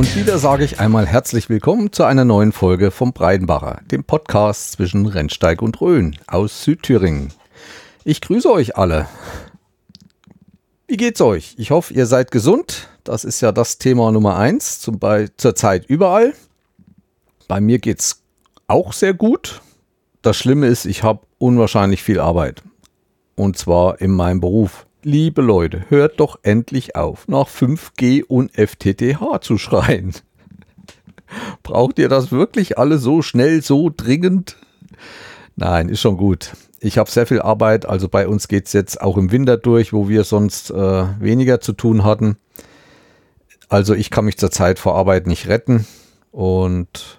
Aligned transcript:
Und 0.00 0.16
wieder 0.16 0.38
sage 0.38 0.64
ich 0.64 0.80
einmal 0.80 1.06
herzlich 1.06 1.50
willkommen 1.50 1.92
zu 1.92 2.04
einer 2.04 2.24
neuen 2.24 2.52
Folge 2.52 2.90
vom 2.90 3.12
Breidenbacher, 3.12 3.82
dem 3.90 4.02
Podcast 4.02 4.72
zwischen 4.72 5.04
Rennsteig 5.04 5.60
und 5.60 5.78
Rhön 5.78 6.16
aus 6.26 6.64
Südthüringen. 6.64 7.34
Ich 8.04 8.22
grüße 8.22 8.50
euch 8.50 8.78
alle. 8.78 9.08
Wie 10.86 10.96
geht's 10.96 11.20
euch? 11.20 11.54
Ich 11.58 11.70
hoffe, 11.70 11.92
ihr 11.92 12.06
seid 12.06 12.30
gesund. 12.30 12.88
Das 13.04 13.24
ist 13.24 13.42
ja 13.42 13.52
das 13.52 13.76
Thema 13.76 14.10
Nummer 14.10 14.38
eins 14.38 14.80
zum 14.80 14.98
bei, 14.98 15.28
zur 15.36 15.54
Zeit 15.54 15.84
überall. 15.84 16.32
Bei 17.46 17.60
mir 17.60 17.78
geht's 17.78 18.22
auch 18.68 18.94
sehr 18.94 19.12
gut. 19.12 19.60
Das 20.22 20.38
Schlimme 20.38 20.68
ist, 20.68 20.86
ich 20.86 21.02
habe 21.02 21.26
unwahrscheinlich 21.36 22.02
viel 22.02 22.20
Arbeit. 22.20 22.62
Und 23.34 23.58
zwar 23.58 24.00
in 24.00 24.12
meinem 24.12 24.40
Beruf. 24.40 24.86
Liebe 25.02 25.40
Leute, 25.40 25.86
hört 25.88 26.20
doch 26.20 26.38
endlich 26.42 26.94
auf, 26.94 27.26
nach 27.26 27.48
5G 27.48 28.22
und 28.22 28.52
FTTH 28.52 29.40
zu 29.40 29.56
schreien. 29.56 30.12
Braucht 31.62 31.98
ihr 31.98 32.10
das 32.10 32.32
wirklich 32.32 32.76
alle 32.76 32.98
so 32.98 33.22
schnell, 33.22 33.62
so 33.62 33.90
dringend? 33.94 34.58
Nein, 35.56 35.88
ist 35.88 36.02
schon 36.02 36.18
gut. 36.18 36.52
Ich 36.80 36.98
habe 36.98 37.10
sehr 37.10 37.26
viel 37.26 37.40
Arbeit, 37.40 37.86
also 37.86 38.08
bei 38.08 38.28
uns 38.28 38.46
geht 38.46 38.66
es 38.66 38.74
jetzt 38.74 39.00
auch 39.00 39.16
im 39.16 39.32
Winter 39.32 39.56
durch, 39.56 39.94
wo 39.94 40.10
wir 40.10 40.24
sonst 40.24 40.70
äh, 40.70 41.04
weniger 41.18 41.62
zu 41.62 41.72
tun 41.72 42.04
hatten. 42.04 42.36
Also 43.70 43.94
ich 43.94 44.10
kann 44.10 44.26
mich 44.26 44.36
zurzeit 44.36 44.78
vor 44.78 44.96
Arbeit 44.96 45.26
nicht 45.26 45.48
retten. 45.48 45.86
Und 46.30 47.18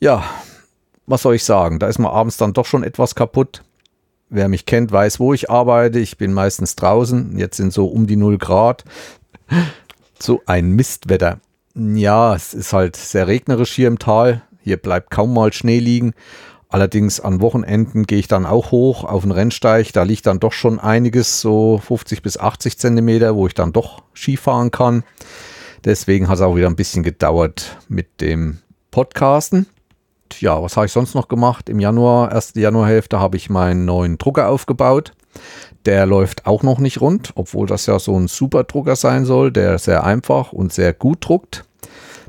ja, 0.00 0.24
was 1.06 1.20
soll 1.20 1.34
ich 1.34 1.44
sagen? 1.44 1.80
Da 1.80 1.88
ist 1.88 1.98
man 1.98 2.12
abends 2.12 2.38
dann 2.38 2.54
doch 2.54 2.64
schon 2.64 2.82
etwas 2.82 3.14
kaputt. 3.14 3.62
Wer 4.36 4.48
mich 4.48 4.66
kennt, 4.66 4.92
weiß, 4.92 5.18
wo 5.18 5.32
ich 5.32 5.48
arbeite. 5.48 5.98
Ich 5.98 6.18
bin 6.18 6.34
meistens 6.34 6.76
draußen. 6.76 7.38
Jetzt 7.38 7.56
sind 7.56 7.72
so 7.72 7.86
um 7.86 8.06
die 8.06 8.16
0 8.16 8.36
Grad. 8.36 8.84
So 10.18 10.40
ein 10.46 10.70
Mistwetter. 10.70 11.40
Ja, 11.74 12.34
es 12.34 12.54
ist 12.54 12.72
halt 12.72 12.96
sehr 12.96 13.26
regnerisch 13.28 13.72
hier 13.72 13.86
im 13.88 13.98
Tal. 13.98 14.42
Hier 14.62 14.78
bleibt 14.78 15.10
kaum 15.10 15.34
mal 15.34 15.52
Schnee 15.52 15.78
liegen. 15.78 16.14
Allerdings 16.70 17.20
an 17.20 17.42
Wochenenden 17.42 18.04
gehe 18.04 18.18
ich 18.18 18.28
dann 18.28 18.46
auch 18.46 18.70
hoch 18.70 19.04
auf 19.04 19.22
den 19.24 19.32
Rennsteig. 19.32 19.92
Da 19.92 20.04
liegt 20.04 20.26
dann 20.26 20.40
doch 20.40 20.52
schon 20.52 20.80
einiges, 20.80 21.42
so 21.42 21.78
50 21.86 22.22
bis 22.22 22.38
80 22.38 22.78
Zentimeter, 22.78 23.36
wo 23.36 23.46
ich 23.46 23.52
dann 23.52 23.74
doch 23.74 24.02
Skifahren 24.14 24.70
kann. 24.70 25.04
Deswegen 25.84 26.28
hat 26.28 26.36
es 26.36 26.40
auch 26.42 26.56
wieder 26.56 26.68
ein 26.68 26.76
bisschen 26.76 27.02
gedauert 27.02 27.76
mit 27.88 28.22
dem 28.22 28.58
Podcasten 28.90 29.66
ja, 30.40 30.62
was 30.62 30.76
habe 30.76 30.86
ich 30.86 30.92
sonst 30.92 31.14
noch 31.14 31.28
gemacht? 31.28 31.68
Im 31.68 31.80
Januar, 31.80 32.32
erste 32.32 32.60
Januarhälfte, 32.60 33.18
habe 33.18 33.36
ich 33.36 33.50
meinen 33.50 33.84
neuen 33.84 34.18
Drucker 34.18 34.48
aufgebaut. 34.48 35.12
Der 35.84 36.06
läuft 36.06 36.46
auch 36.46 36.62
noch 36.62 36.78
nicht 36.78 37.00
rund, 37.00 37.32
obwohl 37.34 37.66
das 37.66 37.86
ja 37.86 37.98
so 37.98 38.18
ein 38.18 38.28
super 38.28 38.64
Drucker 38.64 38.96
sein 38.96 39.24
soll, 39.24 39.52
der 39.52 39.78
sehr 39.78 40.04
einfach 40.04 40.52
und 40.52 40.72
sehr 40.72 40.92
gut 40.92 41.18
druckt. 41.20 41.64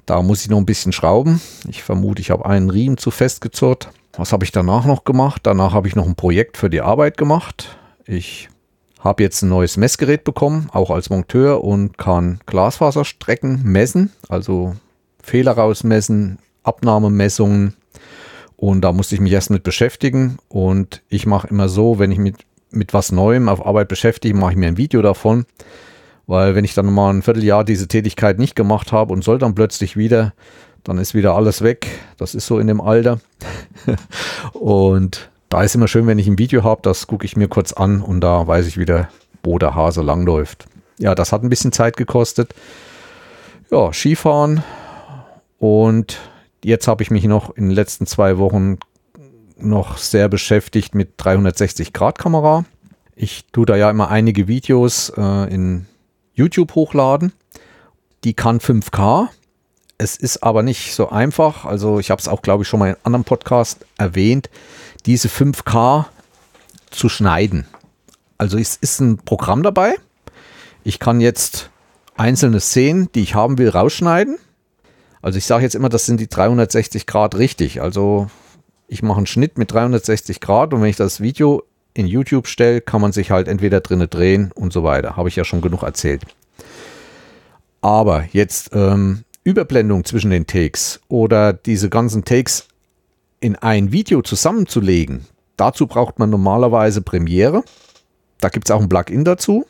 Da 0.06 0.22
muss 0.22 0.42
ich 0.42 0.50
noch 0.50 0.58
ein 0.58 0.66
bisschen 0.66 0.94
schrauben. 0.94 1.42
Ich 1.68 1.84
vermute, 1.84 2.22
ich 2.22 2.32
habe 2.32 2.46
einen 2.46 2.70
Riemen 2.70 2.98
zu 2.98 3.12
fest 3.12 3.42
gezurrt. 3.42 3.90
Was 4.16 4.32
habe 4.32 4.46
ich 4.46 4.52
danach 4.52 4.86
noch 4.86 5.04
gemacht? 5.04 5.42
Danach 5.44 5.74
habe 5.74 5.88
ich 5.88 5.96
noch 5.96 6.08
ein 6.08 6.16
Projekt 6.16 6.58
für 6.58 6.70
die 6.70 6.82
Arbeit 6.82 7.18
gemacht. 7.18 7.78
Ich 8.06 8.50
habe 9.00 9.24
jetzt 9.24 9.42
ein 9.42 9.50
neues 9.50 9.78
Messgerät 9.78 10.24
bekommen, 10.24 10.70
auch 10.72 10.92
als 10.92 11.10
Monteur 11.10 11.64
und 11.64 11.98
kann 11.98 12.40
Glasfaserstrecken 12.46 13.64
messen, 13.64 14.12
also 14.30 14.76
Fehler 15.22 15.54
rausmessen, 15.54 16.40
Abnahmemessungen, 16.64 17.76
und 18.58 18.82
da 18.82 18.92
musste 18.92 19.16
ich 19.16 19.22
mich 19.22 19.32
erst 19.32 19.52
mit 19.52 19.64
beschäftigen. 19.64 20.40
Und 20.50 21.04
ich 21.10 21.26
mache 21.26 21.48
immer 21.48 21.70
so, 21.70 22.00
wenn 22.00 22.12
ich 22.12 22.18
mit, 22.18 22.38
mit 22.72 22.94
was 22.94 23.12
Neuem 23.12 23.48
auf 23.48 23.66
Arbeit 23.66 23.88
beschäftige, 23.88 24.36
mache 24.36 24.52
ich 24.52 24.58
mir 24.58 24.68
ein 24.68 24.78
Video 24.78 25.02
davon. 25.02 25.46
Weil 26.26 26.56
wenn 26.56 26.66
ich 26.66 26.74
dann 26.74 26.92
mal 26.92 27.14
ein 27.14 27.22
Vierteljahr 27.22 27.64
diese 27.64 27.88
Tätigkeit 27.88 28.40
nicht 28.40 28.56
gemacht 28.56 28.92
habe 28.92 29.14
und 29.14 29.24
soll 29.24 29.38
dann 29.38 29.56
plötzlich 29.56 29.96
wieder, 29.96 30.34
dann 30.84 30.98
ist 30.98 31.14
wieder 31.14 31.36
alles 31.36 31.62
weg. 31.62 31.88
Das 32.18 32.34
ist 32.34 32.48
so 32.48 32.58
in 32.58 32.68
dem 32.68 32.82
Alter. 32.82 33.20
und 34.54 35.30
da 35.50 35.62
ist 35.62 35.76
immer 35.76 35.88
schön, 35.88 36.08
wenn 36.08 36.20
ich 36.20 36.28
ein 36.28 36.40
Video 36.40 36.64
habe, 36.64 36.82
das 36.82 37.06
gucke 37.06 37.26
ich 37.26 37.38
mir 37.38 37.48
kurz 37.48 37.74
an 37.74 38.02
und 38.02 38.22
da 38.22 38.48
weiß 38.48 38.66
ich 38.66 38.78
wieder, 38.78 39.08
wo 39.44 39.60
der 39.60 39.76
Hase 39.76 40.02
langläuft. 40.02 40.66
Ja, 40.98 41.14
das 41.14 41.32
hat 41.32 41.44
ein 41.44 41.50
bisschen 41.50 41.72
Zeit 41.72 41.96
gekostet. 41.96 42.56
Ja, 43.70 43.94
Skifahren 43.94 44.64
und 45.60 46.18
Jetzt 46.68 46.90
habe 46.90 47.02
ich 47.02 47.12
mich 47.12 47.24
noch 47.24 47.56
in 47.56 47.70
den 47.70 47.72
letzten 47.72 48.06
zwei 48.08 48.38
Wochen 48.40 48.78
noch 49.58 49.98
sehr 49.98 50.28
beschäftigt 50.28 50.96
mit 50.96 51.14
360 51.16 51.94
Grad 51.94 52.18
Kamera. 52.18 52.66
Ich 53.16 53.46
tue 53.54 53.66
da 53.66 53.78
ja 53.78 53.90
immer 53.90 54.10
einige 54.10 54.50
Videos 54.50 55.14
äh, 55.16 55.54
in 55.54 55.86
YouTube 56.34 56.76
hochladen. 56.76 57.32
Die 58.26 58.34
kann 58.34 58.60
5K. 58.60 59.30
Es 59.98 60.18
ist 60.18 60.44
aber 60.44 60.62
nicht 60.62 60.94
so 60.94 61.08
einfach. 61.08 61.64
Also 61.64 62.00
ich 62.00 62.12
habe 62.12 62.20
es 62.20 62.28
auch, 62.28 62.42
glaube 62.42 62.64
ich, 62.64 62.68
schon 62.68 62.82
mal 62.82 62.88
in 62.88 62.96
einem 62.96 63.02
anderen 63.04 63.24
Podcast 63.24 63.86
erwähnt, 63.98 64.50
diese 65.06 65.30
5K 65.30 66.04
zu 66.92 67.08
schneiden. 67.08 67.66
Also 68.38 68.58
es 68.58 68.76
ist 68.76 69.00
ein 69.00 69.20
Programm 69.20 69.64
dabei. 69.64 69.96
Ich 70.84 71.00
kann 71.00 71.22
jetzt 71.22 71.70
einzelne 72.18 72.60
Szenen, 72.60 73.10
die 73.14 73.22
ich 73.22 73.36
haben 73.36 73.58
will, 73.58 73.70
rausschneiden 73.70 74.38
also 75.22 75.38
ich 75.38 75.46
sage 75.46 75.64
jetzt 75.64 75.76
immer, 75.76 75.90
das 75.90 76.06
sind 76.06 76.20
die 76.20 76.28
360 76.28 77.06
Grad 77.06 77.36
richtig. 77.36 77.82
Also 77.82 78.28
ich 78.88 79.04
mache 79.04 79.18
einen 79.18 79.28
Schnitt 79.28 79.58
mit 79.58 79.72
360 79.72 80.40
Grad 80.40 80.74
und 80.74 80.82
wenn 80.82 80.90
ich 80.90 80.96
das 80.96 81.22
Video 81.22 81.64
in 81.94 82.08
YouTube 82.08 82.48
stelle, 82.48 82.82
kann 82.82 83.02
man 83.02 83.12
sich 83.12 83.32
halt 83.32 83.48
entweder 83.48 83.82
drinnen 83.82 84.10
drehen 84.10 84.52
und 84.54 84.72
so 84.72 84.84
weiter. 84.84 85.18
Habe 85.18 85.30
ich 85.30 85.36
ja 85.36 85.44
schon 85.44 85.62
genug 85.62 85.84
erzählt. 85.84 86.24
Aber 87.82 88.26
jetzt 88.32 88.70
ähm, 88.74 89.24
Überblendung 89.44 90.06
zwischen 90.06 90.32
den 90.32 90.46
Takes 90.46 91.00
oder 91.08 91.54
diese 91.54 91.90
ganzen 91.90 92.24
Takes 92.24 92.68
in 93.40 93.56
ein 93.56 93.92
Video 93.92 94.22
zusammenzulegen, 94.22 95.26
dazu 95.58 95.88
braucht 95.88 96.20
man 96.20 96.30
normalerweise 96.30 97.02
Premiere. 97.02 97.64
Da 98.40 98.50
gibt 98.50 98.68
es 98.68 98.72
auch 98.72 98.82
ein 98.82 98.90
Plugin 98.90 99.24
dazu. 99.24 99.66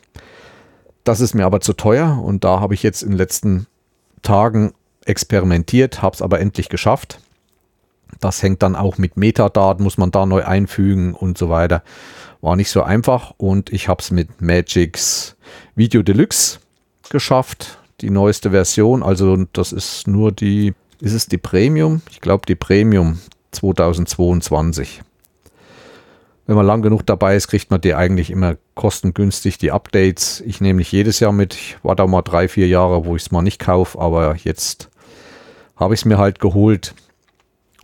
Das 1.04 1.20
ist 1.20 1.34
mir 1.34 1.46
aber 1.46 1.60
zu 1.60 1.72
teuer 1.72 2.20
und 2.22 2.44
da 2.44 2.60
habe 2.60 2.74
ich 2.74 2.82
jetzt 2.82 3.02
in 3.02 3.10
den 3.10 3.18
letzten 3.18 3.66
Tagen 4.22 4.72
experimentiert, 5.08 6.02
habe 6.02 6.14
es 6.14 6.22
aber 6.22 6.40
endlich 6.40 6.68
geschafft. 6.68 7.20
Das 8.20 8.42
hängt 8.42 8.62
dann 8.62 8.76
auch 8.76 8.98
mit 8.98 9.16
Metadaten, 9.16 9.84
muss 9.84 9.98
man 9.98 10.10
da 10.10 10.26
neu 10.26 10.44
einfügen 10.44 11.14
und 11.14 11.38
so 11.38 11.48
weiter. 11.48 11.82
War 12.40 12.56
nicht 12.56 12.70
so 12.70 12.82
einfach 12.82 13.34
und 13.36 13.72
ich 13.72 13.88
habe 13.88 14.02
es 14.02 14.10
mit 14.10 14.40
Magix 14.40 15.36
Video 15.74 16.02
Deluxe 16.02 16.58
geschafft, 17.10 17.78
die 18.00 18.10
neueste 18.10 18.50
Version. 18.50 19.02
Also 19.02 19.44
das 19.52 19.72
ist 19.72 20.06
nur 20.06 20.32
die, 20.32 20.74
ist 21.00 21.12
es 21.12 21.26
die 21.26 21.38
Premium? 21.38 22.02
Ich 22.10 22.20
glaube 22.20 22.46
die 22.46 22.54
Premium 22.54 23.18
2022. 23.52 25.02
Wenn 26.46 26.56
man 26.56 26.66
lang 26.66 26.80
genug 26.80 27.04
dabei 27.04 27.36
ist, 27.36 27.48
kriegt 27.48 27.70
man 27.70 27.82
die 27.82 27.94
eigentlich 27.94 28.30
immer 28.30 28.56
kostengünstig, 28.74 29.58
die 29.58 29.70
Updates. 29.70 30.40
Ich 30.46 30.62
nehme 30.62 30.78
nicht 30.78 30.90
jedes 30.90 31.20
Jahr 31.20 31.32
mit. 31.32 31.54
Ich 31.54 31.76
war 31.82 31.94
da 31.94 32.06
mal 32.06 32.22
drei, 32.22 32.48
vier 32.48 32.68
Jahre, 32.68 33.04
wo 33.04 33.16
ich 33.16 33.22
es 33.22 33.30
mal 33.30 33.42
nicht 33.42 33.58
kaufe, 33.58 33.98
aber 33.98 34.34
jetzt 34.36 34.88
habe 35.78 35.94
ich 35.94 36.00
es 36.00 36.04
mir 36.04 36.18
halt 36.18 36.40
geholt, 36.40 36.94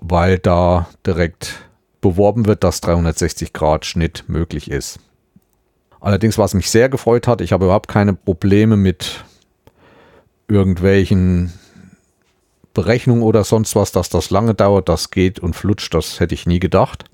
weil 0.00 0.38
da 0.38 0.88
direkt 1.06 1.54
beworben 2.00 2.46
wird, 2.46 2.64
dass 2.64 2.80
360 2.80 3.52
Grad 3.52 3.86
Schnitt 3.86 4.24
möglich 4.26 4.70
ist. 4.70 4.98
Allerdings, 6.00 6.36
was 6.36 6.52
mich 6.52 6.70
sehr 6.70 6.90
gefreut 6.90 7.26
hat, 7.26 7.40
ich 7.40 7.52
habe 7.52 7.64
überhaupt 7.64 7.88
keine 7.88 8.12
Probleme 8.12 8.76
mit 8.76 9.24
irgendwelchen 10.48 11.52
Berechnungen 12.74 13.22
oder 13.22 13.44
sonst 13.44 13.74
was, 13.74 13.92
dass 13.92 14.10
das 14.10 14.28
lange 14.30 14.52
dauert, 14.52 14.88
das 14.88 15.10
geht 15.10 15.38
und 15.38 15.54
flutscht, 15.54 15.94
das 15.94 16.20
hätte 16.20 16.34
ich 16.34 16.46
nie 16.46 16.58
gedacht. 16.58 17.04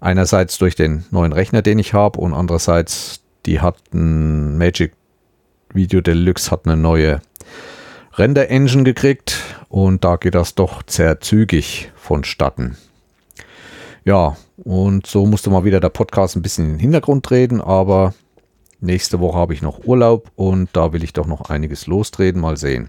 Einerseits 0.00 0.58
durch 0.58 0.74
den 0.74 1.04
neuen 1.10 1.32
Rechner, 1.32 1.62
den 1.62 1.78
ich 1.78 1.94
habe 1.94 2.18
und 2.18 2.34
andererseits, 2.34 3.20
die 3.44 3.60
hat 3.60 3.76
ein 3.92 4.58
Magic 4.58 4.92
Video 5.72 6.00
Deluxe 6.00 6.50
hat 6.50 6.64
eine 6.64 6.76
neue 6.76 7.20
Render 8.14 8.48
Engine 8.48 8.84
gekriegt 8.84 9.40
und 9.76 10.04
da 10.04 10.16
geht 10.16 10.34
das 10.34 10.54
doch 10.54 10.80
sehr 10.86 11.20
zügig 11.20 11.92
vonstatten. 11.96 12.78
Ja, 14.06 14.38
und 14.56 15.06
so 15.06 15.26
musste 15.26 15.50
mal 15.50 15.66
wieder 15.66 15.80
der 15.80 15.90
Podcast 15.90 16.34
ein 16.34 16.40
bisschen 16.40 16.64
in 16.64 16.70
den 16.72 16.78
Hintergrund 16.78 17.26
treten, 17.26 17.60
aber 17.60 18.14
nächste 18.80 19.20
Woche 19.20 19.36
habe 19.36 19.52
ich 19.52 19.60
noch 19.60 19.84
Urlaub 19.84 20.30
und 20.34 20.70
da 20.72 20.94
will 20.94 21.04
ich 21.04 21.12
doch 21.12 21.26
noch 21.26 21.50
einiges 21.50 21.86
lostreten, 21.86 22.40
mal 22.40 22.56
sehen. 22.56 22.88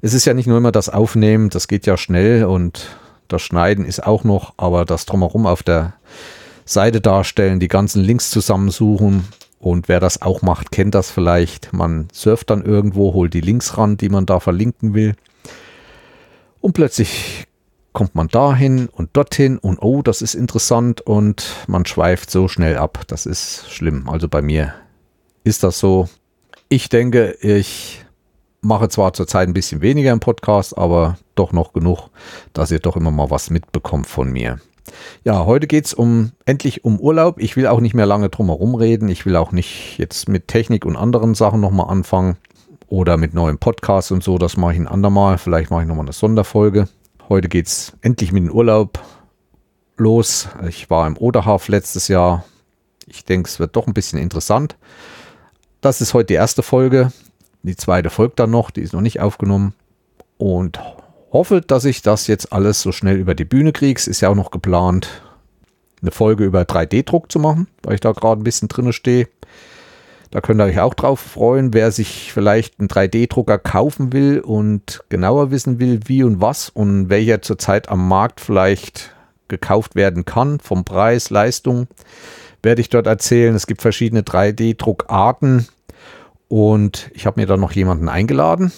Es 0.00 0.12
ist 0.12 0.24
ja 0.24 0.34
nicht 0.34 0.48
nur 0.48 0.58
immer 0.58 0.72
das 0.72 0.88
Aufnehmen, 0.88 1.48
das 1.48 1.68
geht 1.68 1.86
ja 1.86 1.96
schnell 1.96 2.44
und 2.44 2.88
das 3.28 3.42
Schneiden 3.42 3.84
ist 3.84 4.04
auch 4.04 4.24
noch, 4.24 4.54
aber 4.56 4.84
das 4.84 5.06
drumherum 5.06 5.46
auf 5.46 5.62
der 5.62 5.92
Seite 6.64 7.00
darstellen, 7.00 7.60
die 7.60 7.68
ganzen 7.68 8.02
Links 8.02 8.30
zusammensuchen 8.30 9.28
und 9.60 9.86
wer 9.86 10.00
das 10.00 10.22
auch 10.22 10.42
macht, 10.42 10.72
kennt 10.72 10.96
das 10.96 11.08
vielleicht. 11.08 11.72
Man 11.72 12.08
surft 12.12 12.50
dann 12.50 12.64
irgendwo, 12.64 13.14
holt 13.14 13.32
die 13.32 13.42
Links 13.42 13.78
ran, 13.78 13.96
die 13.96 14.08
man 14.08 14.26
da 14.26 14.40
verlinken 14.40 14.92
will. 14.92 15.14
Und 16.60 16.72
plötzlich 16.72 17.46
kommt 17.92 18.14
man 18.14 18.28
dahin 18.28 18.88
und 18.88 19.10
dorthin 19.14 19.58
und 19.58 19.78
oh, 19.82 20.02
das 20.02 20.22
ist 20.22 20.34
interessant 20.34 21.00
und 21.00 21.64
man 21.66 21.86
schweift 21.86 22.30
so 22.30 22.48
schnell 22.48 22.76
ab. 22.76 23.02
Das 23.08 23.26
ist 23.26 23.70
schlimm. 23.70 24.08
Also 24.08 24.28
bei 24.28 24.42
mir 24.42 24.74
ist 25.44 25.62
das 25.62 25.78
so. 25.78 26.08
Ich 26.68 26.88
denke, 26.88 27.36
ich 27.40 28.04
Mache 28.62 28.90
zwar 28.90 29.14
zurzeit 29.14 29.48
ein 29.48 29.54
bisschen 29.54 29.80
weniger 29.80 30.12
im 30.12 30.20
Podcast, 30.20 30.76
aber 30.76 31.16
doch 31.34 31.52
noch 31.52 31.72
genug, 31.72 32.10
dass 32.52 32.70
ihr 32.70 32.78
doch 32.78 32.94
immer 32.94 33.10
mal 33.10 33.30
was 33.30 33.48
mitbekommt 33.48 34.06
von 34.06 34.30
mir. 34.30 34.60
Ja, 35.24 35.46
heute 35.46 35.66
geht 35.66 35.86
es 35.86 35.94
um, 35.94 36.32
endlich 36.44 36.84
um 36.84 37.00
Urlaub. 37.00 37.40
Ich 37.40 37.56
will 37.56 37.66
auch 37.66 37.80
nicht 37.80 37.94
mehr 37.94 38.04
lange 38.04 38.28
drum 38.28 38.48
herum 38.48 38.74
reden. 38.74 39.08
Ich 39.08 39.24
will 39.24 39.36
auch 39.36 39.52
nicht 39.52 39.96
jetzt 39.96 40.28
mit 40.28 40.48
Technik 40.48 40.84
und 40.84 40.96
anderen 40.96 41.34
Sachen 41.34 41.60
nochmal 41.60 41.88
anfangen 41.88 42.36
oder 42.90 43.16
mit 43.16 43.32
neuen 43.32 43.56
Podcasts 43.56 44.10
und 44.10 44.22
so. 44.22 44.36
Das 44.36 44.58
mache 44.58 44.74
ich 44.74 44.78
ein 44.78 44.88
andermal. 44.88 45.38
Vielleicht 45.38 45.70
mache 45.70 45.82
ich 45.82 45.88
nochmal 45.88 46.04
eine 46.04 46.12
Sonderfolge. 46.12 46.88
Heute 47.28 47.48
geht 47.48 47.68
es 47.68 47.94
endlich 48.02 48.32
mit 48.32 48.42
dem 48.42 48.50
Urlaub 48.50 48.98
los. 49.96 50.48
Ich 50.68 50.90
war 50.90 51.06
im 51.06 51.16
Oderhaf 51.16 51.68
letztes 51.68 52.08
Jahr. 52.08 52.44
Ich 53.06 53.24
denke, 53.24 53.48
es 53.48 53.60
wird 53.60 53.76
doch 53.76 53.86
ein 53.86 53.94
bisschen 53.94 54.18
interessant. 54.18 54.76
Das 55.80 56.00
ist 56.00 56.14
heute 56.14 56.26
die 56.26 56.34
erste 56.34 56.62
Folge. 56.62 57.12
Die 57.62 57.76
zweite 57.76 58.10
folgt 58.10 58.40
dann 58.40 58.50
noch. 58.50 58.70
Die 58.70 58.82
ist 58.82 58.92
noch 58.92 59.00
nicht 59.00 59.20
aufgenommen. 59.20 59.72
Und 60.36 60.80
hoffe, 61.32 61.60
dass 61.60 61.84
ich 61.84 62.02
das 62.02 62.26
jetzt 62.26 62.52
alles 62.52 62.82
so 62.82 62.90
schnell 62.90 63.18
über 63.18 63.36
die 63.36 63.44
Bühne 63.44 63.72
kriege. 63.72 63.98
Es 63.98 64.08
ist 64.08 64.20
ja 64.20 64.30
auch 64.30 64.34
noch 64.34 64.50
geplant, 64.50 65.22
eine 66.02 66.10
Folge 66.10 66.44
über 66.44 66.62
3D-Druck 66.62 67.30
zu 67.30 67.38
machen, 67.38 67.68
weil 67.84 67.94
ich 67.94 68.00
da 68.00 68.10
gerade 68.10 68.40
ein 68.40 68.44
bisschen 68.44 68.68
drin 68.68 68.92
stehe. 68.92 69.28
Da 70.30 70.40
könnt 70.40 70.60
ihr 70.60 70.64
euch 70.64 70.78
auch 70.78 70.94
drauf 70.94 71.18
freuen, 71.18 71.74
wer 71.74 71.90
sich 71.90 72.32
vielleicht 72.32 72.78
einen 72.78 72.88
3D-Drucker 72.88 73.58
kaufen 73.58 74.12
will 74.12 74.40
und 74.40 75.02
genauer 75.08 75.50
wissen 75.50 75.80
will, 75.80 76.00
wie 76.04 76.22
und 76.22 76.40
was 76.40 76.68
und 76.68 77.08
welcher 77.08 77.42
zurzeit 77.42 77.88
am 77.88 78.06
Markt 78.06 78.40
vielleicht 78.40 79.12
gekauft 79.48 79.96
werden 79.96 80.24
kann, 80.24 80.60
vom 80.60 80.84
Preis, 80.84 81.30
Leistung, 81.30 81.88
werde 82.62 82.80
ich 82.80 82.90
dort 82.90 83.08
erzählen. 83.08 83.56
Es 83.56 83.66
gibt 83.66 83.82
verschiedene 83.82 84.22
3D-Druckarten 84.22 85.66
und 86.46 87.10
ich 87.12 87.26
habe 87.26 87.40
mir 87.40 87.46
da 87.46 87.56
noch 87.56 87.72
jemanden 87.72 88.08
eingeladen 88.08 88.70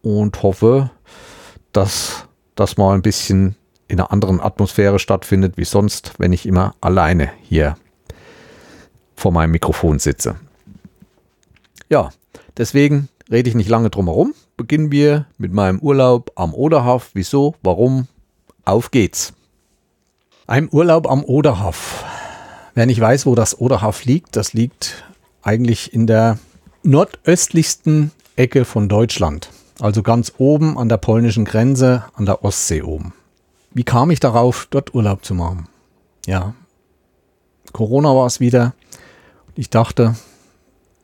und 0.00 0.42
hoffe, 0.42 0.90
dass 1.72 2.26
das 2.54 2.78
mal 2.78 2.94
ein 2.94 3.02
bisschen 3.02 3.56
in 3.86 4.00
einer 4.00 4.10
anderen 4.10 4.40
Atmosphäre 4.40 4.98
stattfindet 4.98 5.58
wie 5.58 5.66
sonst, 5.66 6.14
wenn 6.16 6.32
ich 6.32 6.46
immer 6.46 6.74
alleine 6.80 7.30
hier 7.42 7.76
vor 9.16 9.32
meinem 9.32 9.52
Mikrofon 9.52 9.98
sitze. 9.98 10.36
Ja, 11.88 12.10
deswegen 12.56 13.08
rede 13.30 13.48
ich 13.48 13.54
nicht 13.54 13.68
lange 13.68 13.90
drum 13.90 14.06
herum. 14.06 14.34
Beginnen 14.56 14.92
wir 14.92 15.26
mit 15.38 15.52
meinem 15.52 15.78
Urlaub 15.80 16.32
am 16.36 16.54
Oderhaf. 16.54 17.10
Wieso? 17.14 17.54
Warum? 17.62 18.08
Auf 18.64 18.90
geht's. 18.90 19.32
Ein 20.46 20.68
Urlaub 20.70 21.10
am 21.10 21.24
Oderhaf. 21.24 22.04
Wer 22.74 22.86
nicht 22.86 23.00
weiß, 23.00 23.26
wo 23.26 23.34
das 23.34 23.58
Oderhaf 23.58 24.04
liegt, 24.04 24.36
das 24.36 24.54
liegt 24.54 25.04
eigentlich 25.42 25.92
in 25.92 26.06
der 26.06 26.38
nordöstlichsten 26.82 28.12
Ecke 28.36 28.64
von 28.64 28.88
Deutschland. 28.88 29.50
Also 29.80 30.02
ganz 30.02 30.32
oben 30.38 30.78
an 30.78 30.88
der 30.88 30.96
polnischen 30.96 31.44
Grenze, 31.44 32.04
an 32.14 32.26
der 32.26 32.44
Ostsee 32.44 32.82
oben. 32.82 33.12
Wie 33.72 33.84
kam 33.84 34.10
ich 34.10 34.20
darauf, 34.20 34.66
dort 34.70 34.94
Urlaub 34.94 35.24
zu 35.24 35.34
machen? 35.34 35.68
Ja, 36.26 36.54
Corona 37.72 38.14
war 38.14 38.26
es 38.26 38.40
wieder. 38.40 38.74
Ich 39.54 39.68
dachte, 39.68 40.16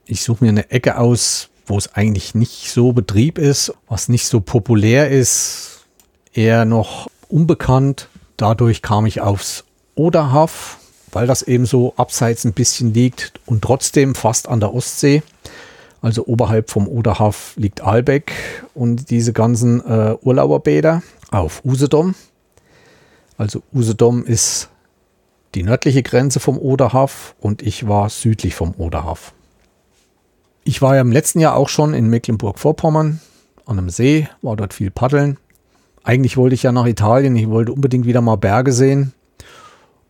ich 0.07 0.23
suche 0.23 0.45
mir 0.45 0.51
eine 0.51 0.71
Ecke 0.71 0.97
aus, 0.97 1.51
wo 1.67 1.77
es 1.77 1.95
eigentlich 1.95 2.35
nicht 2.35 2.71
so 2.71 2.93
Betrieb 2.93 3.37
ist, 3.37 3.75
was 3.89 4.09
nicht 4.09 4.27
so 4.27 4.41
populär 4.41 5.11
ist, 5.11 5.85
eher 6.33 6.65
noch 6.65 7.09
unbekannt. 7.29 8.09
Dadurch 8.39 8.81
kam 8.81 9.05
ich 9.05 9.21
aufs 9.21 9.65
Oderhaf, 9.97 10.79
weil 11.13 11.27
das 11.27 11.43
eben 11.43 11.67
so 11.67 11.93
abseits 11.97 12.45
ein 12.45 12.55
bisschen 12.55 12.95
liegt 12.95 13.33
und 13.45 13.63
trotzdem 13.63 14.15
fast 14.15 14.49
an 14.49 14.61
der 14.61 14.73
Ostsee. 14.73 15.23
Also 16.01 16.25
oberhalb 16.27 16.71
vom 16.71 16.89
Oderhaf 16.89 17.53
liegt 17.57 17.83
Albeck 17.83 18.33
und 18.73 19.11
diese 19.11 19.35
ganzen 19.35 19.85
äh, 19.85 20.17
Urlauberbäder 20.23 21.03
auf 21.31 21.63
Usedom. 21.67 22.15
Also 23.37 23.63
Usedom 23.75 24.25
ist 24.25 24.71
die 25.55 25.63
nördliche 25.63 26.03
Grenze 26.03 26.41
vom 26.41 26.59
Oderhaf 26.59 27.35
und 27.41 27.63
ich 27.63 27.89
war 27.89 28.09
südlich 28.11 28.55
vom 28.55 28.75
Oderhaf. 28.77 29.33
Ich 30.65 30.83
war 30.83 30.95
ja 30.95 31.01
im 31.01 31.13
letzten 31.13 31.41
Jahr 31.41 31.57
auch 31.57 31.69
schon 31.69 31.95
in 31.95 32.09
Mecklenburg-Vorpommern 32.09 33.21
an 33.65 33.79
einem 33.79 33.91
See, 33.91 34.29
war 34.43 34.57
dort 34.57 34.75
viel 34.75 34.91
paddeln. 34.91 35.39
Eigentlich 36.03 36.37
wollte 36.37 36.55
ich 36.55 36.63
ja 36.63 36.73
nach 36.73 36.87
Italien, 36.87 37.37
ich 37.37 37.49
wollte 37.49 37.73
unbedingt 37.73 38.07
wieder 38.07 38.21
mal 38.21 38.37
Berge 38.37 38.73
sehen. 38.73 39.13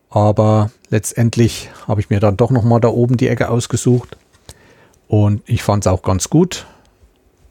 Aber 0.09 0.71
letztendlich 0.89 1.69
habe 1.87 2.01
ich 2.01 2.09
mir 2.09 2.19
dann 2.19 2.37
doch 2.37 2.51
noch 2.51 2.63
mal 2.63 2.79
da 2.79 2.87
oben 2.89 3.17
die 3.17 3.27
Ecke 3.27 3.49
ausgesucht 3.49 4.17
und 5.07 5.41
ich 5.45 5.63
fand 5.63 5.85
es 5.85 5.91
auch 5.91 6.01
ganz 6.01 6.29
gut. 6.29 6.65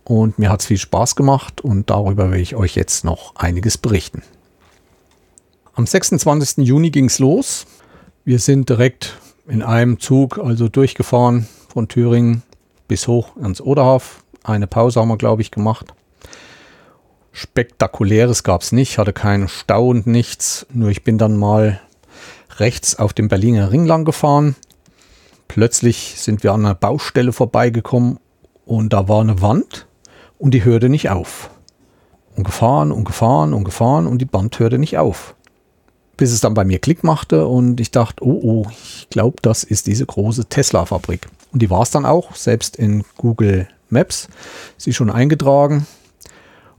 Und 0.05 0.39
mir 0.39 0.51
hat 0.51 0.61
es 0.61 0.67
viel 0.67 0.79
Spaß 0.79 1.17
gemacht 1.17 1.61
und 1.61 1.91
darüber 1.91 2.31
will 2.31 2.41
ich 2.41 2.57
euch 2.57 2.75
jetzt 2.75 3.05
noch 3.05 3.37
einiges 3.37 3.77
berichten. 3.77 4.23
Am 5.75 5.87
26. 5.87 6.67
Juni 6.67 6.91
ging 6.91 7.05
es 7.05 7.19
los. 7.19 7.67
Wir 8.29 8.41
sind 8.41 8.69
direkt 8.69 9.17
in 9.47 9.63
einem 9.63 10.01
Zug 10.01 10.37
also 10.37 10.69
durchgefahren 10.69 11.49
von 11.73 11.89
Thüringen 11.89 12.43
bis 12.87 13.09
hoch 13.09 13.35
ans 13.37 13.59
Oderhaf. 13.59 14.23
Eine 14.45 14.67
Pause 14.67 15.01
haben 15.01 15.09
wir, 15.09 15.17
glaube 15.17 15.41
ich, 15.41 15.51
gemacht. 15.51 15.95
Spektakuläres 17.33 18.43
gab 18.43 18.61
es 18.61 18.71
nicht, 18.71 18.99
hatte 18.99 19.15
keinen 19.15 19.49
Stau 19.49 19.89
und 19.89 20.07
nichts. 20.07 20.67
Nur 20.75 20.91
ich 20.91 21.05
bin 21.05 21.17
dann 21.17 21.39
mal 21.39 21.81
rechts 22.59 22.99
auf 22.99 23.15
dem 23.15 23.29
Berliner 23.29 23.73
Ring 23.73 23.87
lang 23.87 24.05
gefahren 24.05 24.57
Plötzlich 25.49 26.17
sind 26.19 26.43
wir 26.43 26.53
an 26.53 26.67
einer 26.67 26.75
Baustelle 26.75 27.33
vorbeigekommen 27.33 28.19
und 28.67 28.93
da 28.93 29.09
war 29.09 29.23
eine 29.23 29.41
Wand 29.41 29.87
und 30.37 30.53
die 30.53 30.65
hörte 30.65 30.91
nicht 30.91 31.09
auf. 31.09 31.49
Und 32.37 32.45
gefahren 32.45 32.93
und 32.93 33.07
gefahren 33.07 33.55
und 33.55 33.65
gefahren 33.65 34.07
und 34.07 34.19
die 34.19 34.27
Band 34.27 34.59
hörte 34.59 34.77
nicht 34.77 34.99
auf. 34.99 35.35
Bis 36.19 36.33
es 36.33 36.41
dann 36.41 36.53
bei 36.53 36.65
mir 36.65 36.81
Klick 36.81 37.03
machte 37.03 37.47
und 37.47 37.81
ich 37.81 37.91
dachte, 37.91 38.23
oh 38.23 38.41
oh, 38.43 38.67
ich 38.71 39.09
glaube, 39.09 39.37
das 39.41 39.65
ist 39.65 39.87
diese 39.87 40.05
große 40.05 40.45
Tesla-Fabrik. 40.47 41.29
Und 41.53 41.63
die 41.63 41.71
war 41.71 41.81
es 41.81 41.91
dann 41.91 42.05
auch, 42.05 42.35
selbst 42.35 42.77
in 42.77 43.05
Google 43.17 43.69
Maps, 43.89 44.29
sie 44.77 44.93
schon 44.93 45.11
eingetragen. 45.11 45.87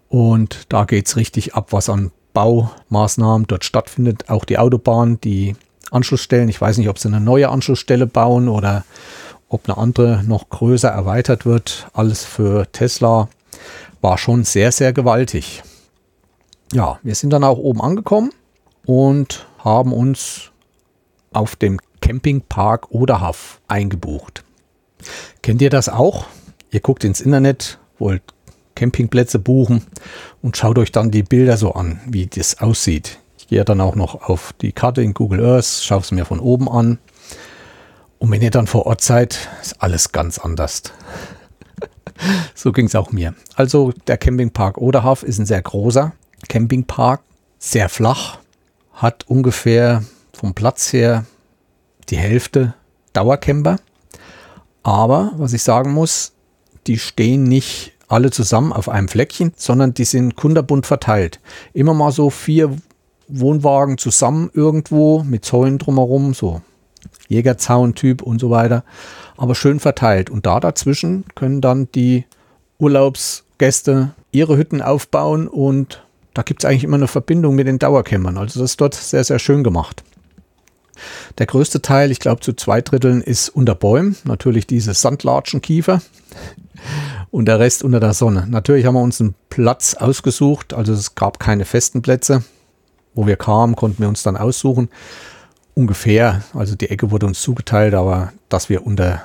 Und 0.09 0.65
da 0.69 0.85
geht 0.85 1.07
es 1.07 1.15
richtig 1.15 1.55
ab, 1.55 1.67
was 1.71 1.89
an 1.89 2.11
Baumaßnahmen 2.33 3.47
dort 3.47 3.65
stattfindet. 3.65 4.29
Auch 4.29 4.45
die 4.45 4.57
Autobahn, 4.57 5.19
die 5.21 5.55
Anschlussstellen. 5.91 6.49
Ich 6.49 6.61
weiß 6.61 6.77
nicht, 6.77 6.89
ob 6.89 6.99
sie 6.99 7.07
eine 7.07 7.21
neue 7.21 7.49
Anschlussstelle 7.49 8.07
bauen 8.07 8.47
oder 8.47 8.83
ob 9.47 9.67
eine 9.67 9.77
andere 9.77 10.23
noch 10.23 10.49
größer 10.49 10.89
erweitert 10.89 11.45
wird. 11.45 11.87
Alles 11.93 12.25
für 12.25 12.71
Tesla 12.71 13.29
war 14.01 14.17
schon 14.17 14.43
sehr, 14.43 14.71
sehr 14.71 14.93
gewaltig. 14.93 15.63
Ja, 16.71 16.99
wir 17.01 17.15
sind 17.15 17.31
dann 17.31 17.43
auch 17.43 17.57
oben 17.57 17.81
angekommen 17.81 18.31
und 18.89 19.45
haben 19.59 19.93
uns 19.93 20.51
auf 21.31 21.55
dem 21.55 21.79
Campingpark 22.01 22.91
Oderhaf 22.91 23.61
eingebucht. 23.67 24.43
Kennt 25.43 25.61
ihr 25.61 25.69
das 25.69 25.89
auch? 25.89 26.25
Ihr 26.71 26.79
guckt 26.79 27.03
ins 27.03 27.21
Internet, 27.21 27.77
wollt 27.99 28.23
Campingplätze 28.73 29.37
buchen 29.37 29.85
und 30.41 30.57
schaut 30.57 30.79
euch 30.79 30.91
dann 30.91 31.11
die 31.11 31.23
Bilder 31.23 31.57
so 31.57 31.73
an, 31.73 31.99
wie 32.07 32.27
das 32.27 32.61
aussieht 32.61 33.19
gehe 33.49 33.65
dann 33.65 33.81
auch 33.81 33.95
noch 33.95 34.29
auf 34.29 34.53
die 34.61 34.71
Karte 34.71 35.01
in 35.01 35.13
Google 35.13 35.43
Earth, 35.43 35.81
schaue 35.83 36.01
es 36.01 36.11
mir 36.11 36.23
von 36.23 36.39
oben 36.39 36.69
an. 36.69 36.99
Und 38.19 38.31
wenn 38.31 38.41
ihr 38.41 38.51
dann 38.51 38.67
vor 38.67 38.85
Ort 38.85 39.01
seid, 39.01 39.49
ist 39.61 39.81
alles 39.81 40.11
ganz 40.11 40.37
anders. 40.37 40.83
so 42.53 42.71
ging 42.71 42.85
es 42.85 42.95
auch 42.95 43.11
mir. 43.11 43.33
Also 43.55 43.91
der 44.07 44.17
Campingpark 44.17 44.77
Oderhaf 44.77 45.23
ist 45.23 45.39
ein 45.39 45.45
sehr 45.45 45.61
großer 45.61 46.13
Campingpark, 46.47 47.21
sehr 47.57 47.89
flach, 47.89 48.37
hat 48.99 49.25
ungefähr 49.27 50.03
vom 50.33 50.53
Platz 50.53 50.93
her 50.93 51.25
die 52.09 52.17
Hälfte 52.17 52.73
Dauercamper. 53.13 53.77
Aber 54.83 55.31
was 55.37 55.53
ich 55.53 55.63
sagen 55.63 55.93
muss, 55.93 56.33
die 56.85 56.99
stehen 56.99 57.43
nicht 57.43 57.93
alle 58.07 58.31
zusammen 58.31 58.73
auf 58.73 58.89
einem 58.89 59.07
Fleckchen, 59.07 59.53
sondern 59.55 59.93
die 59.93 60.03
sind 60.03 60.35
kunderbunt 60.35 60.85
verteilt. 60.85 61.39
Immer 61.73 61.93
mal 61.93 62.11
so 62.11 62.29
vier 62.29 62.75
Wohnwagen 63.27 63.97
zusammen 63.97 64.49
irgendwo 64.53 65.23
mit 65.23 65.45
Zäunen 65.45 65.77
drumherum, 65.77 66.33
so 66.33 66.61
Jägerzaun-Typ 67.29 68.21
und 68.21 68.39
so 68.39 68.49
weiter, 68.49 68.83
aber 69.37 69.55
schön 69.55 69.79
verteilt. 69.79 70.29
Und 70.29 70.45
da 70.45 70.59
dazwischen 70.59 71.25
können 71.35 71.61
dann 71.61 71.89
die 71.93 72.25
Urlaubsgäste 72.79 74.11
ihre 74.31 74.57
Hütten 74.57 74.81
aufbauen 74.81 75.47
und 75.47 76.03
da 76.33 76.41
gibt 76.41 76.63
es 76.63 76.69
eigentlich 76.69 76.83
immer 76.83 76.97
eine 76.97 77.07
Verbindung 77.07 77.55
mit 77.55 77.67
den 77.67 77.79
Dauercampern. 77.79 78.37
Also 78.37 78.59
das 78.59 78.71
ist 78.71 78.81
dort 78.81 78.93
sehr, 78.93 79.23
sehr 79.23 79.39
schön 79.39 79.63
gemacht. 79.63 80.03
Der 81.37 81.45
größte 81.45 81.81
Teil, 81.81 82.11
ich 82.11 82.19
glaube 82.19 82.41
zu 82.41 82.53
zwei 82.53 82.81
Dritteln, 82.81 83.21
ist 83.21 83.49
unter 83.49 83.75
Bäumen. 83.75 84.17
Natürlich 84.25 84.67
diese 84.67 84.93
Sandlatschenkiefer 84.93 86.01
und 87.31 87.45
der 87.45 87.59
Rest 87.59 87.83
unter 87.83 87.99
der 87.99 88.13
Sonne. 88.13 88.45
Natürlich 88.49 88.85
haben 88.85 88.95
wir 88.95 89.01
uns 89.01 89.21
einen 89.21 89.35
Platz 89.49 89.93
ausgesucht, 89.93 90.73
also 90.73 90.93
es 90.93 91.15
gab 91.15 91.39
keine 91.39 91.65
festen 91.65 92.01
Plätze 92.01 92.43
wo 93.19 93.27
wir 93.27 93.35
kamen, 93.35 93.75
konnten 93.75 94.01
wir 94.01 94.09
uns 94.09 94.23
dann 94.23 94.37
aussuchen. 94.37 94.89
Ungefähr, 95.75 96.41
also 96.53 96.75
die 96.75 96.89
Ecke 96.89 97.11
wurde 97.11 97.25
uns 97.25 97.41
zugeteilt, 97.41 97.93
aber 97.93 98.33
dass 98.49 98.69
wir 98.69 98.85
unter 98.85 99.23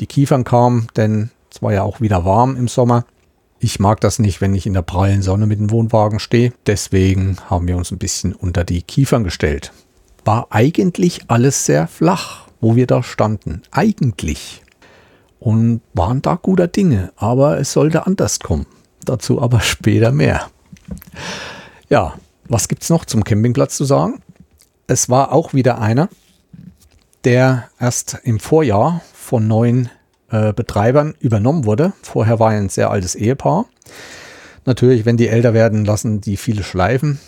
die 0.00 0.06
Kiefern 0.06 0.44
kamen, 0.44 0.88
denn 0.96 1.30
es 1.52 1.62
war 1.62 1.72
ja 1.72 1.82
auch 1.82 2.00
wieder 2.00 2.24
warm 2.24 2.56
im 2.56 2.68
Sommer. 2.68 3.04
Ich 3.58 3.80
mag 3.80 4.00
das 4.00 4.18
nicht, 4.18 4.40
wenn 4.40 4.54
ich 4.54 4.66
in 4.66 4.74
der 4.74 4.82
prallen 4.82 5.22
Sonne 5.22 5.46
mit 5.46 5.58
dem 5.58 5.70
Wohnwagen 5.70 6.18
stehe. 6.18 6.52
Deswegen 6.66 7.36
haben 7.48 7.66
wir 7.66 7.76
uns 7.76 7.90
ein 7.90 7.98
bisschen 7.98 8.34
unter 8.34 8.64
die 8.64 8.82
Kiefern 8.82 9.24
gestellt. 9.24 9.72
War 10.24 10.48
eigentlich 10.50 11.22
alles 11.28 11.64
sehr 11.64 11.86
flach, 11.86 12.48
wo 12.60 12.76
wir 12.76 12.86
da 12.86 13.02
standen. 13.02 13.62
Eigentlich. 13.70 14.62
Und 15.40 15.80
waren 15.94 16.20
da 16.20 16.34
guter 16.34 16.68
Dinge. 16.68 17.12
Aber 17.16 17.58
es 17.58 17.72
sollte 17.72 18.06
anders 18.06 18.40
kommen. 18.40 18.66
Dazu 19.04 19.40
aber 19.40 19.60
später 19.60 20.12
mehr. 20.12 20.50
Ja, 21.88 22.14
was 22.48 22.68
gibt 22.68 22.82
es 22.82 22.90
noch 22.90 23.04
zum 23.04 23.24
Campingplatz 23.24 23.76
zu 23.76 23.84
sagen? 23.84 24.20
Es 24.86 25.08
war 25.08 25.32
auch 25.32 25.54
wieder 25.54 25.80
einer, 25.80 26.08
der 27.24 27.68
erst 27.80 28.18
im 28.22 28.38
Vorjahr 28.38 29.00
von 29.14 29.48
neuen 29.48 29.88
äh, 30.30 30.52
Betreibern 30.52 31.14
übernommen 31.20 31.64
wurde. 31.64 31.92
Vorher 32.02 32.38
war 32.38 32.52
er 32.52 32.60
ein 32.60 32.68
sehr 32.68 32.90
altes 32.90 33.14
Ehepaar. 33.14 33.66
Natürlich, 34.64 35.04
wenn 35.04 35.16
die 35.16 35.28
älter 35.28 35.54
werden, 35.54 35.84
lassen 35.84 36.20
die 36.20 36.36
viele 36.36 36.62
schleifen. 36.62 37.20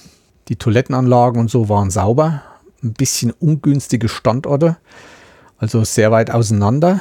Die 0.49 0.57
Toilettenanlagen 0.57 1.40
und 1.40 1.50
so 1.50 1.69
waren 1.69 1.90
sauber. 1.90 2.43
Ein 2.83 2.93
bisschen 2.93 3.33
ungünstige 3.33 4.09
Standorte, 4.09 4.76
also 5.59 5.83
sehr 5.83 6.12
weit 6.12 6.31
auseinander. 6.31 7.00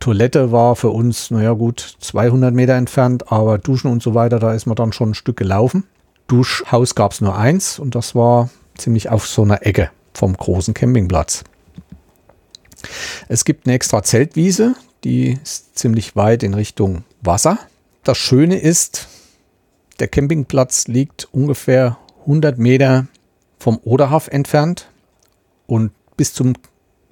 Toilette 0.00 0.50
war 0.50 0.76
für 0.76 0.90
uns, 0.90 1.30
naja 1.30 1.52
gut, 1.52 1.96
200 2.00 2.54
Meter 2.54 2.74
entfernt, 2.74 3.30
aber 3.30 3.58
Duschen 3.58 3.90
und 3.90 4.02
so 4.02 4.14
weiter, 4.14 4.38
da 4.38 4.54
ist 4.54 4.66
man 4.66 4.76
dann 4.76 4.92
schon 4.92 5.10
ein 5.10 5.14
Stück 5.14 5.36
gelaufen. 5.36 5.84
Duschhaus 6.26 6.94
gab 6.94 7.12
es 7.12 7.20
nur 7.20 7.36
eins 7.36 7.78
und 7.78 7.94
das 7.94 8.14
war 8.14 8.50
ziemlich 8.76 9.10
auf 9.10 9.26
so 9.26 9.42
einer 9.42 9.66
Ecke 9.66 9.90
vom 10.14 10.34
großen 10.34 10.74
Campingplatz. 10.74 11.44
Es 13.28 13.44
gibt 13.44 13.66
eine 13.66 13.74
extra 13.74 14.02
Zeltwiese, 14.02 14.74
die 15.04 15.38
ist 15.42 15.78
ziemlich 15.78 16.16
weit 16.16 16.42
in 16.42 16.54
Richtung 16.54 17.04
Wasser. 17.20 17.58
Das 18.02 18.18
Schöne 18.18 18.58
ist, 18.58 19.08
der 20.00 20.08
Campingplatz 20.08 20.88
liegt 20.88 21.28
ungefähr 21.32 21.98
100 22.22 22.58
Meter 22.58 23.06
vom 23.58 23.78
Oderhaf 23.84 24.28
entfernt 24.28 24.88
und 25.66 25.92
bis 26.16 26.32
zum 26.32 26.54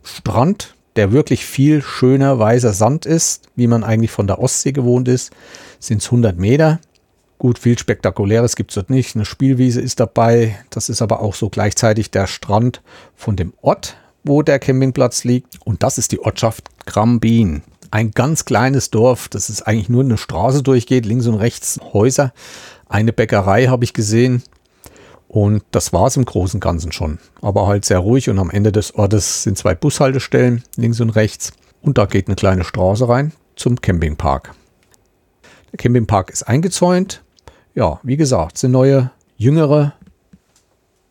Strand, 0.03 0.75
der 0.97 1.13
wirklich 1.13 1.45
viel 1.47 1.83
schöner 1.83 2.39
weißer 2.39 2.73
Sand 2.73 3.07
ist, 3.07 3.49
wie 3.57 3.67
man 3.67 3.85
eigentlich 3.85 4.11
von 4.11 4.27
der 4.27 4.39
Ostsee 4.39 4.73
gewohnt 4.73 5.09
ist, 5.09 5.31
sind 5.79 6.03
es 6.03 6.07
100 6.07 6.39
Meter. 6.39 6.81
Gut, 7.39 7.59
viel 7.59 7.79
Spektakuläres 7.79 8.57
gibt 8.57 8.71
es 8.71 8.75
dort 8.77 8.91
nicht. 8.91 9.17
Eine 9.17 9.25
Spielwiese 9.25 9.81
ist 9.81 10.01
dabei. 10.01 10.57
Das 10.71 10.89
ist 10.89 11.03
aber 11.03 11.21
auch 11.21 11.35
so 11.35 11.49
gleichzeitig 11.49 12.11
der 12.11 12.27
Strand 12.27 12.83
von 13.17 13.37
dem 13.37 13.53
Ort, 13.63 13.97
wo 14.23 14.43
der 14.43 14.59
Campingplatz 14.59 15.25
liegt. 15.25 15.59
Und 15.65 15.83
das 15.83 15.99
ist 15.99 16.13
die 16.13 16.21
Ortschaft 16.21 16.69
Grambin 16.87 17.63
ein 17.93 18.11
ganz 18.13 18.47
kleines 18.47 18.91
Dorf, 18.91 19.29
das 19.29 19.51
ist 19.51 19.63
eigentlich 19.63 19.91
nur 19.91 20.03
eine 20.03 20.17
Straße 20.17 20.63
durchgeht, 20.63 21.05
links 21.05 21.27
und 21.27 21.35
rechts 21.35 21.79
Häuser. 21.93 22.33
Eine 22.89 23.13
Bäckerei 23.13 23.67
habe 23.67 23.85
ich 23.85 23.93
gesehen. 23.93 24.43
Und 25.29 25.63
das 25.71 25.93
war 25.93 26.07
es 26.07 26.17
im 26.17 26.25
Großen 26.25 26.57
und 26.57 26.61
Ganzen 26.61 26.93
schon. 26.93 27.19
Aber 27.43 27.67
halt 27.67 27.85
sehr 27.85 27.99
ruhig 27.99 28.29
und 28.31 28.39
am 28.39 28.51
Ende 28.51 28.73
des 28.73 28.95
Ortes 28.95 29.43
sind 29.43 29.59
zwei 29.59 29.75
Bushaltestellen, 29.75 30.63
links 30.77 31.01
und 31.01 31.11
rechts. 31.11 31.53
Und 31.83 31.99
da 31.99 32.07
geht 32.07 32.29
eine 32.29 32.37
kleine 32.37 32.65
Straße 32.65 33.09
rein 33.09 33.33
zum 33.57 33.81
Campingpark. 33.81 34.55
Der 35.71 35.79
Campingpark 35.79 36.31
ist 36.31 36.45
eingezäunt. 36.45 37.23
Ja, 37.75 38.01
wie 38.03 38.17
gesagt, 38.17 38.57
sind 38.57 38.73
neue, 38.73 39.11
jüngere 39.37 39.93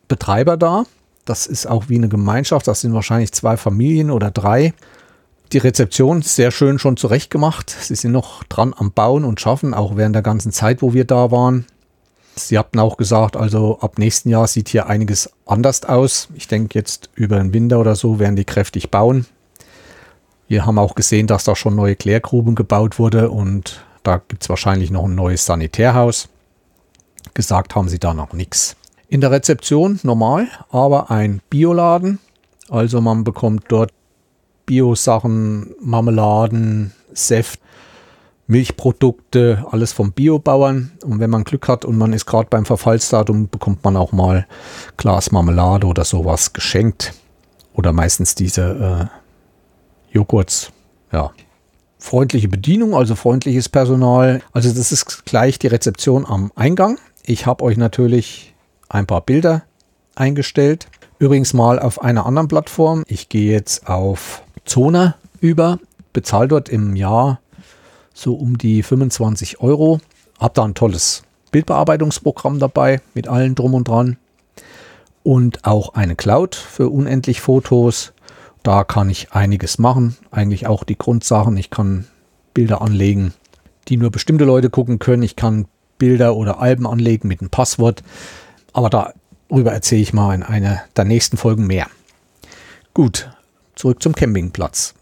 Betreiber 0.08 0.56
da. 0.56 0.84
Das 1.24 1.46
ist 1.46 1.66
auch 1.66 1.88
wie 1.88 1.96
eine 1.96 2.08
Gemeinschaft. 2.08 2.66
Das 2.66 2.80
sind 2.80 2.92
wahrscheinlich 2.92 3.32
zwei 3.32 3.56
Familien 3.56 4.10
oder 4.10 4.32
drei. 4.32 4.74
Die 5.52 5.58
Rezeption 5.58 6.22
sehr 6.22 6.50
schön 6.50 6.78
schon 6.78 6.96
zurecht 6.96 7.30
gemacht. 7.30 7.68
Sie 7.68 7.94
sind 7.94 8.12
noch 8.12 8.42
dran 8.44 8.74
am 8.74 8.90
Bauen 8.90 9.24
und 9.24 9.38
Schaffen, 9.38 9.74
auch 9.74 9.96
während 9.96 10.14
der 10.14 10.22
ganzen 10.22 10.50
Zeit, 10.50 10.80
wo 10.80 10.94
wir 10.94 11.04
da 11.04 11.30
waren. 11.30 11.66
Sie 12.34 12.58
hatten 12.58 12.78
auch 12.78 12.96
gesagt, 12.96 13.36
also 13.36 13.78
ab 13.80 13.98
nächsten 13.98 14.30
Jahr 14.30 14.46
sieht 14.46 14.70
hier 14.70 14.86
einiges 14.86 15.30
anders 15.44 15.84
aus. 15.84 16.28
Ich 16.34 16.48
denke 16.48 16.78
jetzt 16.78 17.10
über 17.14 17.36
den 17.36 17.52
Winter 17.52 17.78
oder 17.78 17.96
so 17.96 18.18
werden 18.18 18.36
die 18.36 18.46
kräftig 18.46 18.90
bauen. 18.90 19.26
Wir 20.48 20.64
haben 20.64 20.78
auch 20.78 20.94
gesehen, 20.94 21.26
dass 21.26 21.44
da 21.44 21.54
schon 21.54 21.76
neue 21.76 21.96
Klärgruben 21.96 22.54
gebaut 22.54 22.98
wurde 22.98 23.28
und 23.30 23.84
da 24.02 24.22
gibt 24.26 24.44
es 24.44 24.48
wahrscheinlich 24.48 24.90
noch 24.90 25.04
ein 25.04 25.14
neues 25.14 25.44
Sanitärhaus. 25.44 26.30
Gesagt 27.34 27.74
haben 27.74 27.90
sie 27.90 27.98
da 27.98 28.14
noch 28.14 28.32
nichts. 28.32 28.76
In 29.08 29.20
der 29.20 29.30
Rezeption 29.30 30.00
normal, 30.02 30.48
aber 30.70 31.10
ein 31.10 31.42
Bioladen. 31.50 32.20
Also 32.70 33.02
man 33.02 33.24
bekommt 33.24 33.64
dort 33.68 33.92
Bio-Sachen, 34.66 35.74
Marmeladen, 35.80 36.92
Säft, 37.12 37.60
Milchprodukte, 38.46 39.64
alles 39.70 39.92
vom 39.92 40.12
Biobauern. 40.12 40.92
Und 41.04 41.20
wenn 41.20 41.30
man 41.30 41.44
Glück 41.44 41.68
hat 41.68 41.84
und 41.84 41.96
man 41.96 42.12
ist 42.12 42.26
gerade 42.26 42.48
beim 42.50 42.64
Verfallsdatum, 42.64 43.48
bekommt 43.48 43.82
man 43.84 43.96
auch 43.96 44.12
mal 44.12 44.46
Glas 44.96 45.32
Marmelade 45.32 45.86
oder 45.86 46.04
sowas 46.04 46.52
geschenkt. 46.52 47.14
Oder 47.74 47.92
meistens 47.92 48.34
diese 48.34 49.10
äh, 50.12 50.14
Joghurts. 50.14 50.70
Ja. 51.12 51.32
Freundliche 51.98 52.48
Bedienung, 52.48 52.94
also 52.94 53.14
freundliches 53.14 53.68
Personal. 53.68 54.42
Also 54.52 54.72
das 54.72 54.92
ist 54.92 55.24
gleich 55.24 55.58
die 55.58 55.68
Rezeption 55.68 56.26
am 56.26 56.52
Eingang. 56.56 56.98
Ich 57.24 57.46
habe 57.46 57.64
euch 57.64 57.76
natürlich 57.76 58.54
ein 58.88 59.06
paar 59.06 59.20
Bilder 59.20 59.62
eingestellt. 60.14 60.88
Übrigens 61.22 61.54
mal 61.54 61.78
auf 61.78 62.02
einer 62.02 62.26
anderen 62.26 62.48
Plattform. 62.48 63.04
Ich 63.06 63.28
gehe 63.28 63.52
jetzt 63.52 63.86
auf 63.86 64.42
Zona 64.64 65.14
über, 65.40 65.78
bezahle 66.12 66.48
dort 66.48 66.68
im 66.68 66.96
Jahr 66.96 67.38
so 68.12 68.34
um 68.34 68.58
die 68.58 68.82
25 68.82 69.60
Euro. 69.60 70.00
Hab 70.40 70.54
da 70.54 70.64
ein 70.64 70.74
tolles 70.74 71.22
Bildbearbeitungsprogramm 71.52 72.58
dabei 72.58 73.00
mit 73.14 73.28
allen 73.28 73.54
drum 73.54 73.74
und 73.74 73.86
dran. 73.86 74.16
Und 75.22 75.64
auch 75.64 75.94
eine 75.94 76.16
Cloud 76.16 76.56
für 76.56 76.88
unendlich 76.88 77.40
Fotos. 77.40 78.14
Da 78.64 78.82
kann 78.82 79.08
ich 79.08 79.30
einiges 79.30 79.78
machen. 79.78 80.16
Eigentlich 80.32 80.66
auch 80.66 80.82
die 80.82 80.98
Grundsachen. 80.98 81.56
Ich 81.56 81.70
kann 81.70 82.06
Bilder 82.52 82.82
anlegen, 82.82 83.32
die 83.86 83.96
nur 83.96 84.10
bestimmte 84.10 84.44
Leute 84.44 84.70
gucken 84.70 84.98
können. 84.98 85.22
Ich 85.22 85.36
kann 85.36 85.66
Bilder 85.98 86.34
oder 86.34 86.58
Alben 86.58 86.84
anlegen 86.84 87.28
mit 87.28 87.42
einem 87.42 87.50
Passwort. 87.50 88.02
Aber 88.72 88.90
darüber 89.52 89.72
erzähle 89.72 90.00
ich 90.00 90.14
mal 90.14 90.34
in 90.34 90.42
einer 90.42 90.80
der 90.96 91.04
nächsten 91.04 91.36
Folgen 91.36 91.66
mehr. 91.66 91.86
Gut, 92.94 93.30
zurück 93.74 94.02
zum 94.02 94.14
Campingplatz. 94.14 94.94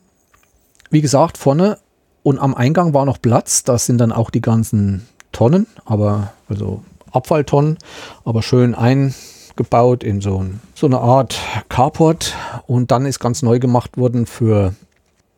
Wie 0.90 1.00
gesagt, 1.00 1.38
vorne 1.38 1.78
und 2.25 2.40
am 2.40 2.54
Eingang 2.54 2.92
war 2.92 3.04
noch 3.04 3.23
Platz. 3.23 3.62
Da 3.62 3.78
sind 3.78 3.99
dann 3.99 4.11
auch 4.11 4.28
die 4.30 4.40
ganzen 4.40 5.07
Tonnen, 5.30 5.69
aber 5.85 6.33
also 6.49 6.83
Abfalltonnen, 7.12 7.78
aber 8.25 8.42
schön 8.42 8.75
eingebaut 8.75 10.02
in 10.02 10.21
so, 10.21 10.42
ein, 10.42 10.61
so 10.75 10.87
eine 10.87 10.99
Art 10.99 11.38
Carport. 11.69 12.35
Und 12.66 12.90
dann 12.90 13.07
ist 13.07 13.21
ganz 13.21 13.42
neu 13.42 13.61
gemacht 13.61 13.97
worden 13.97 14.26
für 14.26 14.75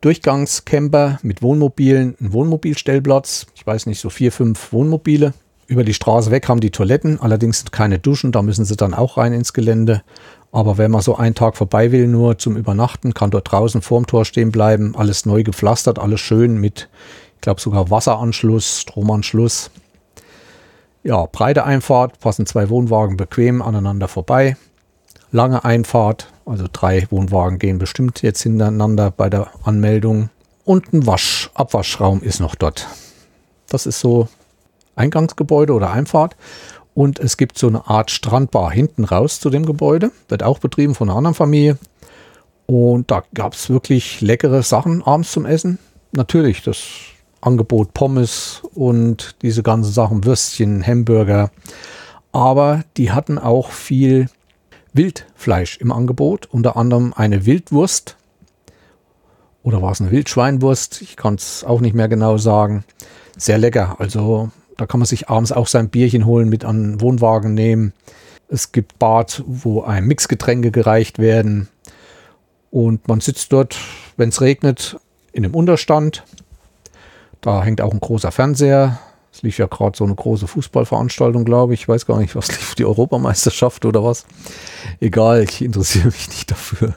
Durchgangscamper 0.01 1.19
mit 1.21 1.43
Wohnmobilen, 1.43 2.15
ein 2.19 2.33
Wohnmobilstellplatz. 2.33 3.45
Ich 3.53 3.65
weiß 3.65 3.85
nicht, 3.85 3.99
so 3.99 4.09
vier, 4.09 4.31
fünf 4.31 4.73
Wohnmobile. 4.73 5.33
Über 5.67 5.83
die 5.83 5.93
Straße 5.93 6.29
weg 6.31 6.49
haben 6.49 6.59
die 6.59 6.71
Toiletten, 6.71 7.21
allerdings 7.21 7.63
keine 7.71 7.99
Duschen, 7.99 8.31
da 8.31 8.41
müssen 8.41 8.65
sie 8.65 8.75
dann 8.75 8.93
auch 8.93 9.17
rein 9.17 9.33
ins 9.33 9.53
Gelände. 9.53 10.03
Aber 10.51 10.77
wenn 10.77 10.91
man 10.91 11.01
so 11.01 11.15
einen 11.15 11.35
Tag 11.35 11.55
vorbei 11.55 11.91
will, 11.91 12.07
nur 12.07 12.37
zum 12.37 12.57
Übernachten, 12.57 13.13
kann 13.13 13.31
dort 13.31 13.51
draußen 13.51 13.81
vorm 13.81 14.05
Tor 14.05 14.25
stehen 14.25 14.51
bleiben. 14.51 14.95
Alles 14.95 15.25
neu 15.25 15.43
gepflastert, 15.43 15.97
alles 15.97 16.19
schön 16.19 16.57
mit, 16.57 16.89
ich 17.35 17.41
glaube 17.41 17.59
sogar 17.61 17.89
Wasseranschluss, 17.89 18.81
Stromanschluss. 18.81 19.71
Ja, 21.03 21.25
breite 21.25 21.63
Einfahrt, 21.63 22.19
passen 22.19 22.45
zwei 22.45 22.69
Wohnwagen 22.69 23.17
bequem 23.17 23.61
aneinander 23.61 24.07
vorbei. 24.07 24.55
Lange 25.31 25.65
Einfahrt, 25.65 26.27
also 26.45 26.65
drei 26.71 27.07
Wohnwagen 27.09 27.57
gehen 27.57 27.79
bestimmt 27.79 28.21
jetzt 28.21 28.43
hintereinander 28.43 29.11
bei 29.11 29.29
der 29.29 29.47
Anmeldung. 29.63 30.29
Und 30.65 30.93
ein 30.93 31.07
Wasch, 31.07 31.49
Abwaschraum 31.55 32.21
ist 32.21 32.39
noch 32.39 32.55
dort. 32.55 32.87
Das 33.67 33.85
ist 33.85 33.99
so 33.99 34.27
Eingangsgebäude 34.95 35.73
oder 35.73 35.91
Einfahrt. 35.91 36.35
Und 36.95 37.19
es 37.19 37.37
gibt 37.37 37.57
so 37.57 37.67
eine 37.67 37.87
Art 37.87 38.11
Strandbar 38.11 38.71
hinten 38.71 39.03
raus 39.03 39.39
zu 39.39 39.49
dem 39.49 39.65
Gebäude. 39.65 40.11
Wird 40.27 40.43
auch 40.43 40.59
betrieben 40.59 40.95
von 40.95 41.09
einer 41.09 41.17
anderen 41.17 41.35
Familie. 41.35 41.77
Und 42.65 43.11
da 43.11 43.23
gab 43.33 43.53
es 43.53 43.69
wirklich 43.69 44.21
leckere 44.21 44.63
Sachen 44.63 45.03
abends 45.03 45.31
zum 45.31 45.45
Essen. 45.45 45.79
Natürlich 46.11 46.61
das 46.61 46.83
Angebot 47.41 47.93
Pommes 47.93 48.61
und 48.73 49.35
diese 49.41 49.63
ganzen 49.63 49.91
Sachen, 49.91 50.23
Würstchen, 50.23 50.85
Hamburger. 50.85 51.51
Aber 52.31 52.83
die 52.97 53.11
hatten 53.11 53.37
auch 53.37 53.71
viel 53.71 54.29
Wildfleisch 54.93 55.77
im 55.77 55.91
Angebot. 55.91 56.47
Unter 56.51 56.77
anderem 56.77 57.13
eine 57.15 57.45
Wildwurst. 57.45 58.17
Oder 59.63 59.81
war 59.81 59.91
es 59.91 60.01
eine 60.01 60.11
Wildschweinwurst? 60.11 61.01
Ich 61.01 61.15
kann 61.15 61.35
es 61.35 61.63
auch 61.63 61.81
nicht 61.81 61.95
mehr 61.95 62.07
genau 62.07 62.37
sagen. 62.37 62.83
Sehr 63.37 63.57
lecker. 63.57 63.95
Also 63.99 64.51
da 64.77 64.85
kann 64.85 64.99
man 64.99 65.05
sich 65.05 65.29
abends 65.29 65.51
auch 65.51 65.67
sein 65.67 65.89
Bierchen 65.89 66.25
holen, 66.25 66.49
mit 66.49 66.65
an 66.65 66.83
den 66.83 67.01
Wohnwagen 67.01 67.53
nehmen. 67.53 67.93
Es 68.47 68.71
gibt 68.71 68.99
Bad, 68.99 69.43
wo 69.45 69.83
ein 69.83 70.05
Mixgetränke 70.05 70.71
gereicht 70.71 71.19
werden. 71.19 71.69
Und 72.71 73.07
man 73.07 73.19
sitzt 73.19 73.53
dort, 73.53 73.77
wenn 74.17 74.29
es 74.29 74.41
regnet, 74.41 74.97
in 75.31 75.45
einem 75.45 75.55
Unterstand. 75.55 76.23
Da 77.41 77.63
hängt 77.63 77.81
auch 77.81 77.91
ein 77.91 77.99
großer 77.99 78.31
Fernseher. 78.31 78.99
lief 79.41 79.57
ja 79.57 79.67
gerade 79.67 79.97
so 79.97 80.05
eine 80.05 80.15
große 80.15 80.47
Fußballveranstaltung, 80.47 81.45
glaube 81.45 81.73
ich. 81.73 81.81
Ich 81.81 81.87
weiß 81.87 82.05
gar 82.05 82.19
nicht, 82.19 82.35
was 82.35 82.47
lief, 82.47 82.75
die 82.75 82.85
Europameisterschaft 82.85 83.85
oder 83.85 84.03
was. 84.03 84.25
Egal, 84.99 85.43
ich 85.43 85.61
interessiere 85.61 86.07
mich 86.07 86.29
nicht 86.29 86.51
dafür. 86.51 86.95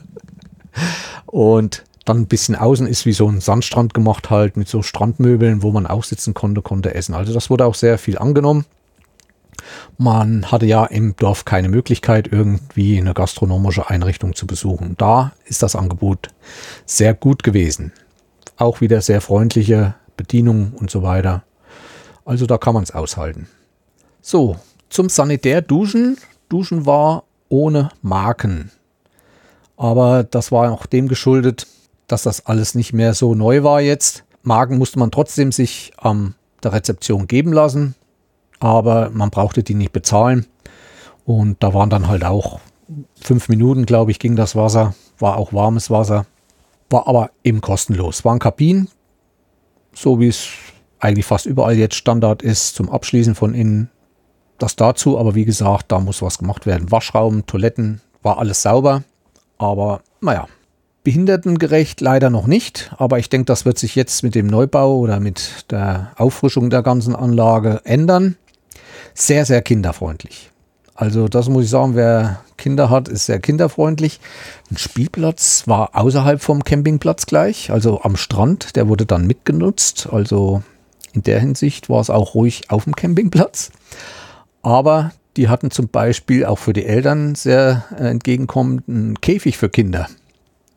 Und 1.26 1.84
dann 2.06 2.20
ein 2.20 2.26
bisschen 2.26 2.54
außen 2.54 2.86
ist 2.86 3.04
wie 3.04 3.12
so 3.12 3.28
ein 3.28 3.40
Sandstrand 3.40 3.92
gemacht 3.92 4.30
halt 4.30 4.56
mit 4.56 4.68
so 4.68 4.82
Strandmöbeln, 4.82 5.62
wo 5.62 5.72
man 5.72 5.86
auch 5.86 6.04
sitzen 6.04 6.32
konnte, 6.32 6.62
konnte 6.62 6.94
essen. 6.94 7.14
Also 7.14 7.34
das 7.34 7.50
wurde 7.50 7.66
auch 7.66 7.74
sehr 7.74 7.98
viel 7.98 8.16
angenommen. 8.16 8.64
Man 9.98 10.50
hatte 10.52 10.66
ja 10.66 10.84
im 10.86 11.16
Dorf 11.16 11.44
keine 11.44 11.68
Möglichkeit, 11.68 12.28
irgendwie 12.30 12.98
eine 12.98 13.12
gastronomische 13.12 13.90
Einrichtung 13.90 14.34
zu 14.34 14.46
besuchen. 14.46 14.94
Da 14.96 15.32
ist 15.44 15.62
das 15.62 15.74
Angebot 15.74 16.28
sehr 16.84 17.14
gut 17.14 17.42
gewesen. 17.42 17.92
Auch 18.56 18.80
wieder 18.80 19.00
sehr 19.00 19.20
freundliche 19.20 19.94
Bedienung 20.16 20.72
und 20.76 20.90
so 20.90 21.02
weiter. 21.02 21.42
Also 22.24 22.46
da 22.46 22.58
kann 22.58 22.74
man 22.74 22.84
es 22.84 22.92
aushalten. 22.92 23.48
So, 24.20 24.56
zum 24.88 25.08
Sanitärduschen. 25.08 26.18
Duschen 26.48 26.86
war 26.86 27.24
ohne 27.48 27.90
Marken. 28.02 28.70
Aber 29.76 30.24
das 30.24 30.52
war 30.52 30.72
auch 30.72 30.86
dem 30.86 31.08
geschuldet, 31.08 31.66
dass 32.06 32.22
das 32.22 32.46
alles 32.46 32.74
nicht 32.74 32.92
mehr 32.92 33.14
so 33.14 33.34
neu 33.34 33.62
war 33.62 33.80
jetzt. 33.80 34.24
Marken 34.42 34.78
musste 34.78 34.98
man 34.98 35.10
trotzdem 35.10 35.52
sich 35.52 35.92
an 35.96 36.16
ähm, 36.16 36.34
der 36.62 36.72
Rezeption 36.72 37.26
geben 37.26 37.52
lassen 37.52 37.94
aber 38.60 39.10
man 39.10 39.30
brauchte 39.30 39.62
die 39.62 39.74
nicht 39.74 39.92
bezahlen. 39.92 40.46
Und 41.24 41.62
da 41.62 41.74
waren 41.74 41.90
dann 41.90 42.08
halt 42.08 42.24
auch 42.24 42.60
fünf 43.20 43.48
Minuten, 43.48 43.86
glaube 43.86 44.10
ich, 44.10 44.18
ging 44.18 44.36
das 44.36 44.54
Wasser, 44.54 44.94
war 45.18 45.36
auch 45.36 45.52
warmes 45.52 45.90
Wasser, 45.90 46.26
war 46.88 47.08
aber 47.08 47.30
eben 47.42 47.60
kostenlos. 47.60 48.24
Waren 48.24 48.38
Kabinen, 48.38 48.88
so 49.92 50.20
wie 50.20 50.28
es 50.28 50.48
eigentlich 51.00 51.26
fast 51.26 51.46
überall 51.46 51.76
jetzt 51.76 51.96
Standard 51.96 52.42
ist, 52.42 52.74
zum 52.74 52.90
Abschließen 52.90 53.34
von 53.34 53.54
innen. 53.54 53.90
Das 54.58 54.76
dazu, 54.76 55.18
aber 55.18 55.34
wie 55.34 55.44
gesagt, 55.44 55.92
da 55.92 55.98
muss 55.98 56.22
was 56.22 56.38
gemacht 56.38 56.64
werden. 56.64 56.90
Waschraum, 56.90 57.44
Toiletten, 57.44 58.00
war 58.22 58.38
alles 58.38 58.62
sauber, 58.62 59.02
aber 59.58 60.00
naja, 60.20 60.46
behindertengerecht 61.06 62.00
leider 62.00 62.30
noch 62.30 62.48
nicht, 62.48 62.92
aber 62.98 63.20
ich 63.20 63.30
denke, 63.30 63.44
das 63.44 63.64
wird 63.64 63.78
sich 63.78 63.94
jetzt 63.94 64.24
mit 64.24 64.34
dem 64.34 64.48
Neubau 64.48 64.98
oder 64.98 65.20
mit 65.20 65.70
der 65.70 66.10
Auffrischung 66.16 66.68
der 66.68 66.82
ganzen 66.82 67.14
Anlage 67.14 67.80
ändern 67.84 68.34
sehr, 69.14 69.44
sehr 69.44 69.62
kinderfreundlich. 69.62 70.50
Also 70.96 71.28
das 71.28 71.48
muss 71.48 71.66
ich 71.66 71.70
sagen, 71.70 71.94
wer 71.94 72.40
Kinder 72.56 72.90
hat, 72.90 73.06
ist 73.06 73.26
sehr 73.26 73.38
kinderfreundlich. 73.38 74.18
Ein 74.68 74.78
Spielplatz 74.78 75.62
war 75.66 75.90
außerhalb 75.92 76.42
vom 76.42 76.64
Campingplatz 76.64 77.26
gleich, 77.26 77.70
also 77.70 78.02
am 78.02 78.16
Strand. 78.16 78.74
Der 78.74 78.88
wurde 78.88 79.06
dann 79.06 79.28
mitgenutzt. 79.28 80.08
Also 80.10 80.64
in 81.12 81.22
der 81.22 81.38
Hinsicht 81.38 81.88
war 81.88 82.00
es 82.00 82.10
auch 82.10 82.34
ruhig 82.34 82.68
auf 82.70 82.82
dem 82.82 82.96
Campingplatz. 82.96 83.70
Aber 84.62 85.12
die 85.36 85.48
hatten 85.48 85.70
zum 85.70 85.86
Beispiel 85.86 86.44
auch 86.44 86.58
für 86.58 86.72
die 86.72 86.84
Eltern 86.84 87.36
sehr 87.36 87.84
äh, 87.96 88.08
entgegenkommend 88.08 88.88
einen 88.88 89.20
Käfig 89.20 89.56
für 89.56 89.68
Kinder. 89.68 90.08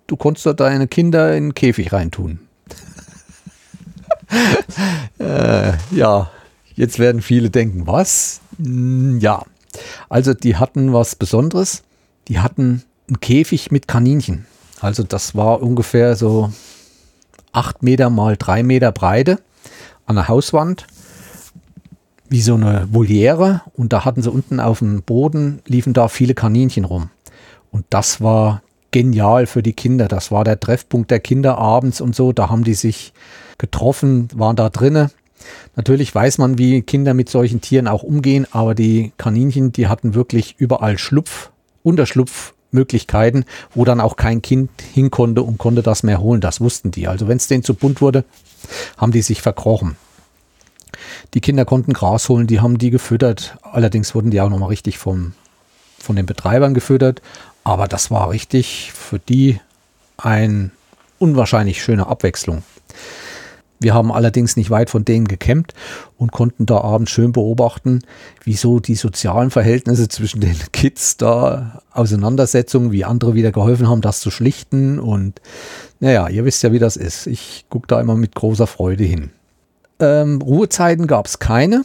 Du 0.10 0.18
konntest 0.18 0.46
da 0.46 0.54
deine 0.54 0.88
Kinder 0.88 1.30
in 1.30 1.44
einen 1.44 1.54
Käfig 1.54 1.94
reintun. 1.94 2.40
äh, 5.20 5.74
ja, 5.92 6.30
Jetzt 6.80 6.98
werden 6.98 7.22
viele 7.22 7.50
denken, 7.50 7.88
was? 7.88 8.40
Hm, 8.58 9.20
ja, 9.20 9.44
also 10.08 10.34
die 10.34 10.56
hatten 10.56 10.94
was 10.94 11.18
Besonderes. 11.18 11.84
Die 12.30 12.40
hatten 12.40 12.84
einen 13.10 13.20
Käfig 13.20 13.70
mit 13.70 13.90
Kaninchen. 13.90 14.46
Also 14.80 15.04
das 15.04 15.36
war 15.36 15.62
ungefähr 15.62 16.16
so 16.16 16.54
acht 17.52 17.84
Meter 17.84 18.10
mal 18.10 18.38
drei 18.38 18.64
Meter 18.64 18.94
Breite 18.94 19.42
an 20.06 20.16
der 20.16 20.30
Hauswand. 20.30 20.88
Wie 22.30 22.42
so 22.42 22.54
eine 22.54 22.88
Voliere. 22.90 23.60
Und 23.74 23.92
da 23.92 24.06
hatten 24.06 24.22
sie 24.22 24.32
unten 24.32 24.62
auf 24.62 24.80
dem 24.80 25.02
Boden, 25.02 25.62
liefen 25.66 25.92
da 25.92 26.08
viele 26.08 26.34
Kaninchen 26.34 26.86
rum. 26.86 27.10
Und 27.72 27.84
das 27.90 28.22
war 28.22 28.62
genial 28.92 29.46
für 29.46 29.64
die 29.64 29.74
Kinder. 29.74 30.08
Das 30.08 30.32
war 30.32 30.44
der 30.44 30.60
Treffpunkt 30.60 31.12
der 31.12 31.20
Kinder 31.20 31.58
abends 31.58 32.02
und 32.02 32.16
so. 32.16 32.32
Da 32.34 32.50
haben 32.50 32.64
die 32.64 32.74
sich 32.74 33.14
getroffen, 33.58 34.28
waren 34.34 34.56
da 34.56 34.70
drinnen 34.70 35.10
Natürlich 35.76 36.14
weiß 36.14 36.38
man, 36.38 36.58
wie 36.58 36.82
Kinder 36.82 37.14
mit 37.14 37.30
solchen 37.30 37.62
Tieren 37.62 37.88
auch 37.88 38.04
umgehen, 38.04 38.46
aber 38.52 38.76
die 38.76 39.14
Kaninchen, 39.18 39.72
die 39.72 39.88
hatten 39.88 40.14
wirklich 40.14 40.56
überall 40.58 40.98
Schlupf, 40.98 41.52
Unterschlupfmöglichkeiten, 41.84 43.46
wo 43.74 43.86
dann 43.86 44.02
auch 44.02 44.16
kein 44.16 44.42
Kind 44.42 44.70
hin 44.94 45.12
konnte 45.12 45.42
und 45.42 45.58
konnte 45.58 45.82
das 45.82 46.04
mehr 46.04 46.20
holen. 46.20 46.42
Das 46.42 46.60
wussten 46.62 46.92
die. 46.92 47.08
Also 47.08 47.28
wenn 47.28 47.38
es 47.38 47.48
denen 47.48 47.64
zu 47.64 47.74
bunt 47.74 48.02
wurde, 48.02 48.26
haben 48.98 49.12
die 49.12 49.22
sich 49.22 49.42
verkrochen. 49.42 49.96
Die 51.34 51.42
Kinder 51.42 51.66
konnten 51.66 51.94
Gras 51.94 52.28
holen, 52.30 52.48
die 52.48 52.60
haben 52.60 52.78
die 52.78 52.90
gefüttert. 52.90 53.58
Allerdings 53.62 54.14
wurden 54.16 54.32
die 54.32 54.42
auch 54.42 54.50
nochmal 54.50 54.70
richtig 54.70 54.98
vom, 54.98 55.34
von 55.98 56.16
den 56.16 56.26
Betreibern 56.26 56.74
gefüttert. 56.74 57.22
Aber 57.64 57.88
das 57.88 58.12
war 58.12 58.30
richtig 58.30 58.92
für 58.94 59.20
die 59.20 59.60
ein 60.18 60.72
unwahrscheinlich 61.18 61.84
schöne 61.84 62.08
Abwechslung. 62.08 62.64
Wir 63.82 63.94
haben 63.94 64.12
allerdings 64.12 64.58
nicht 64.58 64.70
weit 64.70 64.90
von 64.90 65.06
denen 65.06 65.28
gecampt 65.28 65.74
und 66.18 66.34
konnten 66.34 66.66
da 66.66 66.82
abends 66.82 67.12
schön 67.12 67.32
beobachten, 67.32 68.02
wieso 68.44 68.82
die 68.82 68.96
sozialen 68.96 69.52
Verhältnisse 69.52 70.10
zwischen 70.10 70.42
den 70.42 70.58
Kids 70.74 71.16
da 71.16 71.82
Auseinandersetzungen, 71.92 72.92
wie 72.92 73.06
andere 73.06 73.36
wieder 73.36 73.54
geholfen 73.54 73.88
haben, 73.88 74.02
das 74.02 74.20
zu 74.20 74.32
schlichten. 74.32 75.00
Und 75.00 75.42
naja, 76.02 76.28
ihr 76.28 76.44
wisst 76.44 76.62
ja, 76.64 76.74
wie 76.74 76.80
das 76.80 76.98
ist. 76.98 77.26
Ich 77.26 77.66
gucke 77.70 77.88
da 77.88 78.02
immer 78.02 78.16
mit 78.16 78.36
großer 78.36 78.68
Freude 78.68 79.06
hin. 79.06 79.32
Ähm, 80.02 80.42
Ruhezeiten 80.42 81.08
gab 81.08 81.28
es 81.28 81.40
keine. 81.40 81.84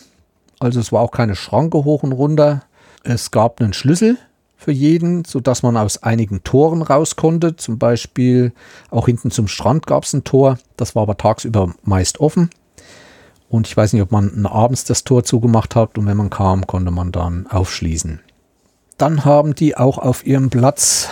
Also 0.58 0.80
es 0.80 0.90
war 0.90 1.00
auch 1.00 1.12
keine 1.12 1.36
Schranke 1.36 1.84
hoch 1.84 2.02
und 2.02 2.12
runter. 2.12 2.62
Es 3.04 3.30
gab 3.30 3.60
einen 3.60 3.72
Schlüssel 3.72 4.18
für 4.64 4.72
jeden, 4.72 5.24
sodass 5.24 5.62
man 5.62 5.76
aus 5.76 6.02
einigen 6.02 6.42
Toren 6.42 6.82
raus 6.82 7.16
konnte. 7.16 7.56
Zum 7.56 7.78
Beispiel 7.78 8.52
auch 8.90 9.06
hinten 9.06 9.30
zum 9.30 9.46
Strand 9.46 9.86
gab 9.86 10.04
es 10.04 10.14
ein 10.14 10.24
Tor. 10.24 10.58
Das 10.76 10.94
war 10.94 11.02
aber 11.02 11.16
tagsüber 11.16 11.74
meist 11.82 12.18
offen. 12.18 12.50
Und 13.50 13.66
ich 13.68 13.76
weiß 13.76 13.92
nicht, 13.92 14.02
ob 14.02 14.10
man 14.10 14.46
abends 14.46 14.84
das 14.84 15.04
Tor 15.04 15.22
zugemacht 15.22 15.76
hat 15.76 15.98
und 15.98 16.06
wenn 16.06 16.16
man 16.16 16.30
kam, 16.30 16.66
konnte 16.66 16.90
man 16.90 17.12
dann 17.12 17.46
aufschließen. 17.46 18.20
Dann 18.96 19.24
haben 19.24 19.54
die 19.54 19.76
auch 19.76 19.98
auf 19.98 20.26
ihrem 20.26 20.50
Platz 20.50 21.10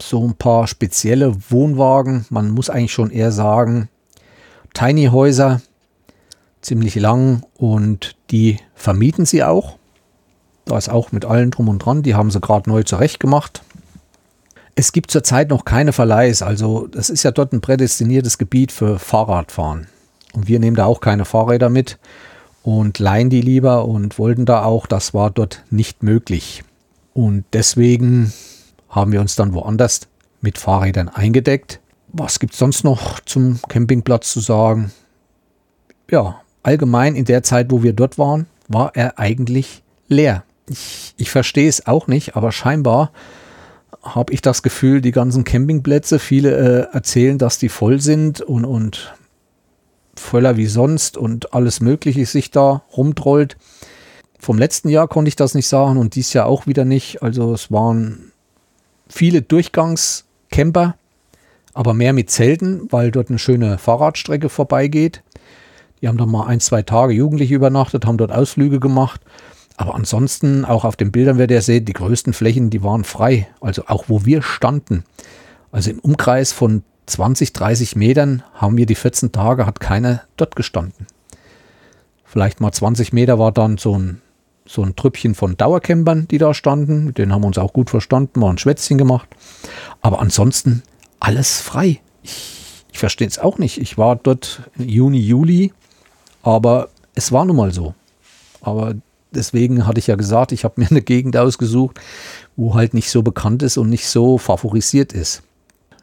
so 0.00 0.26
ein 0.26 0.34
paar 0.34 0.66
spezielle 0.66 1.36
Wohnwagen. 1.50 2.24
Man 2.30 2.50
muss 2.50 2.70
eigentlich 2.70 2.92
schon 2.92 3.10
eher 3.10 3.32
sagen, 3.32 3.88
Tiny 4.74 5.06
Häuser, 5.06 5.60
ziemlich 6.62 6.94
lang 6.94 7.44
und 7.54 8.16
die 8.30 8.56
vermieten 8.74 9.26
sie 9.26 9.44
auch. 9.44 9.76
Da 10.64 10.78
ist 10.78 10.88
auch 10.88 11.12
mit 11.12 11.24
allen 11.24 11.50
drum 11.50 11.68
und 11.68 11.80
dran. 11.80 12.02
Die 12.02 12.14
haben 12.14 12.30
sie 12.30 12.40
gerade 12.40 12.70
neu 12.70 12.82
zurecht 12.82 13.20
gemacht. 13.20 13.62
Es 14.74 14.92
gibt 14.92 15.10
zurzeit 15.10 15.50
noch 15.50 15.64
keine 15.64 15.92
Verleihs. 15.92 16.42
Also 16.42 16.86
das 16.86 17.10
ist 17.10 17.22
ja 17.24 17.30
dort 17.30 17.52
ein 17.52 17.60
prädestiniertes 17.60 18.38
Gebiet 18.38 18.72
für 18.72 18.98
Fahrradfahren. 18.98 19.86
Und 20.32 20.48
wir 20.48 20.60
nehmen 20.60 20.76
da 20.76 20.86
auch 20.86 21.00
keine 21.00 21.24
Fahrräder 21.24 21.68
mit 21.68 21.98
und 22.62 22.98
leihen 22.98 23.28
die 23.28 23.42
lieber 23.42 23.84
und 23.84 24.18
wollten 24.18 24.46
da 24.46 24.64
auch. 24.64 24.86
Das 24.86 25.12
war 25.12 25.30
dort 25.30 25.62
nicht 25.70 26.02
möglich. 26.02 26.64
Und 27.12 27.44
deswegen 27.52 28.32
haben 28.88 29.12
wir 29.12 29.20
uns 29.20 29.36
dann 29.36 29.52
woanders 29.52 30.02
mit 30.40 30.58
Fahrrädern 30.58 31.08
eingedeckt. 31.08 31.80
Was 32.08 32.38
gibt 32.38 32.54
es 32.54 32.58
sonst 32.58 32.84
noch 32.84 33.20
zum 33.20 33.60
Campingplatz 33.68 34.32
zu 34.32 34.40
sagen? 34.40 34.92
Ja, 36.10 36.40
allgemein 36.62 37.14
in 37.14 37.24
der 37.24 37.42
Zeit, 37.42 37.70
wo 37.70 37.82
wir 37.82 37.92
dort 37.92 38.18
waren, 38.18 38.46
war 38.68 38.92
er 38.94 39.18
eigentlich 39.18 39.82
leer 40.08 40.44
ich, 40.72 41.14
ich 41.16 41.30
verstehe 41.30 41.68
es 41.68 41.86
auch 41.86 42.06
nicht, 42.06 42.36
aber 42.36 42.52
scheinbar 42.52 43.12
habe 44.02 44.32
ich 44.32 44.42
das 44.42 44.62
Gefühl, 44.62 45.00
die 45.00 45.12
ganzen 45.12 45.44
Campingplätze, 45.44 46.18
viele 46.18 46.88
äh, 46.90 46.94
erzählen, 46.94 47.38
dass 47.38 47.58
die 47.58 47.68
voll 47.68 48.00
sind 48.00 48.40
und, 48.40 48.64
und 48.64 49.14
voller 50.16 50.56
wie 50.56 50.66
sonst 50.66 51.16
und 51.16 51.54
alles 51.54 51.80
Mögliche 51.80 52.26
sich 52.26 52.50
da 52.50 52.82
rumtrollt. 52.96 53.56
Vom 54.38 54.58
letzten 54.58 54.88
Jahr 54.88 55.06
konnte 55.06 55.28
ich 55.28 55.36
das 55.36 55.54
nicht 55.54 55.68
sagen 55.68 55.98
und 55.98 56.16
dies 56.16 56.32
Jahr 56.32 56.46
auch 56.46 56.66
wieder 56.66 56.84
nicht. 56.84 57.22
Also 57.22 57.52
es 57.52 57.70
waren 57.70 58.32
viele 59.08 59.42
Durchgangscamper, 59.42 60.96
aber 61.74 61.94
mehr 61.94 62.12
mit 62.12 62.30
Zelten, 62.30 62.88
weil 62.90 63.12
dort 63.12 63.28
eine 63.28 63.38
schöne 63.38 63.78
Fahrradstrecke 63.78 64.48
vorbeigeht. 64.48 65.22
Die 66.00 66.08
haben 66.08 66.18
da 66.18 66.26
mal 66.26 66.46
ein, 66.48 66.58
zwei 66.58 66.82
Tage 66.82 67.12
jugendlich 67.12 67.52
übernachtet, 67.52 68.04
haben 68.04 68.18
dort 68.18 68.32
Ausflüge 68.32 68.80
gemacht. 68.80 69.20
Aber 69.76 69.94
ansonsten, 69.94 70.64
auch 70.64 70.84
auf 70.84 70.96
den 70.96 71.12
Bildern 71.12 71.38
werdet 71.38 71.56
ihr 71.56 71.62
sehen, 71.62 71.84
die 71.84 71.92
größten 71.92 72.32
Flächen, 72.32 72.70
die 72.70 72.82
waren 72.82 73.04
frei. 73.04 73.48
Also 73.60 73.84
auch 73.86 74.04
wo 74.08 74.24
wir 74.24 74.42
standen. 74.42 75.04
Also 75.70 75.90
im 75.90 75.98
Umkreis 76.00 76.52
von 76.52 76.82
20, 77.06 77.52
30 77.52 77.96
Metern 77.96 78.42
haben 78.54 78.76
wir 78.76 78.86
die 78.86 78.94
14 78.94 79.32
Tage, 79.32 79.66
hat 79.66 79.80
keiner 79.80 80.22
dort 80.36 80.56
gestanden. 80.56 81.06
Vielleicht 82.24 82.60
mal 82.60 82.72
20 82.72 83.12
Meter 83.12 83.38
war 83.38 83.52
dann 83.52 83.76
so 83.78 83.98
ein, 83.98 84.22
so 84.64 84.82
ein 84.82 84.96
Trüppchen 84.96 85.34
von 85.34 85.56
Dauercampern, 85.56 86.28
die 86.28 86.38
da 86.38 86.54
standen. 86.54 87.04
Mit 87.04 87.18
denen 87.18 87.32
haben 87.32 87.42
wir 87.42 87.48
uns 87.48 87.58
auch 87.58 87.72
gut 87.72 87.90
verstanden, 87.90 88.40
mal 88.40 88.50
ein 88.50 88.58
Schwätzchen 88.58 88.98
gemacht. 88.98 89.28
Aber 90.00 90.20
ansonsten 90.20 90.82
alles 91.20 91.60
frei. 91.60 92.00
Ich, 92.22 92.84
ich 92.92 92.98
verstehe 92.98 93.28
es 93.28 93.38
auch 93.38 93.58
nicht. 93.58 93.78
Ich 93.78 93.98
war 93.98 94.16
dort 94.16 94.62
Juni, 94.78 95.18
Juli, 95.18 95.72
aber 96.42 96.88
es 97.14 97.32
war 97.32 97.44
nun 97.44 97.56
mal 97.56 97.72
so. 97.72 97.94
Aber 98.60 98.94
deswegen 99.34 99.86
hatte 99.86 99.98
ich 99.98 100.06
ja 100.06 100.16
gesagt, 100.16 100.52
ich 100.52 100.64
habe 100.64 100.80
mir 100.80 100.90
eine 100.90 101.02
Gegend 101.02 101.36
ausgesucht, 101.36 102.00
wo 102.56 102.74
halt 102.74 102.94
nicht 102.94 103.10
so 103.10 103.22
bekannt 103.22 103.62
ist 103.62 103.76
und 103.76 103.88
nicht 103.88 104.06
so 104.06 104.38
favorisiert 104.38 105.12
ist. 105.12 105.42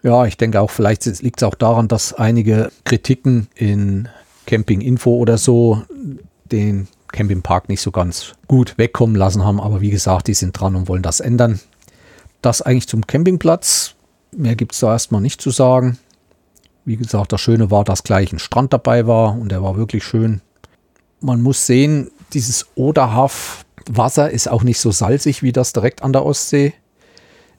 Ja, 0.02 0.26
ich 0.26 0.38
denke 0.38 0.62
auch, 0.62 0.72
vielleicht 0.72 1.06
liegt 1.22 1.42
es 1.42 1.48
auch 1.48 1.56
daran, 1.56 1.88
dass 1.88 2.14
einige 2.14 2.72
Kritiken 2.86 3.48
in 3.56 4.08
Camping 4.46 4.82
Info 4.82 5.16
oder 5.16 5.38
so 5.38 5.84
den 6.52 6.88
Campingpark 7.12 7.70
nicht 7.70 7.82
so 7.82 7.92
ganz 7.92 8.34
gut 8.48 8.78
wegkommen 8.78 9.16
lassen 9.16 9.44
haben. 9.44 9.60
Aber 9.60 9.82
wie 9.82 9.90
gesagt, 9.90 10.28
die 10.28 10.34
sind 10.34 10.60
dran 10.60 10.76
und 10.76 10.88
wollen 10.88 11.04
das 11.04 11.20
ändern. 11.20 11.60
Das 12.42 12.62
eigentlich 12.62 12.88
zum 12.88 13.06
Campingplatz. 13.06 13.96
Mehr 14.32 14.56
gibt 14.56 14.74
es 14.74 14.80
da 14.80 14.94
erstmal 14.94 15.22
nicht 15.22 15.42
zu 15.42 15.50
sagen. 15.52 15.98
Wie 16.86 16.96
gesagt, 16.96 17.34
das 17.34 17.42
Schöne 17.42 17.70
war, 17.72 17.84
dass 17.84 18.04
gleich 18.04 18.32
ein 18.32 18.40
Strand 18.40 18.74
dabei 18.74 19.06
war 19.06 19.38
und 19.38 19.52
der 19.52 19.62
war 19.62 19.76
wirklich 19.76 20.04
schön. 20.04 20.42
Man 21.20 21.42
muss 21.42 21.66
sehen, 21.66 22.10
dieses 22.34 22.68
Oderhaff 22.76 23.66
Wasser 23.90 24.30
ist 24.30 24.50
auch 24.50 24.64
nicht 24.64 24.80
so 24.80 24.92
salzig 24.92 25.42
wie 25.42 25.52
das 25.52 25.74
direkt 25.74 26.04
an 26.04 26.14
der 26.14 26.26
Ostsee. 26.26 26.74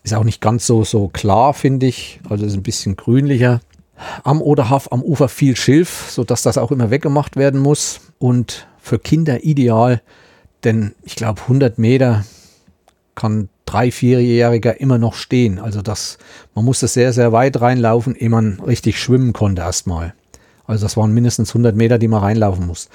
Ist 0.03 0.15
auch 0.15 0.25
nicht 0.25 0.41
ganz 0.41 0.67
so, 0.67 0.85
so 0.85 1.09
klar, 1.09 1.55
finde 1.55 1.87
ich. 1.87 2.21
Also 2.29 2.47
ist 2.47 2.55
ein 2.55 2.63
bisschen 2.63 2.97
grünlicher. 2.97 3.61
Am 4.23 4.41
Oderhaff 4.41 4.93
am 4.93 5.03
Ufer 5.03 5.29
viel 5.29 5.57
Schilf, 5.57 6.11
sodass 6.11 6.43
das 6.43 6.57
auch 6.57 6.71
immer 6.71 6.91
weggemacht 6.91 7.37
werden 7.37 7.61
muss. 7.61 8.01
Und 8.19 8.67
für 8.79 8.99
Kinder 8.99 9.45
ideal, 9.45 10.01
denn 10.65 10.95
ich 11.03 11.17
glaube 11.17 11.43
100 11.43 11.79
Meter 11.79 12.25
kann 13.15 13.49
drei, 13.67 13.91
vierjähriger 13.91 14.81
immer 14.81 14.99
noch 14.99 15.15
stehen. 15.15 15.59
Also 15.59 15.83
das, 15.83 16.19
man 16.55 16.65
musste 16.65 16.89
sehr, 16.89 17.13
sehr 17.13 17.33
weit 17.33 17.61
reinlaufen, 17.61 18.17
ehe 18.17 18.31
man 18.31 18.59
richtig 18.61 18.99
schwimmen 19.01 19.33
konnte 19.33 19.63
erstmal. 19.63 20.15
Also 20.67 20.85
das 20.85 20.97
waren 20.97 21.13
mindestens 21.13 21.51
100 21.51 21.77
Meter, 21.77 21.99
die 21.99 22.09
man 22.09 22.21
reinlaufen 22.21 22.67
muss. 22.67 22.89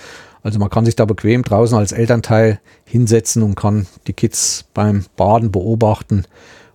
Also 0.45 0.59
man 0.59 0.69
kann 0.69 0.85
sich 0.85 0.95
da 0.95 1.05
bequem 1.05 1.41
draußen 1.41 1.75
als 1.75 1.91
Elternteil 1.91 2.59
hinsetzen 2.85 3.41
und 3.41 3.55
kann 3.55 3.87
die 4.05 4.13
Kids 4.13 4.65
beim 4.75 5.03
Baden 5.15 5.51
beobachten, 5.51 6.25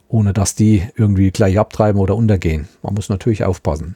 ohne 0.09 0.33
dass 0.33 0.57
die 0.57 0.89
irgendwie 0.97 1.31
gleich 1.31 1.57
abtreiben 1.57 2.01
oder 2.01 2.17
untergehen. 2.17 2.69
Man 2.83 2.95
muss 2.95 3.09
natürlich 3.09 3.45
aufpassen. 3.45 3.95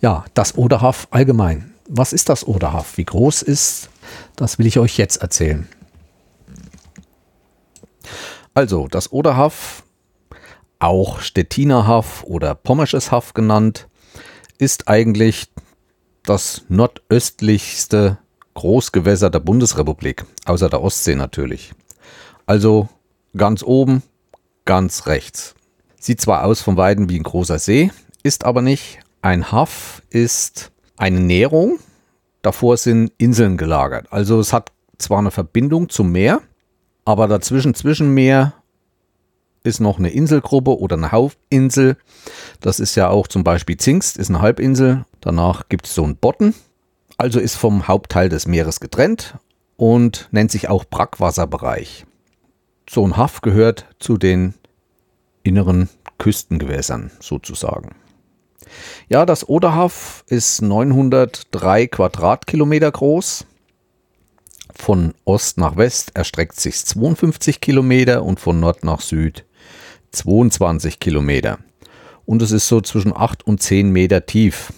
Ja, 0.00 0.24
das 0.32 0.56
Oderhaff 0.56 1.06
allgemein. 1.10 1.74
Was 1.86 2.14
ist 2.14 2.30
das 2.30 2.48
Oderhaff? 2.48 2.96
Wie 2.96 3.04
groß 3.04 3.42
ist? 3.42 3.90
Das 4.36 4.58
will 4.58 4.64
ich 4.64 4.78
euch 4.78 4.96
jetzt 4.96 5.18
erzählen. 5.18 5.68
Also, 8.54 8.88
das 8.88 9.12
Oderhaff, 9.12 9.84
auch 10.78 11.20
Stettiner 11.20 11.86
Haff 11.86 12.24
oder 12.24 12.54
Pommersches 12.54 13.12
Haff 13.12 13.34
genannt, 13.34 13.86
ist 14.56 14.88
eigentlich 14.88 15.48
das 16.24 16.62
nordöstlichste 16.68 18.18
Großgewässer 18.54 19.30
der 19.30 19.40
Bundesrepublik, 19.40 20.24
außer 20.46 20.68
der 20.68 20.82
Ostsee 20.82 21.14
natürlich. 21.14 21.72
Also 22.46 22.88
ganz 23.36 23.62
oben, 23.62 24.02
ganz 24.64 25.06
rechts. 25.06 25.54
Sieht 25.98 26.20
zwar 26.20 26.44
aus 26.44 26.60
von 26.60 26.76
Weiden 26.76 27.08
wie 27.08 27.18
ein 27.18 27.22
großer 27.22 27.58
See, 27.58 27.90
ist 28.22 28.44
aber 28.44 28.62
nicht. 28.62 28.98
Ein 29.22 29.52
Haff 29.52 30.02
ist 30.10 30.70
eine 30.96 31.20
Nährung, 31.20 31.78
davor 32.42 32.76
sind 32.76 33.12
Inseln 33.18 33.56
gelagert. 33.56 34.06
Also 34.10 34.38
es 34.38 34.52
hat 34.52 34.72
zwar 34.98 35.18
eine 35.18 35.30
Verbindung 35.30 35.88
zum 35.88 36.12
Meer, 36.12 36.42
aber 37.04 37.26
dazwischen, 37.26 37.74
zwischen 37.74 38.12
Meer, 38.12 38.54
ist 39.64 39.80
noch 39.80 39.98
eine 39.98 40.10
Inselgruppe 40.10 40.78
oder 40.78 40.96
eine 40.96 41.10
Hauptinsel. 41.10 41.96
Das 42.60 42.78
ist 42.78 42.94
ja 42.94 43.08
auch 43.08 43.26
zum 43.26 43.42
Beispiel 43.42 43.76
Zingst, 43.76 44.16
ist 44.16 44.28
eine 44.28 44.40
Halbinsel. 44.40 45.04
Danach 45.20 45.68
gibt 45.68 45.86
es 45.86 45.94
so 45.94 46.04
einen 46.04 46.16
Botten. 46.16 46.54
Also 47.16 47.40
ist 47.40 47.56
vom 47.56 47.88
Hauptteil 47.88 48.28
des 48.28 48.46
Meeres 48.46 48.78
getrennt 48.78 49.36
und 49.76 50.28
nennt 50.30 50.50
sich 50.50 50.68
auch 50.68 50.84
Brackwasserbereich. 50.84 52.04
So 52.88 53.06
ein 53.06 53.16
Haff 53.16 53.40
gehört 53.40 53.86
zu 53.98 54.18
den 54.18 54.54
inneren 55.42 55.88
Küstengewässern 56.18 57.10
sozusagen. 57.20 57.96
Ja, 59.08 59.26
das 59.26 59.48
Oderhaff 59.48 60.24
ist 60.28 60.62
903 60.62 61.86
Quadratkilometer 61.86 62.90
groß 62.90 63.46
von 64.74 65.14
Ost 65.24 65.58
nach 65.58 65.76
West 65.76 66.12
erstreckt 66.14 66.60
sich 66.60 66.84
52 66.84 67.60
Kilometer 67.60 68.22
und 68.22 68.40
von 68.40 68.60
Nord 68.60 68.84
nach 68.84 69.00
Süd 69.00 69.44
22 70.14 71.00
Kilometer. 71.00 71.58
Und 72.26 72.42
es 72.42 72.52
ist 72.52 72.68
so 72.68 72.80
zwischen 72.80 73.14
8 73.14 73.46
und 73.46 73.60
10 73.60 73.90
Meter 73.90 74.26
tief. 74.26 74.72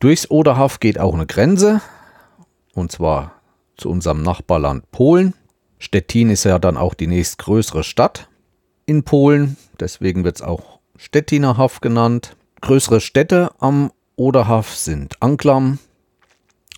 Durchs 0.00 0.30
Oderhaff 0.30 0.80
geht 0.80 0.98
auch 0.98 1.14
eine 1.14 1.26
Grenze, 1.26 1.80
und 2.74 2.90
zwar 2.90 3.40
zu 3.76 3.88
unserem 3.88 4.22
Nachbarland 4.22 4.90
Polen. 4.90 5.34
Stettin 5.78 6.30
ist 6.30 6.44
ja 6.44 6.58
dann 6.58 6.76
auch 6.76 6.94
die 6.94 7.06
nächstgrößere 7.06 7.84
Stadt 7.84 8.28
in 8.86 9.04
Polen, 9.04 9.56
deswegen 9.78 10.24
wird 10.24 10.36
es 10.36 10.42
auch 10.42 10.80
Stettiner 10.96 11.56
Haff 11.56 11.80
genannt. 11.80 12.36
Größere 12.60 13.00
Städte 13.00 13.50
am 13.58 13.90
Oderhaff 14.16 14.74
sind 14.74 15.16
Anklam, 15.20 15.78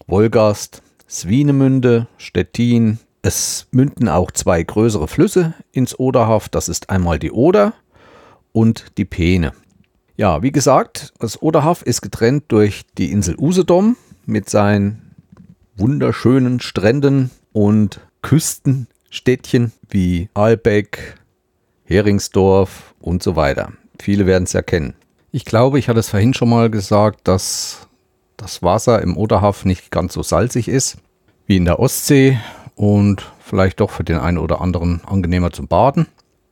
Wolgast, 0.06 0.82
Swinemünde, 1.08 2.06
Stettin. 2.16 2.98
Es 3.22 3.66
münden 3.70 4.08
auch 4.08 4.30
zwei 4.30 4.62
größere 4.62 5.08
Flüsse 5.08 5.54
ins 5.72 5.98
Oderhaff. 5.98 6.48
Das 6.48 6.68
ist 6.68 6.90
einmal 6.90 7.18
die 7.18 7.32
Oder 7.32 7.74
und 8.54 8.86
die 8.96 9.04
Peene. 9.04 9.52
Ja, 10.16 10.42
wie 10.42 10.52
gesagt, 10.52 11.12
das 11.18 11.42
Oderhaff 11.42 11.82
ist 11.82 12.00
getrennt 12.00 12.44
durch 12.48 12.84
die 12.96 13.10
Insel 13.10 13.34
Usedom 13.36 13.96
mit 14.26 14.48
seinen 14.48 15.02
wunderschönen 15.76 16.60
Stränden 16.60 17.32
und 17.52 18.00
Küstenstädtchen 18.22 19.72
wie 19.90 20.28
Albeck, 20.34 21.16
Heringsdorf 21.84 22.94
und 23.00 23.24
so 23.24 23.34
weiter. 23.34 23.72
Viele 24.00 24.24
werden 24.24 24.44
es 24.44 24.52
ja 24.52 24.62
kennen. 24.62 24.94
Ich 25.32 25.44
glaube, 25.44 25.80
ich 25.80 25.88
hatte 25.88 25.98
es 25.98 26.10
vorhin 26.10 26.32
schon 26.32 26.48
mal 26.48 26.70
gesagt, 26.70 27.26
dass 27.26 27.88
das 28.36 28.62
Wasser 28.62 29.02
im 29.02 29.16
Oderhaff 29.16 29.64
nicht 29.64 29.90
ganz 29.90 30.14
so 30.14 30.22
salzig 30.22 30.68
ist 30.68 30.98
wie 31.46 31.56
in 31.56 31.64
der 31.64 31.80
Ostsee 31.80 32.38
und 32.76 33.30
vielleicht 33.40 33.80
doch 33.80 33.90
für 33.90 34.04
den 34.04 34.18
einen 34.18 34.38
oder 34.38 34.60
anderen 34.60 35.02
angenehmer 35.04 35.50
zum 35.50 35.66
Baden. 35.66 36.06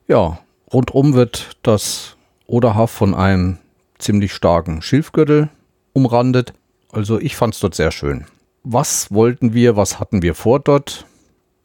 Ja, 0.08 0.40
rundum 0.72 1.14
wird 1.14 1.56
das 1.62 2.16
Oderhaff 2.46 2.90
von 2.90 3.14
einem 3.14 3.58
ziemlich 3.98 4.32
starken 4.32 4.82
Schilfgürtel 4.82 5.48
umrandet. 5.92 6.54
Also 6.90 7.18
ich 7.20 7.36
fand 7.36 7.54
es 7.54 7.60
dort 7.60 7.74
sehr 7.74 7.90
schön. 7.90 8.26
Was 8.64 9.12
wollten 9.12 9.54
wir, 9.54 9.76
was 9.76 9.98
hatten 9.98 10.22
wir 10.22 10.34
vor 10.34 10.60
dort? 10.60 11.06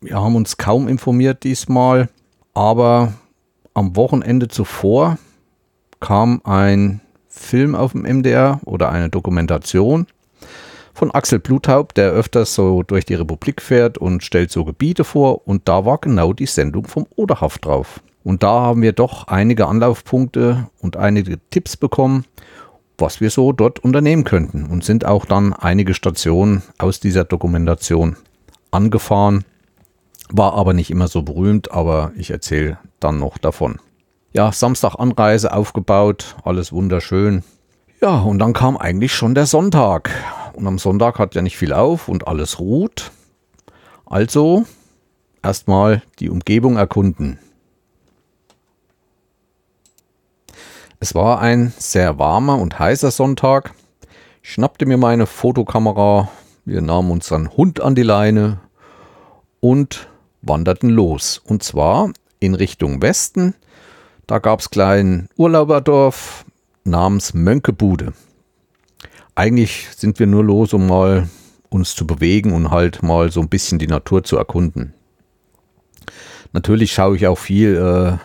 Wir 0.01 0.15
haben 0.15 0.35
uns 0.35 0.57
kaum 0.57 0.87
informiert 0.87 1.43
diesmal, 1.43 2.09
aber 2.53 3.13
am 3.73 3.95
Wochenende 3.95 4.47
zuvor 4.47 5.17
kam 5.99 6.41
ein 6.43 7.01
Film 7.27 7.75
auf 7.75 7.91
dem 7.91 8.01
MDR 8.01 8.59
oder 8.65 8.89
eine 8.89 9.09
Dokumentation 9.09 10.07
von 10.93 11.11
Axel 11.11 11.37
Bluthaupt, 11.37 11.97
der 11.97 12.11
öfters 12.11 12.55
so 12.55 12.81
durch 12.81 13.05
die 13.05 13.13
Republik 13.13 13.61
fährt 13.61 13.99
und 13.99 14.23
stellt 14.23 14.51
so 14.51 14.65
Gebiete 14.65 15.03
vor. 15.03 15.47
Und 15.47 15.67
da 15.67 15.85
war 15.85 15.99
genau 15.99 16.33
die 16.33 16.47
Sendung 16.47 16.87
vom 16.87 17.05
Oderhaft 17.15 17.65
drauf. 17.65 18.01
Und 18.27 18.43
da 18.43 18.59
haben 18.59 18.81
wir 18.81 18.91
doch 18.91 19.29
einige 19.29 19.67
Anlaufpunkte 19.67 20.67
und 20.81 20.97
einige 20.97 21.39
Tipps 21.49 21.77
bekommen, 21.77 22.25
was 22.97 23.21
wir 23.21 23.29
so 23.29 23.53
dort 23.53 23.79
unternehmen 23.79 24.25
könnten. 24.25 24.65
Und 24.65 24.83
sind 24.83 25.05
auch 25.05 25.23
dann 25.23 25.53
einige 25.53 25.93
Stationen 25.93 26.61
aus 26.77 26.99
dieser 26.99 27.23
Dokumentation 27.23 28.17
angefahren. 28.69 29.45
War 30.29 30.55
aber 30.55 30.73
nicht 30.73 30.91
immer 30.91 31.07
so 31.07 31.21
berühmt, 31.21 31.71
aber 31.71 32.11
ich 32.17 32.29
erzähle 32.29 32.79
dann 32.99 33.17
noch 33.17 33.37
davon. 33.37 33.79
Ja, 34.33 34.51
Samstag 34.51 34.95
Anreise 34.95 35.53
aufgebaut, 35.53 36.35
alles 36.43 36.73
wunderschön. 36.73 37.45
Ja, 38.01 38.19
und 38.19 38.39
dann 38.39 38.51
kam 38.51 38.75
eigentlich 38.75 39.15
schon 39.15 39.35
der 39.35 39.45
Sonntag. 39.45 40.11
Und 40.51 40.67
am 40.67 40.79
Sonntag 40.79 41.17
hat 41.17 41.33
ja 41.33 41.41
nicht 41.41 41.55
viel 41.55 41.71
auf 41.71 42.09
und 42.09 42.27
alles 42.27 42.59
ruht. 42.59 43.09
Also 44.05 44.65
erstmal 45.41 46.01
die 46.19 46.29
Umgebung 46.29 46.75
erkunden. 46.75 47.39
Es 50.99 51.13
war 51.15 51.39
ein 51.39 51.73
sehr 51.77 52.17
warmer 52.19 52.57
und 52.57 52.79
heißer 52.79 53.11
Sonntag. 53.11 53.73
Ich 54.41 54.53
schnappte 54.53 54.85
mir 54.85 54.97
meine 54.97 55.25
Fotokamera, 55.25 56.29
wir 56.65 56.81
nahmen 56.81 57.11
unseren 57.11 57.55
Hund 57.55 57.81
an 57.81 57.95
die 57.95 58.03
Leine 58.03 58.59
und 59.59 60.09
wanderten 60.41 60.89
los. 60.89 61.41
Und 61.43 61.63
zwar 61.63 62.11
in 62.39 62.55
Richtung 62.55 63.01
Westen. 63.01 63.55
Da 64.25 64.39
gab 64.39 64.59
es 64.59 64.69
kleinen 64.69 65.29
Urlauberdorf 65.37 66.45
namens 66.83 67.33
Mönkebude 67.33 68.13
eigentlich 69.37 69.87
sind 69.95 70.17
wir 70.19 70.25
nur 70.25 70.43
los, 70.43 70.73
um 70.73 70.87
mal 70.87 71.29
uns 71.69 71.93
zu 71.93 72.07
bewegen 72.07 72.53
und 72.53 72.71
halt 72.71 73.03
mal 73.03 73.31
so 73.31 73.39
ein 73.39 73.49
bisschen 73.49 73.77
die 73.77 73.87
Natur 73.87 74.23
zu 74.23 74.35
erkunden. 74.35 74.93
Natürlich 76.53 76.91
schaue 76.93 77.15
ich 77.15 77.27
auch 77.27 77.37
viel 77.37 77.75
äh, 77.75 78.17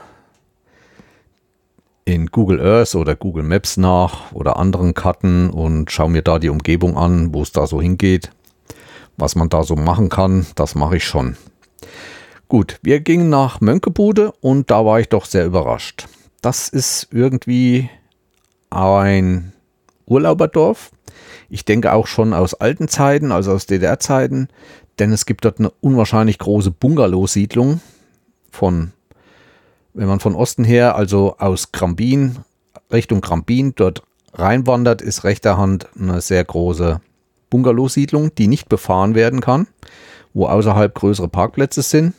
in 2.12 2.26
Google 2.26 2.60
Earth 2.60 2.94
oder 2.94 3.16
Google 3.16 3.42
Maps 3.42 3.76
nach 3.76 4.32
oder 4.32 4.58
anderen 4.58 4.92
Karten 4.94 5.50
und 5.50 5.90
schaue 5.90 6.10
mir 6.10 6.22
da 6.22 6.38
die 6.38 6.50
Umgebung 6.50 6.96
an, 6.96 7.32
wo 7.32 7.42
es 7.42 7.52
da 7.52 7.66
so 7.66 7.80
hingeht. 7.80 8.30
was 9.18 9.34
man 9.34 9.48
da 9.50 9.62
so 9.62 9.76
machen 9.76 10.08
kann, 10.08 10.46
das 10.54 10.74
mache 10.74 10.96
ich 10.96 11.04
schon. 11.04 11.36
Gut, 12.48 12.78
wir 12.82 13.00
gingen 13.00 13.28
nach 13.28 13.60
Mönkebude 13.60 14.32
und 14.40 14.70
da 14.70 14.84
war 14.84 15.00
ich 15.00 15.08
doch 15.10 15.26
sehr 15.26 15.44
überrascht. 15.44 16.08
Das 16.40 16.68
ist 16.68 17.08
irgendwie 17.12 17.88
ein 18.70 19.52
Urlauberdorf. 20.06 20.90
Ich 21.50 21.64
denke 21.66 21.92
auch 21.92 22.06
schon 22.06 22.32
aus 22.32 22.54
alten 22.54 22.88
Zeiten, 22.88 23.32
also 23.32 23.52
aus 23.52 23.66
DDR-Zeiten, 23.66 24.48
denn 24.98 25.12
es 25.12 25.26
gibt 25.26 25.44
dort 25.44 25.58
eine 25.58 25.70
unwahrscheinlich 25.80 26.38
große 26.38 26.70
Bungalow-Siedlung 26.70 27.80
von, 28.50 28.92
wenn 29.94 30.08
man 30.08 30.20
von 30.20 30.34
Osten 30.34 30.64
her, 30.64 30.96
also 30.96 31.36
aus 31.38 31.72
Grambin, 31.72 32.36
Richtung 32.90 33.20
Grambin, 33.20 33.74
dort 33.74 34.02
reinwandert, 34.34 35.02
ist 35.02 35.24
rechter 35.24 35.58
Hand 35.58 35.86
eine 35.98 36.20
sehr 36.20 36.44
große 36.44 37.00
Bungalow-Siedlung, 37.50 38.34
die 38.34 38.48
nicht 38.48 38.68
befahren 38.68 39.14
werden 39.14 39.40
kann, 39.40 39.66
wo 40.32 40.46
außerhalb 40.46 40.94
größere 40.94 41.28
Parkplätze 41.28 41.82
sind 41.82 42.14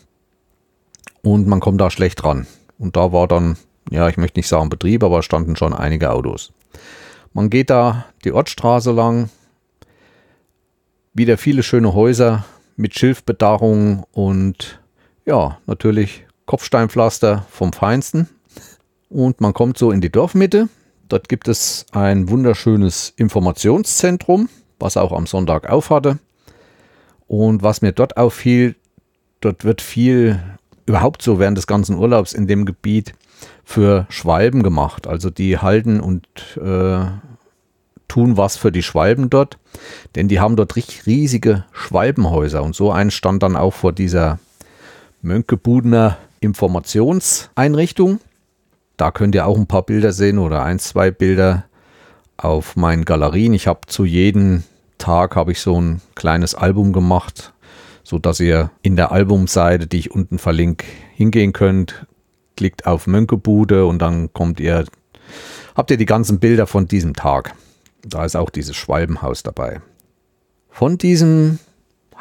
und 1.24 1.48
man 1.48 1.60
kommt 1.60 1.82
da 1.82 1.90
schlecht 1.90 2.24
ran. 2.24 2.46
Und 2.78 2.96
da 2.96 3.12
war 3.12 3.28
dann, 3.28 3.58
ja, 3.90 4.08
ich 4.10 4.18
möchte 4.18 4.40
nicht 4.40 4.48
sagen 4.48 4.70
Betrieb, 4.70 5.04
aber 5.04 5.24
standen 5.24 5.56
schon 5.56 5.74
einige 5.74 6.12
Autos. 6.12 6.52
Man 7.34 7.50
geht 7.50 7.72
da 7.72 8.06
die 8.24 8.32
Ortsstraße 8.32 8.92
lang, 8.92 9.30
wieder 11.14 11.38
viele 11.38 11.64
schöne 11.64 11.94
Häuser 11.94 12.46
mit 12.76 12.98
Schilfbedarrung 12.98 14.06
und 14.12 14.80
ja, 15.26 15.58
natürlich 15.66 16.26
Kopfsteinpflaster 16.46 17.46
vom 17.50 17.74
Feinsten. 17.74 18.30
Und 19.10 19.42
man 19.42 19.54
kommt 19.54 19.78
so 19.78 19.92
in 19.92 20.02
die 20.02 20.12
Dorfmitte. 20.12 20.70
Dort 21.10 21.30
gibt 21.30 21.48
es 21.48 21.86
ein 21.92 22.30
wunderschönes 22.30 23.14
Informationszentrum, 23.16 24.50
was 24.80 24.98
auch 24.98 25.12
am 25.12 25.28
Sonntag 25.28 25.70
aufhatte. 25.70 26.20
Und 27.28 27.64
was 27.64 27.82
mir 27.82 27.92
dort 27.92 28.18
auffiel, 28.18 28.76
dort 29.42 29.64
wird 29.64 29.82
viel 29.82 30.42
überhaupt 30.86 31.22
so 31.22 31.40
während 31.40 31.58
des 31.58 31.68
ganzen 31.68 31.98
Urlaubs 31.98 32.34
in 32.34 32.48
dem 32.48 32.66
Gebiet 32.66 33.14
für 33.64 34.06
Schwalben 34.10 34.64
gemacht. 34.64 35.08
Also 35.08 35.30
die 35.30 35.58
halten 35.58 36.00
und 36.00 36.28
äh, 36.58 37.06
tun 38.08 38.38
was 38.38 38.58
für 38.58 38.72
die 38.72 38.84
Schwalben 38.84 39.30
dort, 39.30 39.58
denn 40.16 40.28
die 40.28 40.40
haben 40.40 40.56
dort 40.56 40.76
richtig 40.76 41.06
riesige 41.06 41.66
Schwalbenhäuser. 41.72 42.62
Und 42.62 42.76
so 42.76 42.92
ein 42.92 43.10
stand 43.10 43.42
dann 43.42 43.56
auch 43.56 43.74
vor 43.74 43.92
dieser 43.92 44.40
Mönkebudener 45.22 46.18
Informationseinrichtung. 46.44 48.20
Da 48.98 49.12
könnt 49.12 49.36
ihr 49.36 49.48
auch 49.48 49.58
ein 49.58 49.68
paar 49.68 49.84
Bilder 49.84 50.12
sehen 50.12 50.38
oder 50.38 50.64
ein, 50.64 50.80
zwei 50.80 51.12
Bilder 51.12 51.66
auf 52.38 52.76
meinen 52.76 53.06
Galerien. 53.06 53.54
Ich 53.54 53.68
habe 53.68 53.82
zu 53.88 54.06
jedem 54.06 54.64
Tag 54.98 55.36
habe 55.36 55.52
ich 55.52 55.60
so 55.60 55.80
ein 55.80 56.02
kleines 56.16 56.56
Album 56.56 56.94
gemacht, 56.94 57.54
so 58.04 58.20
dass 58.20 58.40
ihr 58.40 58.72
in 58.82 58.96
der 58.96 59.12
Albumseite, 59.12 59.88
die 59.88 60.00
ich 60.00 60.12
unten 60.12 60.38
verlinke, 60.38 60.86
hingehen 61.16 61.54
könnt. 61.54 62.06
Klickt 62.56 62.86
auf 62.86 63.08
Mönkebude 63.08 63.86
und 63.86 64.00
dann 64.00 64.32
kommt 64.32 64.60
ihr, 64.60 64.86
habt 65.76 65.92
ihr 65.92 65.98
die 65.98 66.06
ganzen 66.06 66.40
Bilder 66.40 66.68
von 66.68 66.88
diesem 66.88 67.16
Tag. 67.16 67.56
Da 68.06 68.26
ist 68.26 68.36
auch 68.36 68.50
dieses 68.50 68.76
Schwalbenhaus 68.76 69.44
dabei. 69.44 69.82
Von 70.70 70.98
diesem 70.98 71.60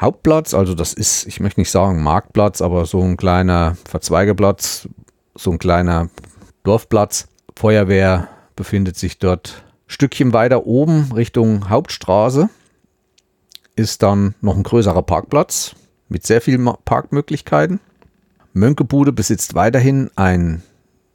Hauptplatz, 0.03 0.53
also 0.53 0.75
das 0.75 0.93
ist, 0.93 1.27
ich 1.27 1.41
möchte 1.41 1.61
nicht 1.61 1.71
sagen 1.71 2.03
Marktplatz, 2.03 2.61
aber 2.61 2.87
so 2.87 3.01
ein 3.01 3.17
kleiner 3.17 3.77
Verzweigeplatz, 3.89 4.89
so 5.35 5.53
ein 5.53 5.59
kleiner 5.59 6.11
Dorfplatz. 6.65 7.29
Feuerwehr 7.57 8.29
befindet 8.57 8.97
sich 8.97 9.19
dort. 9.19 9.65
Stückchen 9.87 10.33
weiter 10.33 10.67
oben 10.67 11.13
Richtung 11.13 11.69
Hauptstraße 11.69 12.49
ist 13.77 14.03
dann 14.03 14.35
noch 14.41 14.57
ein 14.57 14.63
größerer 14.63 15.03
Parkplatz 15.03 15.75
mit 16.09 16.27
sehr 16.27 16.41
vielen 16.41 16.69
Parkmöglichkeiten. 16.85 17.81
Mönkebude 18.53 19.13
besitzt 19.13 19.55
weiterhin 19.55 20.11
einen 20.17 20.63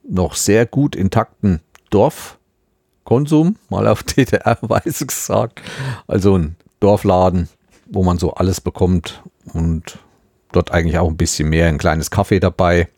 noch 0.08 0.36
sehr 0.36 0.66
gut 0.66 0.96
intakten 0.96 1.62
Dorfkonsum, 1.90 3.58
mal 3.70 3.88
auf 3.88 4.04
DDR-Weise 4.04 5.06
gesagt. 5.06 5.62
Also 6.08 6.38
ein 6.38 6.56
Dorfladen, 6.80 7.50
wo 7.90 8.04
man 8.04 8.18
so 8.18 8.34
alles 8.34 8.62
bekommt 8.62 9.24
und 9.54 10.00
dort 10.52 10.72
eigentlich 10.72 10.98
auch 10.98 11.10
ein 11.10 11.18
bisschen 11.18 11.50
mehr, 11.50 11.68
ein 11.68 11.78
kleines 11.78 12.12
Kaffee 12.12 12.40
dabei. 12.40 12.90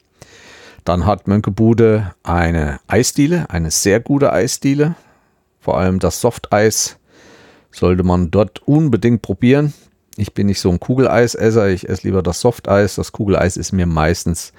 Dann 0.85 1.05
hat 1.05 1.27
Mönkebude 1.27 2.13
eine 2.23 2.79
Eisdiele, 2.87 3.49
eine 3.49 3.71
sehr 3.71 3.99
gute 3.99 4.31
Eisdiele. 4.31 4.95
Vor 5.59 5.77
allem 5.77 5.99
das 5.99 6.21
Softeis 6.21 6.97
sollte 7.71 8.03
man 8.03 8.31
dort 8.31 8.67
unbedingt 8.67 9.21
probieren. 9.21 9.73
Ich 10.15 10.33
bin 10.33 10.47
nicht 10.47 10.59
so 10.59 10.69
ein 10.69 10.79
Kugeleisesser, 10.79 11.69
ich 11.69 11.87
esse 11.87 12.07
lieber 12.07 12.23
das 12.23 12.41
Softeis. 12.41 12.95
Das 12.95 13.11
Kugeleis 13.11 13.57
ist 13.57 13.71
mir 13.71 13.85
meistens 13.85 14.53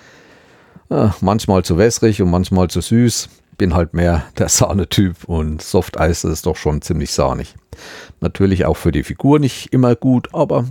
äh, 0.90 1.08
manchmal 1.20 1.64
zu 1.64 1.78
wässrig 1.78 2.22
und 2.22 2.30
manchmal 2.30 2.68
zu 2.68 2.80
süß. 2.80 3.28
Bin 3.60 3.74
halt 3.74 3.92
mehr 3.92 4.24
der 4.38 4.48
Sahnetyp 4.48 5.24
und 5.24 5.60
Softeis 5.60 6.24
ist 6.24 6.46
doch 6.46 6.56
schon 6.56 6.80
ziemlich 6.80 7.12
sahnig. 7.12 7.56
Natürlich 8.20 8.64
auch 8.64 8.78
für 8.78 8.90
die 8.90 9.02
Figur 9.02 9.38
nicht 9.38 9.70
immer 9.74 9.94
gut, 9.96 10.30
aber 10.32 10.64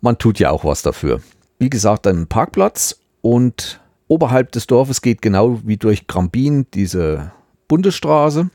man 0.00 0.18
tut 0.18 0.40
ja 0.40 0.50
auch 0.50 0.64
was 0.64 0.82
dafür. 0.82 1.20
Wie 1.60 1.70
gesagt, 1.70 2.08
ein 2.08 2.26
Parkplatz 2.26 2.98
und 3.20 3.78
oberhalb 4.08 4.50
des 4.50 4.66
Dorfes 4.66 5.00
geht 5.00 5.22
genau 5.22 5.60
wie 5.62 5.76
durch 5.76 6.08
Grambin 6.08 6.66
diese 6.74 7.30
Bundesstraße 7.68 8.50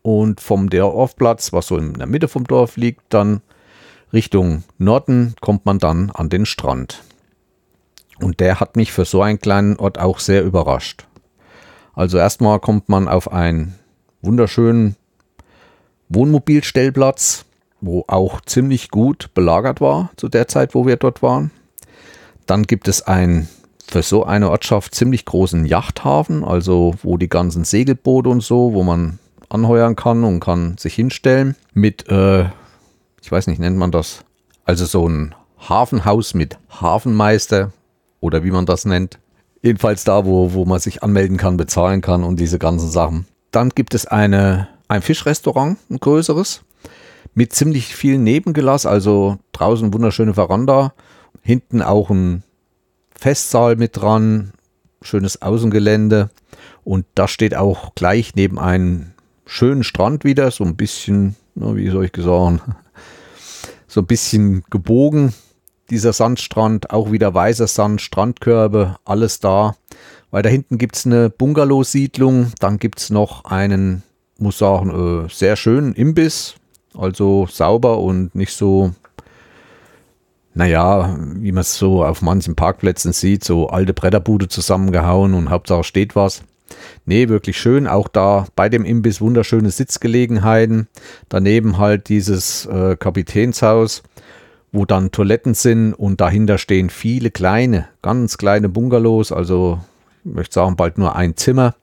und 0.00 0.40
vom 0.40 0.70
Dorfplatz, 0.70 1.52
was 1.52 1.66
so 1.66 1.76
in 1.76 1.92
der 1.92 2.06
Mitte 2.06 2.28
vom 2.28 2.44
Dorf 2.44 2.78
liegt, 2.78 3.02
dann 3.10 3.42
Richtung 4.10 4.64
Norden 4.78 5.34
kommt 5.42 5.66
man 5.66 5.78
dann 5.80 6.10
an 6.12 6.30
den 6.30 6.46
Strand. 6.46 7.02
Und 8.22 8.40
der 8.40 8.58
hat 8.58 8.74
mich 8.74 8.90
für 8.90 9.04
so 9.04 9.20
einen 9.20 9.38
kleinen 9.38 9.76
Ort 9.76 9.98
auch 9.98 10.18
sehr 10.18 10.42
überrascht. 10.44 11.07
Also 11.98 12.16
erstmal 12.16 12.60
kommt 12.60 12.88
man 12.88 13.08
auf 13.08 13.32
einen 13.32 13.74
wunderschönen 14.22 14.94
Wohnmobilstellplatz, 16.08 17.44
wo 17.80 18.04
auch 18.06 18.40
ziemlich 18.40 18.92
gut 18.92 19.30
belagert 19.34 19.80
war 19.80 20.10
zu 20.14 20.28
der 20.28 20.46
Zeit, 20.46 20.76
wo 20.76 20.86
wir 20.86 20.94
dort 20.94 21.22
waren. 21.22 21.50
Dann 22.46 22.62
gibt 22.68 22.86
es 22.86 23.02
einen 23.02 23.48
für 23.84 24.04
so 24.04 24.22
eine 24.22 24.48
Ortschaft 24.48 24.94
ziemlich 24.94 25.24
großen 25.24 25.64
Yachthafen, 25.64 26.44
also 26.44 26.94
wo 27.02 27.16
die 27.16 27.28
ganzen 27.28 27.64
Segelboote 27.64 28.28
und 28.28 28.44
so, 28.44 28.74
wo 28.74 28.84
man 28.84 29.18
anheuern 29.48 29.96
kann 29.96 30.22
und 30.22 30.38
kann 30.38 30.78
sich 30.78 30.94
hinstellen 30.94 31.56
mit, 31.74 32.08
äh, 32.08 32.44
ich 33.20 33.32
weiß 33.32 33.48
nicht, 33.48 33.58
nennt 33.58 33.76
man 33.76 33.90
das, 33.90 34.24
also 34.64 34.84
so 34.84 35.08
ein 35.08 35.34
Hafenhaus 35.68 36.32
mit 36.32 36.58
Hafenmeister 36.80 37.72
oder 38.20 38.44
wie 38.44 38.52
man 38.52 38.66
das 38.66 38.84
nennt. 38.84 39.18
Jedenfalls 39.62 40.04
da, 40.04 40.24
wo, 40.24 40.52
wo 40.52 40.64
man 40.64 40.78
sich 40.78 41.02
anmelden 41.02 41.36
kann, 41.36 41.56
bezahlen 41.56 42.00
kann 42.00 42.24
und 42.24 42.38
diese 42.38 42.58
ganzen 42.58 42.90
Sachen. 42.90 43.26
Dann 43.50 43.70
gibt 43.70 43.94
es 43.94 44.06
eine, 44.06 44.68
ein 44.86 45.02
Fischrestaurant, 45.02 45.78
ein 45.90 45.98
größeres, 45.98 46.62
mit 47.34 47.52
ziemlich 47.52 47.94
viel 47.94 48.18
Nebengelass, 48.18 48.86
also 48.86 49.38
draußen 49.52 49.92
wunderschöne 49.92 50.34
Veranda, 50.34 50.92
hinten 51.42 51.82
auch 51.82 52.10
ein 52.10 52.44
Festsaal 53.16 53.76
mit 53.76 53.96
dran, 53.96 54.52
schönes 55.02 55.42
Außengelände 55.42 56.30
und 56.84 57.06
da 57.14 57.28
steht 57.28 57.54
auch 57.54 57.94
gleich 57.94 58.34
neben 58.34 58.58
einem 58.58 59.12
schönen 59.44 59.82
Strand 59.82 60.24
wieder, 60.24 60.50
so 60.50 60.64
ein 60.64 60.76
bisschen, 60.76 61.36
na, 61.54 61.74
wie 61.74 61.90
soll 61.90 62.04
ich 62.04 62.12
sagen, 62.16 62.60
so 63.88 64.00
ein 64.00 64.06
bisschen 64.06 64.62
gebogen. 64.70 65.32
Dieser 65.90 66.12
Sandstrand, 66.12 66.90
auch 66.90 67.12
wieder 67.12 67.32
weißer 67.32 67.66
Sand, 67.66 68.02
Strandkörbe, 68.02 68.96
alles 69.04 69.40
da. 69.40 69.74
Weiter 70.30 70.50
hinten 70.50 70.76
gibt 70.76 70.96
es 70.96 71.06
eine 71.06 71.30
Bungalow-Siedlung, 71.30 72.52
dann 72.60 72.78
gibt 72.78 73.00
es 73.00 73.10
noch 73.10 73.46
einen, 73.46 74.02
muss 74.38 74.58
sagen, 74.58 75.24
äh, 75.24 75.28
sehr 75.32 75.56
schönen 75.56 75.94
Imbiss, 75.94 76.56
also 76.94 77.46
sauber 77.50 77.98
und 77.98 78.34
nicht 78.34 78.52
so, 78.52 78.92
naja, 80.52 81.16
wie 81.36 81.52
man 81.52 81.62
es 81.62 81.78
so 81.78 82.04
auf 82.04 82.20
manchen 82.20 82.54
Parkplätzen 82.54 83.12
sieht, 83.12 83.42
so 83.42 83.68
alte 83.68 83.94
Bretterbude 83.94 84.48
zusammengehauen 84.48 85.32
und 85.32 85.48
Hauptsache 85.48 85.84
steht 85.84 86.14
was. 86.14 86.42
Nee, 87.06 87.30
wirklich 87.30 87.58
schön. 87.58 87.86
Auch 87.86 88.08
da 88.08 88.46
bei 88.54 88.68
dem 88.68 88.84
Imbiss 88.84 89.22
wunderschöne 89.22 89.70
Sitzgelegenheiten. 89.70 90.88
Daneben 91.30 91.78
halt 91.78 92.10
dieses 92.10 92.66
äh, 92.66 92.96
Kapitänshaus, 92.96 94.02
wo 94.72 94.84
dann 94.84 95.10
Toiletten 95.10 95.54
sind 95.54 95.94
und 95.94 96.20
dahinter 96.20 96.58
stehen 96.58 96.90
viele 96.90 97.30
kleine, 97.30 97.88
ganz 98.02 98.38
kleine 98.38 98.68
Bungalows. 98.68 99.32
Also, 99.32 99.80
ich 100.24 100.34
möchte 100.34 100.54
sagen, 100.54 100.76
bald 100.76 100.98
nur 100.98 101.16
ein 101.16 101.36
Zimmer. 101.36 101.74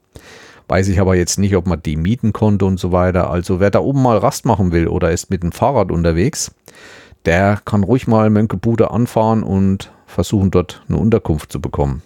Weiß 0.68 0.88
ich 0.88 1.00
aber 1.00 1.16
jetzt 1.16 1.38
nicht, 1.38 1.56
ob 1.56 1.68
man 1.68 1.82
die 1.84 1.96
mieten 1.96 2.34
konnte 2.34 2.66
und 2.66 2.80
so 2.80 2.92
weiter. 2.92 3.30
Also, 3.30 3.60
wer 3.60 3.72
da 3.72 3.80
oben 3.80 4.02
mal 4.02 4.18
Rast 4.18 4.46
machen 4.46 4.72
will 4.72 4.88
oder 4.88 5.12
ist 5.12 5.30
mit 5.30 5.44
dem 5.44 5.52
Fahrrad 5.52 5.92
unterwegs, 5.92 6.52
der 7.26 7.60
kann 7.66 7.84
ruhig 7.84 8.08
mal 8.08 8.30
Mönkebude 8.30 8.92
anfahren 8.92 9.44
und 9.44 9.92
versuchen, 10.06 10.52
dort 10.52 10.84
eine 10.88 10.98
Unterkunft 10.98 11.52
zu 11.52 11.60
bekommen. 11.60 12.04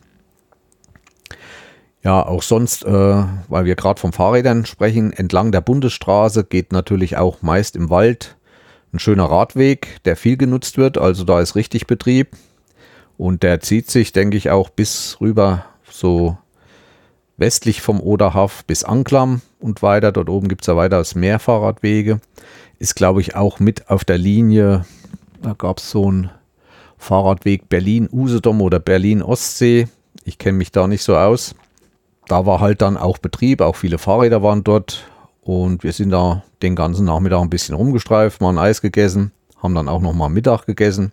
Ja, 2.02 2.26
auch 2.26 2.44
sonst, 2.44 2.86
äh, 2.86 3.24
weil 3.50 3.66
wir 3.66 3.76
gerade 3.76 4.00
von 4.00 4.14
Fahrrädern 4.14 4.66
sprechen, 4.66 5.12
entlang 5.12 5.52
der 5.52 5.60
Bundesstraße 5.60 6.46
geht 6.46 6.72
natürlich 6.72 7.18
auch 7.18 7.42
meist 7.42 7.76
im 7.76 7.90
Wald 7.90 8.38
ein 8.94 9.00
schöner 9.00 9.26
Radweg, 9.26 10.04
der 10.06 10.16
viel 10.16 10.38
genutzt 10.38 10.78
wird. 10.78 10.98
Also 10.98 11.24
da 11.24 11.40
ist 11.42 11.56
richtig 11.56 11.88
Betrieb. 11.88 12.36
Und 13.18 13.44
der 13.44 13.60
zieht 13.60 13.92
sich, 13.92 14.14
denke 14.14 14.38
ich, 14.38 14.50
auch 14.50 14.70
bis 14.70 15.18
rüber 15.20 15.66
so 15.90 16.38
westlich 17.38 17.82
vom 17.82 18.00
Oderhaf 18.00 18.64
bis 18.66 18.84
Anklam 18.84 19.42
und 19.60 19.82
weiter. 19.82 20.12
Dort 20.12 20.30
oben 20.30 20.48
gibt 20.48 20.62
es 20.62 20.68
ja 20.68 20.76
weiteres 20.76 21.16
mehr 21.16 21.40
Fahrradwege. 21.40 22.20
Ist, 22.80 22.96
glaube 22.96 23.22
ich, 23.22 23.36
auch 23.36 23.60
mit 23.60 23.90
auf 23.90 24.06
der 24.06 24.18
Linie. 24.18 24.86
Da 25.42 25.54
gab 25.54 25.80
es 25.80 25.92
so 25.92 26.08
einen 26.08 26.30
Fahrradweg 26.98 27.70
Berlin-Usedom 27.70 28.62
oder 28.62 28.80
Berlin-Ostsee. 28.80 29.88
Ich 30.24 30.38
kenne 30.38 30.58
mich 30.58 30.72
da 30.72 30.88
nicht 30.88 31.04
so 31.04 31.16
aus. 31.16 31.56
Da 32.28 32.46
war 32.46 32.60
halt 32.60 32.82
dann 32.82 32.98
auch 32.98 33.18
Betrieb, 33.18 33.62
auch 33.62 33.76
viele 33.76 33.98
Fahrräder 33.98 34.44
waren 34.44 34.64
dort. 34.64 35.09
Und 35.50 35.82
wir 35.84 35.94
sind 35.94 36.12
da 36.12 36.44
den 36.62 36.76
ganzen 36.76 37.06
Nachmittag 37.06 37.42
ein 37.42 37.50
bisschen 37.50 37.74
rumgestreift, 37.74 38.40
mal 38.40 38.50
ein 38.50 38.60
Eis 38.60 38.82
gegessen, 38.82 39.32
haben 39.58 39.74
dann 39.74 39.90
auch 39.90 40.00
noch 40.00 40.14
mal 40.14 40.30
Mittag 40.30 40.68
gegessen. 40.68 41.12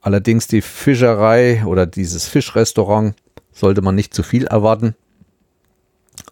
Allerdings 0.00 0.46
die 0.46 0.62
Fischerei 0.62 1.62
oder 1.66 1.84
dieses 1.84 2.26
Fischrestaurant 2.26 3.14
sollte 3.52 3.82
man 3.82 3.94
nicht 3.94 4.14
zu 4.14 4.22
viel 4.22 4.46
erwarten. 4.46 4.94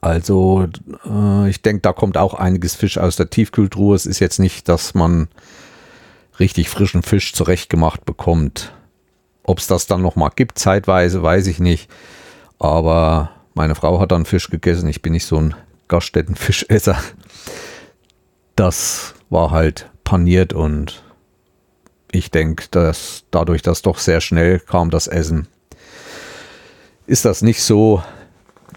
Also 0.01 0.67
äh, 1.05 1.51
ich 1.51 1.61
denke, 1.61 1.83
da 1.83 1.93
kommt 1.93 2.17
auch 2.17 2.33
einiges 2.33 2.75
Fisch 2.75 2.97
aus 2.97 3.17
der 3.17 3.29
Tiefkühltruhe. 3.29 3.95
Es 3.95 4.07
ist 4.07 4.21
jetzt 4.21 4.39
nicht, 4.39 4.67
dass 4.71 4.95
man 4.95 5.29
richtig 6.41 6.71
frischen 6.71 7.03
Fisch 7.03 7.35
zurechtgemacht 7.35 8.07
bekommt. 8.07 8.73
Ob 9.43 9.59
es 9.59 9.67
das 9.67 9.87
dann 9.87 10.01
noch 10.01 10.17
mal 10.17 10.31
gibt, 10.35 10.59
zeitweise, 10.59 11.23
weiß 11.23 11.49
ich 11.49 11.59
nicht. 11.59 11.91
Aber 12.59 13.29
meine 13.53 13.75
Frau 13.75 14.01
hat 14.01 14.11
dann 14.11 14.25
Fisch 14.25 14.49
gegessen. 14.49 14.89
Ich 14.89 15.03
bin 15.03 15.13
nicht 15.13 15.27
so 15.27 15.37
ein 15.37 15.55
Gaststättenfischesser. 15.89 16.99
Das 18.55 19.15
war 19.31 19.51
halt 19.51 19.91
paniert 20.05 20.53
und 20.53 21.03
ich 22.13 22.31
denke, 22.31 22.67
dass 22.71 23.25
dadurch, 23.31 23.63
dass 23.63 23.83
doch 23.83 23.99
sehr 23.99 24.21
schnell 24.21 24.61
kam 24.61 24.91
das 24.91 25.07
Essen, 25.07 25.49
ist 27.07 27.25
das 27.25 27.43
nicht 27.43 27.63
so 27.63 28.03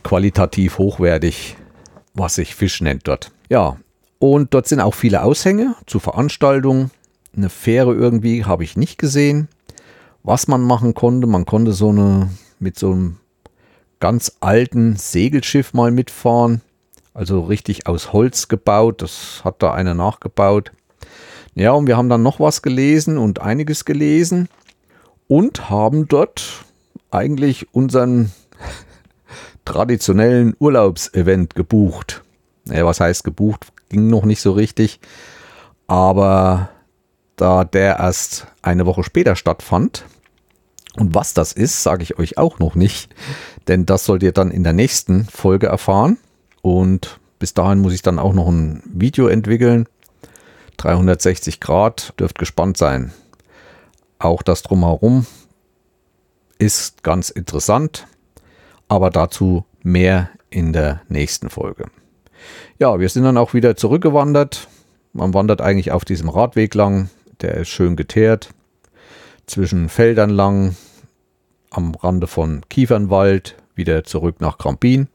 qualitativ 0.04 0.78
hochwertig, 0.78 1.56
was 2.14 2.36
sich 2.36 2.56
Fisch 2.56 2.82
nennt 2.82 3.08
dort. 3.08 3.32
Ja, 3.50 3.78
und 4.20 4.54
dort 4.54 4.68
sind 4.68 4.82
auch 4.82 4.94
viele 4.94 5.24
Aushänge 5.24 5.76
zu 5.86 6.00
Veranstaltungen. 6.00 6.92
Eine 7.36 7.50
Fähre 7.50 7.94
irgendwie 7.94 8.46
habe 8.46 8.64
ich 8.64 8.76
nicht 8.76 8.98
gesehen. 8.98 9.48
Was 10.24 10.48
man 10.48 10.62
machen 10.62 10.94
konnte, 10.94 11.28
man 11.28 11.46
konnte 11.46 11.72
so 11.72 11.90
eine 11.90 12.30
mit 12.60 12.78
so 12.78 12.92
einem 12.92 13.18
ganz 14.00 14.34
alten 14.42 14.98
Segelschiff 14.98 15.74
mal 15.74 15.92
mitfahren. 15.92 16.62
Also 17.20 17.42
richtig 17.42 17.86
aus 17.86 18.14
Holz 18.14 18.48
gebaut. 18.48 19.02
Das 19.02 19.42
hat 19.44 19.62
da 19.62 19.74
einer 19.74 19.94
nachgebaut. 19.94 20.72
Ja, 21.54 21.74
und 21.74 21.86
wir 21.86 21.98
haben 21.98 22.08
dann 22.08 22.24
noch 22.24 22.40
was 22.40 22.62
gelesen 22.62 23.18
und 23.18 23.42
einiges 23.42 23.84
gelesen 23.84 24.48
und 25.28 25.70
haben 25.70 26.08
dort 26.08 26.64
eigentlich 27.12 27.74
unseren 27.74 28.32
traditionellen 29.66 30.56
Urlaubsevent 30.60 31.56
gebucht. 31.56 32.24
Ja, 32.70 32.86
was 32.86 33.02
heißt 33.02 33.26
gebucht? 33.26 33.68
Ging 33.90 34.10
noch 34.10 34.24
nicht 34.24 34.40
so 34.40 34.54
richtig. 34.54 35.02
Aber 35.88 36.70
da 37.36 37.66
der 37.66 38.00
erst 38.00 38.48
eine 38.62 38.86
Woche 38.86 39.04
später 39.04 39.36
stattfand, 39.36 40.06
und 40.96 41.16
was 41.16 41.34
das 41.34 41.52
ist, 41.52 41.84
sage 41.84 42.04
ich 42.04 42.18
euch 42.18 42.38
auch 42.38 42.60
noch 42.60 42.76
nicht, 42.76 43.14
denn 43.68 43.86
das 43.86 44.06
sollt 44.06 44.24
ihr 44.24 44.32
dann 44.32 44.52
in 44.52 44.64
der 44.64 44.74
nächsten 44.74 45.26
Folge 45.26 45.68
erfahren. 45.68 46.18
Und 46.62 47.20
bis 47.40 47.54
dahin 47.54 47.80
muss 47.80 47.94
ich 47.94 48.02
dann 48.02 48.20
auch 48.20 48.34
noch 48.34 48.48
ein 48.48 48.84
Video 48.86 49.28
entwickeln. 49.28 49.88
360 50.78 51.60
Grad, 51.60 52.14
dürft 52.20 52.38
gespannt 52.38 52.78
sein. 52.78 53.14
Auch 54.18 54.44
das 54.44 54.62
drumherum 54.62 55.26
ist 56.58 57.04
ganz 57.04 57.30
interessant, 57.30 58.08
aber 58.90 59.10
dazu 59.10 59.66
mehr 59.82 60.30
in 60.50 60.74
der 60.74 61.02
nächsten 61.08 61.50
Folge. 61.50 61.86
Ja, 62.78 63.00
wir 63.00 63.08
sind 63.10 63.24
dann 63.24 63.38
auch 63.38 63.54
wieder 63.54 63.76
zurückgewandert. 63.76 64.68
Man 65.14 65.34
wandert 65.34 65.62
eigentlich 65.62 65.92
auf 65.92 66.06
diesem 66.06 66.30
Radweg 66.30 66.74
lang, 66.76 67.10
der 67.42 67.56
ist 67.56 67.70
schön 67.70 67.96
geteert, 67.96 68.50
zwischen 69.48 69.90
Feldern 69.90 70.30
lang, 70.30 70.76
am 71.72 71.96
Rande 71.96 72.28
von 72.28 72.62
Kiefernwald, 72.70 73.56
wieder 73.76 74.04
zurück 74.04 74.42
nach 74.42 74.58
Krampin 74.58 75.08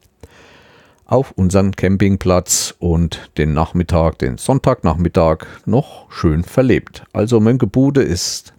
auf 1.05 1.31
unseren 1.31 1.71
Campingplatz 1.71 2.73
und 2.79 3.29
den 3.37 3.53
Nachmittag, 3.53 4.19
den 4.19 4.37
Sonntagnachmittag 4.37 5.45
noch 5.65 6.11
schön 6.11 6.43
verlebt. 6.43 7.03
Also 7.13 7.39
Mönkebude 7.39 8.01
ist 8.01 8.53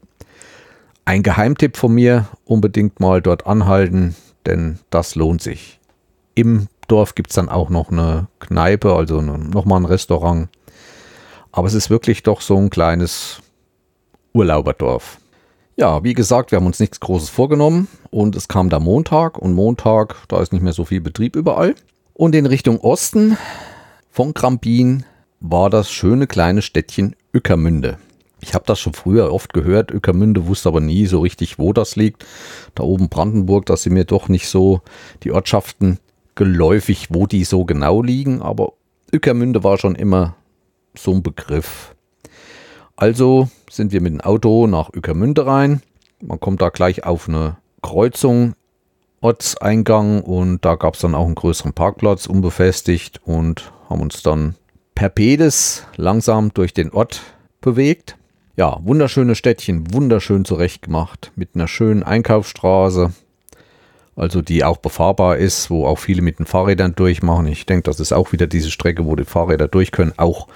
ein 1.05 1.23
Geheimtipp 1.23 1.77
von 1.77 1.93
mir. 1.93 2.27
Unbedingt 2.45 3.01
mal 3.01 3.21
dort 3.21 3.47
anhalten, 3.47 4.15
denn 4.47 4.79
das 4.91 5.15
lohnt 5.17 5.43
sich. 5.43 5.81
Im 6.35 6.69
Dorf 6.89 7.15
gibt 7.15 7.31
es 7.31 7.37
dann 7.37 7.49
auch 7.49 7.69
noch 7.71 7.91
eine 7.91 8.29
Kneipe, 8.39 8.95
also 8.95 9.21
nochmal 9.21 9.81
ein 9.81 9.87
Restaurant. 9.87 10.49
Aber 11.51 11.67
es 11.67 11.75
ist 11.75 11.91
wirklich 11.91 12.23
doch 12.23 12.41
so 12.41 12.57
ein 12.57 12.71
kleines 12.71 13.41
Urlauberdorf. 14.33 15.19
Ja, 15.77 16.05
wie 16.05 16.15
gesagt, 16.15 16.53
wir 16.53 16.57
haben 16.57 16.67
uns 16.67 16.81
nichts 16.81 17.01
Großes 17.01 17.29
vorgenommen 17.29 17.89
und 18.11 18.37
es 18.37 18.49
kam 18.49 18.71
der 18.71 18.81
Montag 18.81 19.37
und 19.37 19.53
Montag, 19.55 20.17
da 20.29 20.41
ist 20.41 20.53
nicht 20.53 20.63
mehr 20.63 20.73
so 20.73 20.85
viel 20.85 21.01
Betrieb 21.01 21.37
überall. 21.37 21.75
Und 22.19 22.35
in 22.35 22.47
Richtung 22.47 22.81
Osten 22.81 23.37
von 24.11 24.33
Krampin 24.33 25.05
war 25.41 25.69
das 25.69 25.93
schöne 25.93 26.27
kleine 26.27 26.63
Städtchen 26.63 27.15
Ückermünde. 27.35 27.99
Ich 28.41 28.55
habe 28.55 28.65
das 28.67 28.81
schon 28.81 28.95
früher 28.95 29.31
oft 29.31 29.53
gehört, 29.53 29.91
Ückermünde, 29.91 30.47
wusste 30.47 30.71
aber 30.71 30.81
nie 30.81 31.05
so 31.05 31.21
richtig, 31.21 31.59
wo 31.59 31.75
das 31.75 31.95
liegt. 31.95 32.25
Da 32.75 32.85
oben 32.85 33.11
Brandenburg, 33.11 33.67
da 33.67 33.77
sind 33.77 33.93
mir 33.93 34.07
doch 34.07 34.31
nicht 34.31 34.49
so 34.49 34.81
die 35.25 35.31
Ortschaften 35.31 35.99
geläufig, 36.37 37.09
wo 37.11 37.27
die 37.27 37.45
so 37.45 37.67
genau 37.67 38.01
liegen, 38.01 38.41
aber 38.41 38.73
Ückermünde 39.15 39.63
war 39.63 39.77
schon 39.77 39.95
immer 39.95 40.37
so 40.97 41.13
ein 41.13 41.23
Begriff. 41.23 41.95
Also 42.97 43.51
sind 43.71 43.93
wir 43.93 44.01
mit 44.01 44.15
dem 44.15 44.21
Auto 44.23 44.67
nach 44.67 44.89
Ückermünde 44.97 45.45
rein. 45.45 45.83
Man 46.23 46.41
kommt 46.41 46.63
da 46.63 46.71
gleich 46.71 47.05
auf 47.05 47.29
eine 47.29 47.59
Kreuzung, 47.83 48.55
Ortseingang 49.21 50.23
und 50.23 50.65
da 50.65 50.75
gab 50.75 50.95
es 50.95 51.01
dann 51.01 51.15
auch 51.15 51.27
einen 51.27 51.35
größeren 51.35 51.73
Parkplatz, 51.73 52.27
unbefestigt 52.27 53.21
und 53.25 53.73
haben 53.89 54.01
uns 54.01 54.23
dann 54.23 54.55
per 54.95 55.09
Pedes 55.09 55.85
langsam 55.97 56.53
durch 56.55 56.75
den 56.75 56.93
Ort 56.93 57.23
bewegt. 57.61 58.17
Ja, 58.57 58.79
wunderschönes 58.83 59.37
Städtchen, 59.37 59.93
wunderschön 59.93 60.45
zurechtgemacht, 60.45 61.33
mit 61.37 61.51
einer 61.55 61.69
schönen 61.69 62.03
Einkaufsstraße, 62.03 63.13
also 64.17 64.41
die 64.41 64.65
auch 64.65 64.79
befahrbar 64.79 65.37
ist, 65.37 65.71
wo 65.71 65.87
auch 65.87 65.99
viele 65.99 66.23
mit 66.23 66.39
den 66.39 66.47
Fahrrädern 66.47 66.95
durchmachen. 66.95 67.47
Ich 67.49 67.67
denke, 67.67 67.83
das 67.83 68.01
ist 68.01 68.13
auch 68.13 68.33
wieder 68.33 68.47
diese 68.47 68.71
Strecke, 68.71 69.05
wo 69.05 69.15
die 69.15 69.25
Fahrräder 69.25 69.69
durch 69.69 69.93
können, 69.93 70.15
auch 70.17 70.49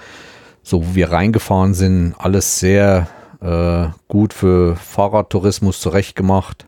so 0.63 0.83
wo 0.83 0.95
wir 0.95 1.11
reingefahren 1.11 1.73
sind, 1.73 2.15
alles 2.17 2.59
sehr 2.59 3.07
äh, 3.41 3.87
gut 4.07 4.33
für 4.33 4.75
Fahrradtourismus 4.75 5.79
zurechtgemacht. 5.79 6.65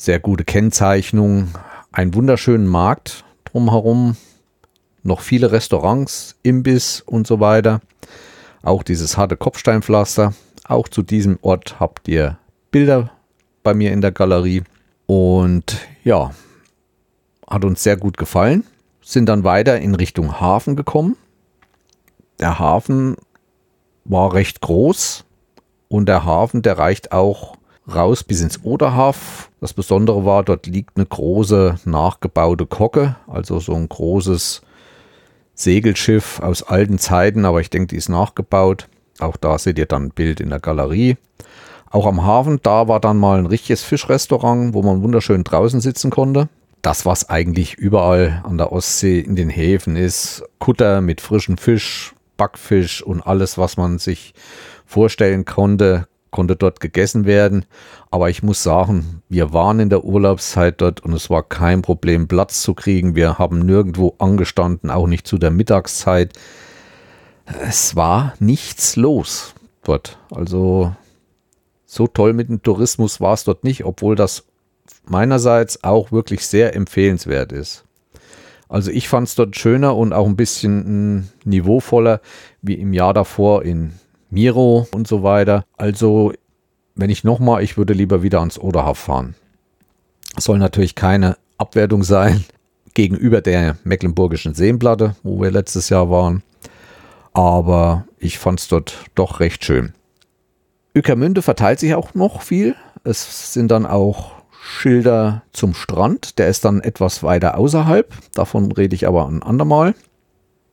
Sehr 0.00 0.18
gute 0.18 0.44
Kennzeichnung, 0.44 1.48
einen 1.92 2.14
wunderschönen 2.14 2.66
Markt 2.66 3.24
drumherum, 3.44 4.16
noch 5.02 5.20
viele 5.20 5.52
Restaurants, 5.52 6.36
Imbiss 6.42 7.02
und 7.02 7.26
so 7.26 7.40
weiter. 7.40 7.82
Auch 8.62 8.82
dieses 8.82 9.18
harte 9.18 9.36
Kopfsteinpflaster. 9.36 10.32
Auch 10.66 10.88
zu 10.88 11.02
diesem 11.02 11.38
Ort 11.42 11.80
habt 11.80 12.08
ihr 12.08 12.38
Bilder 12.70 13.10
bei 13.62 13.74
mir 13.74 13.92
in 13.92 14.00
der 14.00 14.12
Galerie. 14.12 14.62
Und 15.06 15.76
ja, 16.02 16.30
hat 17.46 17.66
uns 17.66 17.82
sehr 17.82 17.98
gut 17.98 18.16
gefallen. 18.16 18.64
Sind 19.02 19.28
dann 19.28 19.44
weiter 19.44 19.80
in 19.80 19.94
Richtung 19.94 20.40
Hafen 20.40 20.76
gekommen 20.76 21.16
der 22.40 22.58
Hafen 22.58 23.16
war 24.04 24.32
recht 24.32 24.60
groß 24.62 25.24
und 25.88 26.06
der 26.08 26.24
Hafen, 26.24 26.62
der 26.62 26.78
reicht 26.78 27.12
auch 27.12 27.56
raus 27.94 28.24
bis 28.24 28.40
ins 28.40 28.62
Oderhaf. 28.64 29.50
Das 29.60 29.74
Besondere 29.74 30.24
war, 30.24 30.42
dort 30.42 30.66
liegt 30.66 30.96
eine 30.96 31.06
große 31.06 31.80
nachgebaute 31.84 32.66
Kocke, 32.66 33.16
also 33.26 33.60
so 33.60 33.74
ein 33.74 33.88
großes 33.88 34.62
Segelschiff 35.54 36.40
aus 36.40 36.62
alten 36.62 36.98
Zeiten, 36.98 37.44
aber 37.44 37.60
ich 37.60 37.70
denke, 37.70 37.88
die 37.88 37.96
ist 37.96 38.08
nachgebaut. 38.08 38.88
Auch 39.18 39.36
da 39.36 39.58
seht 39.58 39.78
ihr 39.78 39.86
dann 39.86 40.04
ein 40.04 40.10
Bild 40.10 40.40
in 40.40 40.48
der 40.50 40.60
Galerie. 40.60 41.16
Auch 41.90 42.06
am 42.06 42.24
Hafen, 42.24 42.60
da 42.62 42.88
war 42.88 43.00
dann 43.00 43.18
mal 43.18 43.38
ein 43.38 43.46
richtiges 43.46 43.82
Fischrestaurant, 43.82 44.74
wo 44.74 44.82
man 44.82 45.02
wunderschön 45.02 45.44
draußen 45.44 45.80
sitzen 45.80 46.10
konnte. 46.10 46.48
Das, 46.82 47.04
was 47.04 47.28
eigentlich 47.28 47.74
überall 47.74 48.40
an 48.44 48.56
der 48.56 48.72
Ostsee 48.72 49.20
in 49.20 49.36
den 49.36 49.50
Häfen 49.50 49.96
ist, 49.96 50.42
Kutter 50.58 51.02
mit 51.02 51.20
frischem 51.20 51.58
Fisch, 51.58 52.14
Backfisch 52.38 53.02
und 53.02 53.20
alles, 53.20 53.58
was 53.58 53.76
man 53.76 53.98
sich 53.98 54.32
vorstellen 54.86 55.44
konnte, 55.44 56.06
konnte 56.30 56.56
dort 56.56 56.80
gegessen 56.80 57.24
werden. 57.24 57.64
Aber 58.10 58.30
ich 58.30 58.42
muss 58.42 58.62
sagen, 58.62 59.22
wir 59.28 59.52
waren 59.52 59.80
in 59.80 59.90
der 59.90 60.04
Urlaubszeit 60.04 60.80
dort 60.80 61.00
und 61.00 61.12
es 61.12 61.30
war 61.30 61.42
kein 61.42 61.82
Problem, 61.82 62.28
Platz 62.28 62.62
zu 62.62 62.74
kriegen. 62.74 63.14
Wir 63.14 63.38
haben 63.38 63.60
nirgendwo 63.60 64.14
angestanden, 64.18 64.90
auch 64.90 65.06
nicht 65.06 65.26
zu 65.26 65.38
der 65.38 65.50
Mittagszeit. 65.50 66.32
Es 67.68 67.96
war 67.96 68.34
nichts 68.38 68.96
los. 68.96 69.54
dort. 69.82 70.18
Also 70.30 70.94
so 71.86 72.06
toll 72.06 72.32
mit 72.32 72.48
dem 72.48 72.62
Tourismus 72.62 73.20
war 73.20 73.34
es 73.34 73.44
dort 73.44 73.64
nicht, 73.64 73.84
obwohl 73.84 74.14
das 74.14 74.44
meinerseits 75.06 75.82
auch 75.82 76.12
wirklich 76.12 76.46
sehr 76.46 76.74
empfehlenswert 76.76 77.52
ist. 77.52 77.84
Also 78.68 78.92
ich 78.92 79.08
fand 79.08 79.26
es 79.26 79.34
dort 79.34 79.56
schöner 79.56 79.96
und 79.96 80.12
auch 80.12 80.26
ein 80.26 80.36
bisschen 80.36 81.16
mm, 81.16 81.28
niveauvoller 81.44 82.20
wie 82.62 82.74
im 82.74 82.92
Jahr 82.92 83.12
davor 83.12 83.64
in 83.64 83.94
Miro 84.30 84.86
und 84.92 85.06
so 85.06 85.22
weiter. 85.22 85.64
Also 85.76 86.32
wenn 86.94 87.10
ich 87.10 87.24
nochmal, 87.24 87.62
ich 87.62 87.76
würde 87.76 87.92
lieber 87.92 88.22
wieder 88.22 88.40
ans 88.40 88.58
Oderhaf 88.58 88.98
fahren. 88.98 89.34
soll 90.36 90.58
natürlich 90.58 90.94
keine 90.94 91.36
Abwertung 91.58 92.02
sein 92.02 92.44
gegenüber 92.94 93.40
der 93.40 93.76
Mecklenburgischen 93.84 94.54
Seenplatte, 94.54 95.16
wo 95.22 95.40
wir 95.40 95.50
letztes 95.50 95.88
Jahr 95.88 96.10
waren. 96.10 96.42
Aber 97.32 98.06
ich 98.18 98.38
fand 98.38 98.60
es 98.60 98.68
dort 98.68 99.04
doch 99.14 99.40
recht 99.40 99.64
schön. 99.64 99.92
Ückermünde 100.96 101.42
verteilt 101.42 101.78
sich 101.78 101.94
auch 101.94 102.14
noch 102.14 102.42
viel. 102.42 102.74
Es 103.04 103.54
sind 103.54 103.70
dann 103.70 103.86
auch 103.86 104.32
Schilder 104.60 105.42
zum 105.52 105.74
Strand. 105.74 106.38
Der 106.38 106.48
ist 106.48 106.64
dann 106.64 106.80
etwas 106.80 107.22
weiter 107.22 107.56
außerhalb. 107.56 108.12
Davon 108.34 108.72
rede 108.72 108.94
ich 108.94 109.06
aber 109.06 109.26
ein 109.26 109.42
andermal. 109.42 109.94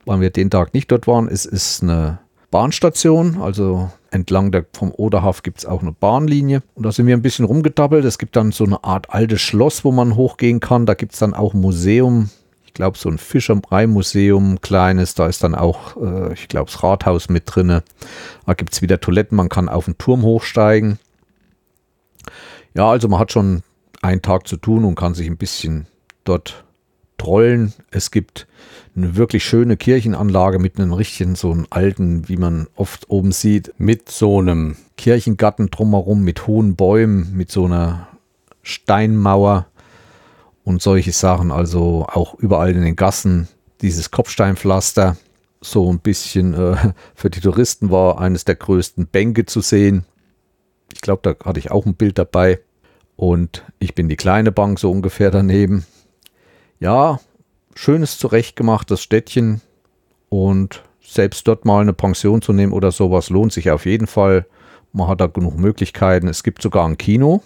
Weil 0.06 0.22
wir 0.22 0.30
den 0.30 0.50
Tag 0.50 0.74
nicht 0.74 0.92
dort 0.92 1.08
waren. 1.08 1.28
Es 1.28 1.46
ist 1.46 1.84
eine 1.84 2.20
Bahnstation, 2.50 3.42
also 3.42 3.92
entlang 4.12 4.52
der, 4.52 4.66
vom 4.74 4.92
Oderhaf 4.96 5.44
gibt 5.44 5.60
es 5.60 5.66
auch 5.66 5.82
eine 5.82 5.92
Bahnlinie. 5.92 6.64
Und 6.76 6.86
da 6.86 6.92
sind 6.92 7.08
wir 7.08 7.16
ein 7.16 7.22
bisschen 7.22 7.46
rumgedabbelt. 7.46 8.06
Es 8.06 8.18
gibt 8.18 8.36
dann 8.36 8.52
so 8.52 8.64
eine 8.64 8.84
Art 8.84 9.10
altes 9.10 9.42
Schloss, 9.42 9.84
wo 9.84 9.92
man 9.92 10.16
hochgehen 10.16 10.60
kann. 10.60 10.86
Da 10.86 10.94
gibt 10.94 11.14
es 11.14 11.20
dann 11.20 11.34
auch 11.34 11.54
ein 11.54 11.62
Museum. 11.62 12.30
Ich 12.66 12.74
glaube, 12.74 12.98
so 12.98 13.10
ein 13.10 13.18
Fischerei-Museum, 13.18 14.62
kleines. 14.62 15.14
Da 15.14 15.28
ist 15.28 15.44
dann 15.44 15.56
auch, 15.56 15.98
äh, 15.98 16.34
ich 16.34 16.48
glaube, 16.48 16.72
das 16.72 16.84
Rathaus 16.84 17.28
mit 17.28 17.44
drin. 17.46 17.82
Da 18.46 18.54
gibt 18.54 18.74
es 18.74 18.82
wieder 18.82 19.00
Toiletten. 19.00 19.36
Man 19.36 19.50
kann 19.50 19.68
auf 19.68 19.86
den 19.86 19.98
Turm 19.98 20.22
hochsteigen. 20.22 21.00
Ja, 22.76 22.90
also 22.90 23.08
man 23.08 23.20
hat 23.20 23.32
schon 23.32 23.64
einen 24.02 24.22
Tag 24.22 24.48
zu 24.48 24.58
tun 24.58 24.86
und 24.86 24.96
kann 24.96 25.16
sich 25.16 25.28
ein 25.28 25.38
bisschen 25.38 25.88
dort 26.24 26.64
trollen. 27.18 27.74
Es 27.92 28.12
gibt 28.12 28.48
eine 28.96 29.16
wirklich 29.16 29.44
schöne 29.44 29.78
Kirchenanlage 29.78 30.60
mit 30.60 30.80
einem 30.80 30.94
richtigen, 30.94 31.36
so 31.36 31.52
einem 31.52 31.68
alten, 31.70 32.28
wie 32.28 32.38
man 32.38 32.68
oft 32.76 33.10
oben 33.10 33.32
sieht, 33.32 33.74
mit 33.78 34.10
so 34.10 34.40
einem 34.40 34.76
Kirchengarten 34.98 35.70
drumherum, 35.70 36.24
mit 36.24 36.48
hohen 36.48 36.76
Bäumen, 36.76 37.36
mit 37.36 37.52
so 37.52 37.66
einer 37.66 38.08
Steinmauer 38.64 39.68
und 40.64 40.82
solche 40.82 41.12
Sachen. 41.12 41.52
Also 41.52 42.08
auch 42.12 42.36
überall 42.36 42.72
in 42.72 42.82
den 42.82 42.96
Gassen 42.96 43.48
dieses 43.82 44.12
Kopfsteinpflaster. 44.12 45.18
So 45.62 45.92
ein 45.92 46.00
bisschen 46.00 46.54
äh, 46.54 46.94
für 47.16 47.30
die 47.30 47.40
Touristen 47.40 47.92
war 47.92 48.20
eines 48.20 48.46
der 48.46 48.56
größten 48.56 49.08
Bänke 49.08 49.46
zu 49.46 49.62
sehen. 49.62 50.06
Ich 50.94 51.02
glaube, 51.02 51.22
da 51.24 51.46
hatte 51.46 51.60
ich 51.60 51.72
auch 51.72 51.86
ein 51.86 51.96
Bild 51.96 52.18
dabei. 52.18 52.60
Und 53.16 53.64
ich 53.80 53.96
bin 53.96 54.10
die 54.10 54.16
kleine 54.16 54.52
Bank 54.52 54.80
so 54.80 54.92
ungefähr 54.92 55.32
daneben. 55.32 55.86
Ja, 56.80 57.20
schönes 57.76 58.18
zurechtgemachtes 58.18 59.02
Städtchen 59.02 59.62
und 60.30 60.84
selbst 61.02 61.48
dort 61.48 61.66
mal 61.66 61.82
eine 61.82 61.94
Pension 61.94 62.42
zu 62.42 62.54
nehmen 62.54 62.74
oder 62.74 62.92
sowas 62.92 63.30
lohnt 63.30 63.54
sich 63.54 63.72
auf 63.72 63.86
jeden 63.86 64.08
Fall. 64.08 64.46
Man 64.94 65.08
hat 65.08 65.22
da 65.22 65.28
genug 65.28 65.58
Möglichkeiten. 65.58 66.28
Es 66.28 66.44
gibt 66.44 66.62
sogar 66.62 66.88
ein 66.88 66.98
Kino 66.98 67.42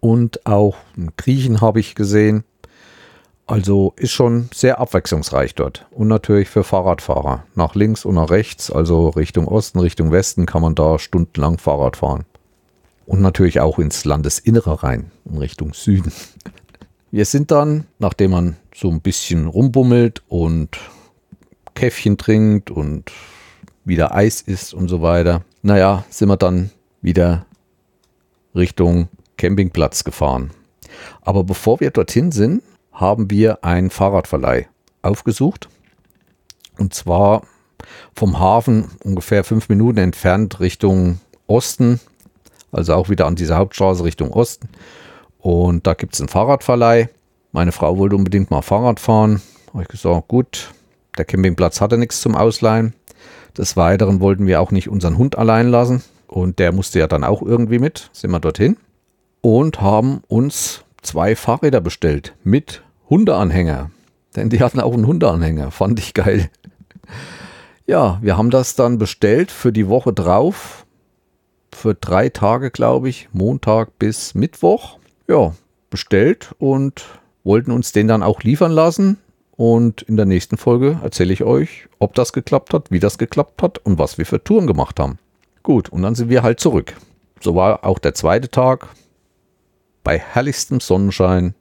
und 0.00 0.44
auch 0.46 0.76
ein 0.96 1.10
Griechen 1.16 1.60
habe 1.60 1.80
ich 1.80 1.94
gesehen. 1.94 2.44
Also 3.46 3.94
ist 3.96 4.12
schon 4.12 4.48
sehr 4.54 4.78
abwechslungsreich 4.78 5.54
dort. 5.54 5.86
Und 5.90 6.08
natürlich 6.08 6.48
für 6.48 6.62
Fahrradfahrer. 6.62 7.44
Nach 7.56 7.74
links 7.74 8.04
und 8.04 8.14
nach 8.14 8.30
rechts, 8.30 8.70
also 8.70 9.08
Richtung 9.08 9.48
Osten, 9.48 9.80
Richtung 9.80 10.12
Westen, 10.12 10.46
kann 10.46 10.62
man 10.62 10.76
da 10.76 11.00
stundenlang 11.00 11.58
Fahrrad 11.58 11.96
fahren. 11.96 12.24
Und 13.06 13.20
natürlich 13.20 13.60
auch 13.60 13.80
ins 13.80 14.04
Landesinnere 14.04 14.84
rein, 14.84 15.10
in 15.24 15.38
Richtung 15.38 15.74
Süden. 15.74 16.12
Wir 17.12 17.24
sind 17.24 17.50
dann, 17.50 17.86
nachdem 17.98 18.30
man 18.30 18.56
so 18.72 18.88
ein 18.88 19.00
bisschen 19.00 19.46
rumbummelt 19.46 20.22
und 20.28 20.78
Käffchen 21.74 22.18
trinkt 22.18 22.70
und 22.70 23.10
wieder 23.84 24.14
Eis 24.14 24.40
isst 24.42 24.74
und 24.74 24.88
so 24.88 25.02
weiter, 25.02 25.42
naja, 25.62 26.04
sind 26.08 26.28
wir 26.28 26.36
dann 26.36 26.70
wieder 27.02 27.46
Richtung 28.54 29.08
Campingplatz 29.36 30.04
gefahren. 30.04 30.50
Aber 31.22 31.42
bevor 31.42 31.80
wir 31.80 31.90
dorthin 31.90 32.30
sind, 32.30 32.62
haben 32.92 33.30
wir 33.30 33.64
einen 33.64 33.90
Fahrradverleih 33.90 34.68
aufgesucht. 35.02 35.68
Und 36.78 36.94
zwar 36.94 37.42
vom 38.14 38.38
Hafen 38.38 38.90
ungefähr 39.02 39.42
fünf 39.42 39.68
Minuten 39.68 39.98
entfernt 39.98 40.60
Richtung 40.60 41.18
Osten, 41.48 41.98
also 42.70 42.94
auch 42.94 43.08
wieder 43.08 43.26
an 43.26 43.34
dieser 43.34 43.56
Hauptstraße 43.56 44.04
Richtung 44.04 44.32
Osten. 44.32 44.68
Und 45.40 45.86
da 45.86 45.94
gibt 45.94 46.14
es 46.14 46.20
einen 46.20 46.28
Fahrradverleih. 46.28 47.08
Meine 47.52 47.72
Frau 47.72 47.98
wollte 47.98 48.16
unbedingt 48.16 48.50
mal 48.50 48.62
Fahrrad 48.62 49.00
fahren. 49.00 49.40
Habe 49.72 49.82
ich 49.82 49.88
gesagt, 49.88 50.28
gut, 50.28 50.72
der 51.16 51.24
Campingplatz 51.24 51.80
hatte 51.80 51.98
nichts 51.98 52.20
zum 52.20 52.36
Ausleihen. 52.36 52.94
Des 53.56 53.76
Weiteren 53.76 54.20
wollten 54.20 54.46
wir 54.46 54.60
auch 54.60 54.70
nicht 54.70 54.88
unseren 54.88 55.18
Hund 55.18 55.36
allein 55.36 55.68
lassen. 55.68 56.02
Und 56.28 56.58
der 56.58 56.72
musste 56.72 57.00
ja 57.00 57.06
dann 57.06 57.24
auch 57.24 57.42
irgendwie 57.42 57.78
mit. 57.78 58.10
Sind 58.12 58.30
wir 58.30 58.38
dorthin. 58.38 58.76
Und 59.40 59.80
haben 59.80 60.22
uns 60.28 60.84
zwei 61.02 61.34
Fahrräder 61.34 61.80
bestellt 61.80 62.34
mit 62.44 62.82
Hundeanhänger. 63.08 63.90
Denn 64.36 64.50
die 64.50 64.60
hatten 64.60 64.78
auch 64.78 64.92
einen 64.92 65.06
Hundeanhänger. 65.06 65.70
Fand 65.70 65.98
ich 65.98 66.14
geil. 66.14 66.50
Ja, 67.86 68.18
wir 68.22 68.36
haben 68.36 68.50
das 68.50 68.76
dann 68.76 68.98
bestellt 68.98 69.50
für 69.50 69.72
die 69.72 69.88
Woche 69.88 70.12
drauf. 70.12 70.86
Für 71.72 71.94
drei 71.94 72.28
Tage, 72.28 72.70
glaube 72.70 73.08
ich. 73.08 73.28
Montag 73.32 73.98
bis 73.98 74.34
Mittwoch 74.34 74.99
ja, 75.30 75.54
bestellt 75.90 76.54
und 76.58 77.04
wollten 77.44 77.70
uns 77.70 77.92
den 77.92 78.08
dann 78.08 78.22
auch 78.22 78.42
liefern 78.42 78.72
lassen. 78.72 79.18
Und 79.52 80.02
in 80.02 80.16
der 80.16 80.26
nächsten 80.26 80.56
Folge 80.56 80.98
erzähle 81.02 81.32
ich 81.32 81.44
euch, 81.44 81.88
ob 81.98 82.14
das 82.14 82.32
geklappt 82.32 82.74
hat, 82.74 82.90
wie 82.90 82.98
das 82.98 83.18
geklappt 83.18 83.62
hat 83.62 83.78
und 83.78 83.98
was 83.98 84.18
wir 84.18 84.26
für 84.26 84.42
Touren 84.42 84.66
gemacht 84.66 84.98
haben. 84.98 85.18
Gut, 85.62 85.90
und 85.90 86.02
dann 86.02 86.14
sind 86.14 86.30
wir 86.30 86.42
halt 86.42 86.60
zurück. 86.60 86.94
So 87.40 87.54
war 87.54 87.84
auch 87.84 87.98
der 87.98 88.14
zweite 88.14 88.50
Tag 88.50 88.88
bei 90.02 90.18
herrlichstem 90.18 90.80
Sonnenschein. 90.80 91.54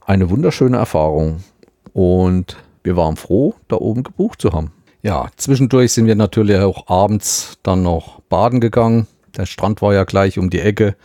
Eine 0.00 0.30
wunderschöne 0.30 0.78
Erfahrung. 0.78 1.44
Und 1.92 2.56
wir 2.82 2.96
waren 2.96 3.16
froh, 3.16 3.54
da 3.68 3.76
oben 3.76 4.02
gebucht 4.02 4.40
zu 4.40 4.52
haben. 4.52 4.72
Ja, 5.02 5.28
zwischendurch 5.36 5.92
sind 5.92 6.06
wir 6.06 6.16
natürlich 6.16 6.58
auch 6.58 6.88
abends 6.88 7.58
dann 7.62 7.82
noch 7.82 8.20
baden 8.22 8.60
gegangen. 8.60 9.06
Der 9.36 9.46
Strand 9.46 9.82
war 9.82 9.94
ja 9.94 10.04
gleich 10.04 10.38
um 10.38 10.50
die 10.50 10.60
Ecke. 10.60 10.96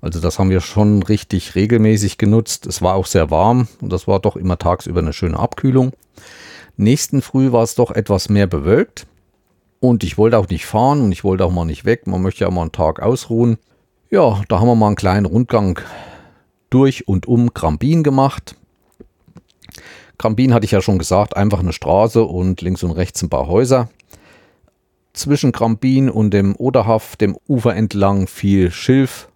Also 0.00 0.20
das 0.20 0.38
haben 0.38 0.50
wir 0.50 0.60
schon 0.60 1.02
richtig 1.02 1.54
regelmäßig 1.54 2.18
genutzt. 2.18 2.66
Es 2.66 2.82
war 2.82 2.94
auch 2.94 3.06
sehr 3.06 3.30
warm 3.30 3.68
und 3.80 3.92
das 3.92 4.06
war 4.06 4.20
doch 4.20 4.36
immer 4.36 4.58
tagsüber 4.58 5.00
eine 5.00 5.12
schöne 5.12 5.38
Abkühlung. 5.38 5.92
Nächsten 6.76 7.22
Früh 7.22 7.52
war 7.52 7.62
es 7.62 7.74
doch 7.74 7.90
etwas 7.90 8.28
mehr 8.28 8.46
bewölkt 8.46 9.06
und 9.80 10.04
ich 10.04 10.18
wollte 10.18 10.38
auch 10.38 10.48
nicht 10.48 10.66
fahren 10.66 11.00
und 11.00 11.12
ich 11.12 11.24
wollte 11.24 11.44
auch 11.44 11.52
mal 11.52 11.64
nicht 11.64 11.84
weg. 11.84 12.06
Man 12.06 12.22
möchte 12.22 12.44
ja 12.44 12.50
mal 12.50 12.62
einen 12.62 12.72
Tag 12.72 13.00
ausruhen. 13.00 13.58
Ja, 14.10 14.42
da 14.48 14.60
haben 14.60 14.68
wir 14.68 14.74
mal 14.74 14.88
einen 14.88 14.96
kleinen 14.96 15.26
Rundgang 15.26 15.80
durch 16.70 17.08
und 17.08 17.26
um 17.26 17.54
Grambin 17.54 18.02
gemacht. 18.02 18.56
Grambin 20.18 20.54
hatte 20.54 20.64
ich 20.64 20.70
ja 20.70 20.80
schon 20.80 20.98
gesagt, 20.98 21.36
einfach 21.36 21.60
eine 21.60 21.72
Straße 21.72 22.22
und 22.22 22.60
links 22.60 22.82
und 22.82 22.92
rechts 22.92 23.22
ein 23.22 23.30
paar 23.30 23.48
Häuser. 23.48 23.88
Zwischen 25.12 25.52
Grambin 25.52 26.10
und 26.10 26.32
dem 26.32 26.54
Oderhaf, 26.56 27.16
dem 27.16 27.36
Ufer 27.48 27.74
entlang, 27.74 28.26
viel 28.26 28.70
Schilf, 28.70 29.28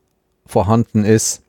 vorhanden 0.50 1.04
ist. 1.04 1.42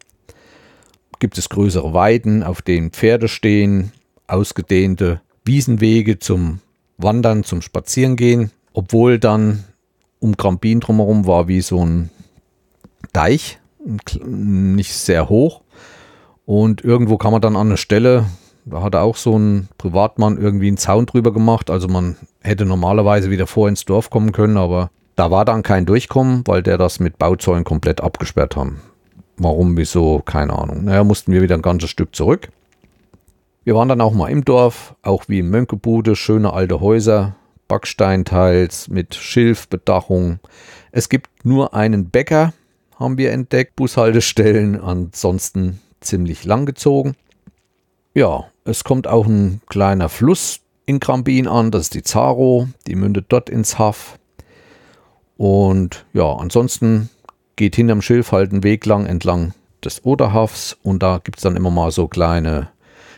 Gibt 1.19 1.37
es 1.37 1.49
größere 1.49 1.93
Weiden, 1.93 2.43
auf 2.43 2.61
denen 2.61 2.91
Pferde 2.91 3.27
stehen, 3.27 3.91
ausgedehnte 4.27 5.21
Wiesenwege 5.43 6.19
zum 6.19 6.59
Wandern, 6.97 7.43
zum 7.43 7.61
Spazierengehen, 7.61 8.51
obwohl 8.73 9.19
dann 9.19 9.63
um 10.19 10.37
Grambin 10.37 10.79
drumherum 10.79 11.25
war 11.25 11.47
wie 11.47 11.61
so 11.61 11.83
ein 11.83 12.09
Deich, 13.13 13.59
nicht 14.25 14.93
sehr 14.93 15.27
hoch. 15.29 15.61
Und 16.45 16.83
irgendwo 16.83 17.17
kam 17.17 17.33
man 17.33 17.41
dann 17.41 17.55
an 17.55 17.67
eine 17.67 17.77
Stelle, 17.77 18.25
da 18.65 18.81
hat 18.81 18.95
auch 18.95 19.15
so 19.15 19.37
ein 19.37 19.69
Privatmann 19.77 20.37
irgendwie 20.37 20.67
einen 20.67 20.77
Zaun 20.77 21.05
drüber 21.05 21.33
gemacht. 21.33 21.69
Also 21.69 21.87
man 21.87 22.15
hätte 22.41 22.65
normalerweise 22.65 23.29
wieder 23.31 23.47
vor 23.47 23.67
ins 23.67 23.85
Dorf 23.85 24.09
kommen 24.09 24.31
können, 24.31 24.57
aber 24.57 24.91
da 25.15 25.31
war 25.31 25.45
dann 25.45 25.63
kein 25.63 25.85
Durchkommen, 25.85 26.43
weil 26.45 26.63
der 26.63 26.77
das 26.77 26.99
mit 26.99 27.17
Bauzäunen 27.17 27.63
komplett 27.63 28.01
abgesperrt 28.01 28.55
haben. 28.55 28.81
Warum, 29.43 29.75
wieso, 29.75 30.19
keine 30.19 30.53
Ahnung. 30.53 30.83
Naja, 30.83 31.03
mussten 31.03 31.31
wir 31.31 31.41
wieder 31.41 31.55
ein 31.55 31.63
ganzes 31.63 31.89
Stück 31.89 32.15
zurück. 32.15 32.49
Wir 33.63 33.73
waren 33.73 33.89
dann 33.89 33.99
auch 33.99 34.13
mal 34.13 34.29
im 34.29 34.45
Dorf, 34.45 34.95
auch 35.01 35.23
wie 35.29 35.39
im 35.39 35.49
Mönkebude, 35.49 36.15
schöne 36.15 36.53
alte 36.53 36.79
Häuser, 36.79 37.35
Backsteinteils 37.67 38.89
mit 38.89 39.15
Schilfbedachung. 39.15 40.37
Es 40.91 41.09
gibt 41.09 41.43
nur 41.43 41.73
einen 41.73 42.11
Bäcker, 42.11 42.53
haben 42.99 43.17
wir 43.17 43.31
entdeckt, 43.31 43.75
Bushaltestellen, 43.75 44.79
ansonsten 44.79 45.79
ziemlich 46.01 46.45
lang 46.45 46.67
gezogen. 46.67 47.15
Ja, 48.13 48.45
es 48.63 48.83
kommt 48.83 49.07
auch 49.07 49.25
ein 49.25 49.61
kleiner 49.65 50.09
Fluss 50.09 50.59
in 50.85 50.99
Krambin 50.99 51.47
an, 51.47 51.71
das 51.71 51.83
ist 51.83 51.95
die 51.95 52.03
Zaro, 52.03 52.67
die 52.85 52.95
mündet 52.95 53.25
dort 53.29 53.49
ins 53.49 53.79
Haff. 53.79 54.19
Und 55.35 56.05
ja, 56.13 56.31
ansonsten 56.31 57.09
geht 57.61 57.75
hinterm 57.75 58.01
Schilf 58.01 58.31
halt 58.31 58.51
ein 58.51 58.63
Weg 58.63 58.87
lang 58.87 59.05
entlang 59.05 59.53
des 59.85 60.03
Oderhafs 60.03 60.75
und 60.81 61.03
da 61.03 61.21
gibt 61.23 61.37
es 61.37 61.43
dann 61.43 61.55
immer 61.55 61.69
mal 61.69 61.91
so 61.91 62.07
kleine 62.07 62.69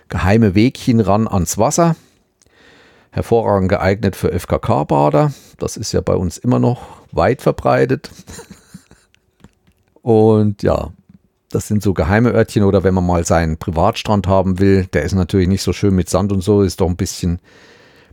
geheime 0.10 0.54
Wegchen 0.54 1.00
ran 1.00 1.30
ans 1.30 1.58
Wasser. 1.58 1.96
Hervorragend 3.12 3.70
geeignet 3.70 4.18
für 4.18 4.38
FKK-Bader. 4.38 5.32
Das 5.60 5.78
ist 5.78 5.94
ja 5.94 6.02
bei 6.02 6.16
uns 6.16 6.38
immer 6.38 6.60
noch 6.60 6.82
weit 7.14 7.42
verbreitet. 7.42 8.10
Und 10.02 10.62
ja, 10.62 10.92
das 11.50 11.70
sind 11.70 11.82
so 11.82 11.94
geheime 11.94 12.32
Örtchen 12.32 12.64
oder 12.64 12.84
wenn 12.84 12.94
man 12.94 13.06
mal 13.06 13.26
seinen 13.26 13.56
Privatstrand 13.56 14.28
haben 14.28 14.60
will, 14.60 14.88
der 14.88 15.04
ist 15.04 15.14
natürlich 15.14 15.48
nicht 15.48 15.62
so 15.62 15.72
schön 15.72 15.96
mit 15.96 16.10
Sand 16.10 16.34
und 16.34 16.42
so, 16.42 16.64
ist 16.64 16.82
doch 16.82 16.90
ein 16.90 16.98
bisschen 16.98 17.40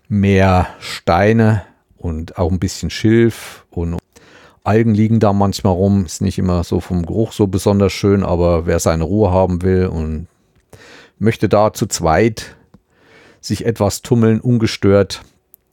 mehr 0.09 0.69
Steine 0.79 1.65
und 1.97 2.39
auch 2.39 2.53
ein 2.53 2.61
bisschen 2.61 2.91
Schilf 2.91 3.67
und 3.71 3.99
Algen 4.65 4.95
liegen 4.95 5.21
da 5.21 5.33
manchmal 5.33 5.73
rum. 5.73 6.05
Ist 6.05 6.23
nicht 6.23 6.39
immer 6.39 6.65
so 6.65 6.81
vom 6.81 7.05
Geruch 7.07 7.33
so 7.33 7.47
besonders 7.47 7.93
schön, 7.93 8.23
aber 8.23 8.67
wer 8.67 8.79
seine 8.79 9.05
Ruhe 9.05 9.31
haben 9.31 9.63
will 9.63 9.87
und 9.87 10.27
möchte 11.19 11.49
da 11.49 11.73
zu 11.73 11.87
zweit 11.87 12.57
sich 13.41 13.65
etwas 13.65 14.03
tummeln, 14.03 14.41
ungestört, 14.41 15.23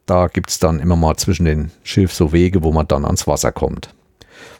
da 0.05 0.27
gibt 0.27 0.49
es 0.49 0.59
dann 0.59 0.79
immer 0.79 0.95
mal 0.95 1.17
zwischen 1.17 1.45
den 1.45 1.71
Schilf 1.83 2.13
so 2.13 2.31
Wege, 2.31 2.63
wo 2.63 2.71
man 2.71 2.87
dann 2.87 3.03
ans 3.03 3.27
Wasser 3.27 3.51
kommt. 3.51 3.93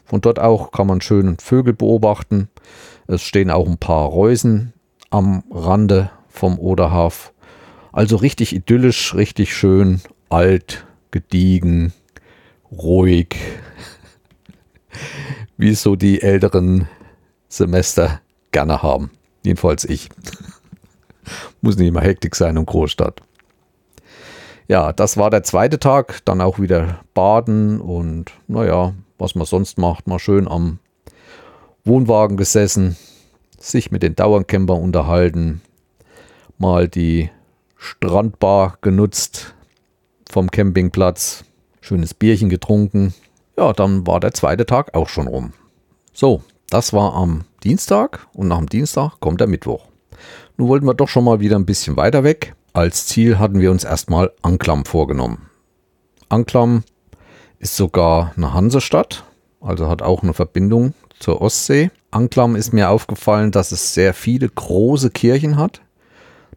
Von 0.04 0.20
dort 0.20 0.38
auch 0.38 0.72
kann 0.72 0.86
man 0.86 1.00
schön 1.00 1.38
Vögel 1.38 1.72
beobachten. 1.72 2.48
Es 3.06 3.22
stehen 3.22 3.50
auch 3.50 3.66
ein 3.66 3.78
paar 3.78 4.08
Reusen 4.08 4.74
am 5.10 5.42
Rande 5.50 6.10
vom 6.28 6.58
Oderhaf. 6.58 7.32
Also 7.92 8.16
richtig 8.16 8.54
idyllisch, 8.54 9.14
richtig 9.14 9.56
schön, 9.56 10.02
alt, 10.28 10.86
gediegen, 11.10 11.94
ruhig, 12.70 13.36
wie 15.56 15.70
es 15.70 15.82
so 15.82 15.96
die 15.96 16.22
älteren 16.22 16.88
Semester 17.48 18.20
gerne 18.52 18.82
haben. 18.82 19.10
Jedenfalls 19.42 19.84
ich. 19.84 20.08
Muss 21.60 21.76
nicht 21.76 21.88
immer 21.88 22.00
Hektik 22.00 22.34
sein 22.36 22.56
und 22.58 22.66
Großstadt. 22.66 23.20
Ja, 24.66 24.92
das 24.92 25.16
war 25.16 25.30
der 25.30 25.42
zweite 25.42 25.78
Tag. 25.78 26.24
Dann 26.24 26.40
auch 26.40 26.58
wieder 26.58 27.00
baden 27.14 27.80
und 27.80 28.32
naja, 28.46 28.94
was 29.18 29.34
man 29.34 29.46
sonst 29.46 29.78
macht. 29.78 30.06
Mal 30.06 30.18
schön 30.18 30.46
am 30.48 30.78
Wohnwagen 31.84 32.36
gesessen, 32.36 32.96
sich 33.58 33.90
mit 33.90 34.02
den 34.02 34.14
Dauercampern 34.14 34.80
unterhalten, 34.80 35.62
mal 36.58 36.86
die 36.86 37.30
Strandbar 37.76 38.76
genutzt 38.80 39.54
vom 40.30 40.50
Campingplatz, 40.50 41.44
schönes 41.80 42.12
Bierchen 42.12 42.50
getrunken. 42.50 43.14
Ja, 43.58 43.72
dann 43.72 44.06
war 44.06 44.20
der 44.20 44.32
zweite 44.32 44.66
Tag 44.66 44.94
auch 44.94 45.08
schon 45.08 45.26
rum. 45.26 45.52
So, 46.12 46.44
das 46.70 46.92
war 46.92 47.14
am 47.14 47.42
Dienstag 47.64 48.28
und 48.32 48.46
nach 48.46 48.58
dem 48.58 48.68
Dienstag 48.68 49.18
kommt 49.18 49.40
der 49.40 49.48
Mittwoch. 49.48 49.86
Nun 50.56 50.68
wollten 50.68 50.86
wir 50.86 50.94
doch 50.94 51.08
schon 51.08 51.24
mal 51.24 51.40
wieder 51.40 51.56
ein 51.56 51.66
bisschen 51.66 51.96
weiter 51.96 52.22
weg. 52.22 52.54
Als 52.72 53.06
Ziel 53.06 53.40
hatten 53.40 53.58
wir 53.58 53.72
uns 53.72 53.82
erstmal 53.82 54.30
Anklam 54.42 54.84
vorgenommen. 54.84 55.50
Anklam 56.28 56.84
ist 57.58 57.74
sogar 57.74 58.32
eine 58.36 58.54
Hansestadt, 58.54 59.24
also 59.60 59.88
hat 59.88 60.02
auch 60.02 60.22
eine 60.22 60.34
Verbindung 60.34 60.94
zur 61.18 61.40
Ostsee. 61.40 61.90
Anklam 62.12 62.54
ist 62.54 62.72
mir 62.72 62.90
aufgefallen, 62.90 63.50
dass 63.50 63.72
es 63.72 63.92
sehr 63.92 64.14
viele 64.14 64.48
große 64.48 65.10
Kirchen 65.10 65.56
hat. 65.56 65.80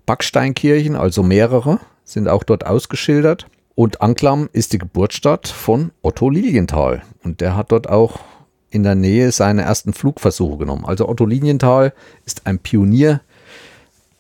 Backsteinkirchen, 0.06 0.96
also 0.96 1.24
mehrere, 1.24 1.80
sind 2.04 2.28
auch 2.28 2.44
dort 2.44 2.68
ausgeschildert. 2.68 3.48
Und 3.82 4.00
Anklam 4.00 4.48
ist 4.54 4.74
die 4.74 4.78
Geburtsstadt 4.78 5.48
von 5.48 5.90
Otto 6.04 6.30
Lilienthal. 6.30 7.02
Und 7.24 7.42
der 7.42 7.56
hat 7.56 7.72
dort 7.72 7.90
auch 7.90 8.20
in 8.70 8.84
der 8.84 8.94
Nähe 8.94 9.32
seine 9.32 9.64
ersten 9.64 9.94
Flugversuche 9.94 10.60
genommen. 10.60 10.86
Also 10.86 11.10
Otto 11.10 11.26
Lilienthal 11.26 11.92
ist 12.24 12.46
ein 12.46 12.60
Pionier 12.60 13.22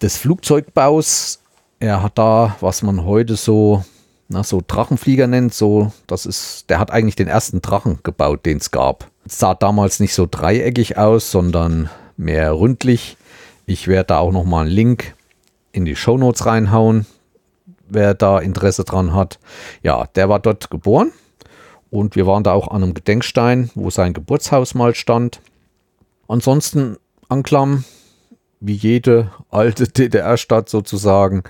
des 0.01 0.17
Flugzeugbaus. 0.17 1.43
Er 1.79 2.01
hat 2.01 2.17
da, 2.17 2.55
was 2.59 2.81
man 2.81 3.05
heute 3.05 3.35
so, 3.35 3.85
na, 4.29 4.43
so 4.43 4.63
Drachenflieger 4.65 5.27
nennt, 5.27 5.53
so, 5.53 5.91
das 6.07 6.25
ist, 6.25 6.67
der 6.71 6.79
hat 6.79 6.89
eigentlich 6.89 7.15
den 7.15 7.27
ersten 7.27 7.61
Drachen 7.61 7.99
gebaut, 8.01 8.47
den 8.47 8.57
es 8.57 8.71
gab. 8.71 9.11
Es 9.27 9.37
sah 9.37 9.53
damals 9.53 9.99
nicht 9.99 10.15
so 10.15 10.27
dreieckig 10.27 10.97
aus, 10.97 11.29
sondern 11.29 11.87
mehr 12.17 12.57
ründlich. 12.57 13.15
Ich 13.67 13.87
werde 13.87 14.07
da 14.07 14.17
auch 14.17 14.31
nochmal 14.31 14.65
einen 14.65 14.73
Link 14.73 15.13
in 15.71 15.85
die 15.85 15.95
Show 15.95 16.17
Notes 16.17 16.47
reinhauen, 16.47 17.05
wer 17.91 18.13
da 18.13 18.39
Interesse 18.39 18.83
dran 18.83 19.13
hat. 19.13 19.39
Ja, 19.83 20.07
der 20.15 20.29
war 20.29 20.39
dort 20.39 20.69
geboren 20.69 21.11
und 21.89 22.15
wir 22.15 22.25
waren 22.25 22.43
da 22.43 22.53
auch 22.53 22.69
an 22.69 22.83
einem 22.83 22.93
Gedenkstein, 22.93 23.69
wo 23.75 23.89
sein 23.89 24.13
Geburtshaus 24.13 24.73
mal 24.73 24.95
stand. 24.95 25.41
Ansonsten 26.27 26.97
Anklam, 27.29 27.83
wie 28.59 28.73
jede 28.73 29.31
alte 29.49 29.87
DDR-Stadt 29.87 30.69
sozusagen. 30.69 31.43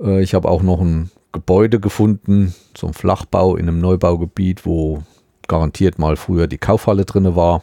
Äh, 0.00 0.22
ich 0.22 0.34
habe 0.34 0.48
auch 0.48 0.62
noch 0.62 0.80
ein 0.80 1.10
Gebäude 1.32 1.80
gefunden, 1.80 2.54
so 2.76 2.86
ein 2.86 2.94
Flachbau 2.94 3.56
in 3.56 3.68
einem 3.68 3.80
Neubaugebiet, 3.80 4.66
wo 4.66 5.02
garantiert 5.46 5.98
mal 5.98 6.16
früher 6.16 6.46
die 6.46 6.58
Kaufhalle 6.58 7.04
drin 7.04 7.36
war. 7.36 7.62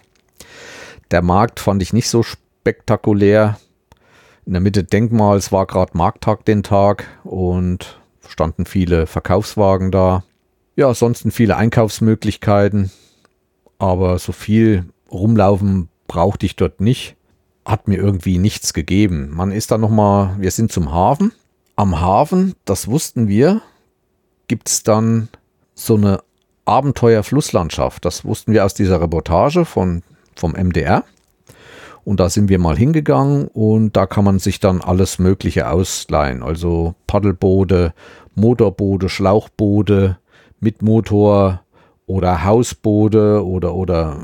Der 1.11 1.21
Markt 1.21 1.59
fand 1.59 1.81
ich 1.81 1.93
nicht 1.93 2.09
so 2.09 2.23
spektakulär. 2.23 3.57
In 4.45 4.53
der 4.53 4.61
Mitte 4.61 4.83
Denkmals 4.83 5.51
war 5.51 5.65
gerade 5.65 5.97
Markttag 5.97 6.45
den 6.45 6.63
Tag 6.63 7.07
und 7.23 7.99
standen 8.27 8.65
viele 8.65 9.07
Verkaufswagen 9.07 9.91
da. 9.91 10.23
Ja, 10.75 10.89
ansonsten 10.89 11.31
viele 11.31 11.55
Einkaufsmöglichkeiten, 11.55 12.91
aber 13.77 14.19
so 14.19 14.31
viel 14.31 14.85
rumlaufen 15.11 15.89
brauchte 16.07 16.45
ich 16.45 16.55
dort 16.55 16.81
nicht. 16.81 17.15
Hat 17.65 17.87
mir 17.87 17.97
irgendwie 17.97 18.37
nichts 18.37 18.73
gegeben. 18.73 19.31
Man 19.33 19.51
ist 19.51 19.71
dann 19.71 19.81
nochmal, 19.81 20.35
wir 20.39 20.51
sind 20.51 20.71
zum 20.71 20.91
Hafen. 20.91 21.31
Am 21.75 21.99
Hafen, 21.99 22.53
das 22.65 22.87
wussten 22.87 23.27
wir, 23.27 23.61
gibt 24.47 24.69
es 24.69 24.83
dann 24.83 25.29
so 25.73 25.95
eine 25.95 26.21
Abenteuer-Flusslandschaft. 26.65 28.05
Das 28.05 28.25
wussten 28.25 28.53
wir 28.53 28.65
aus 28.65 28.73
dieser 28.73 29.01
Reportage 29.01 29.65
von, 29.65 30.03
vom 30.35 30.51
MDR. 30.51 31.03
Und 32.05 32.19
da 32.19 32.29
sind 32.29 32.49
wir 32.49 32.59
mal 32.59 32.77
hingegangen 32.77 33.47
und 33.47 33.97
da 33.97 34.05
kann 34.05 34.23
man 34.23 34.37
sich 34.37 34.59
dann 34.59 34.79
alles 34.79 35.17
Mögliche 35.17 35.69
ausleihen. 35.69 36.43
Also 36.43 36.93
Paddelboote, 37.07 37.93
Motorboote, 38.35 39.09
Schlauchboote 39.09 40.19
mit 40.59 40.83
Motor 40.83 41.61
oder 42.05 42.45
Hausboote 42.45 43.43
oder, 43.43 43.73
oder 43.73 44.17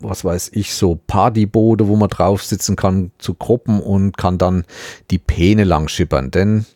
was 0.00 0.22
weiß 0.22 0.50
ich, 0.52 0.74
so 0.74 1.00
Partyboote, 1.06 1.88
wo 1.88 1.96
man 1.96 2.10
drauf 2.10 2.44
sitzen 2.44 2.76
kann 2.76 3.10
zu 3.16 3.32
Gruppen 3.32 3.80
und 3.80 4.18
kann 4.18 4.36
dann 4.36 4.64
die 5.10 5.18
Peene 5.18 5.64
lang 5.64 5.88
schippern. 5.88 6.30
Denn 6.30 6.66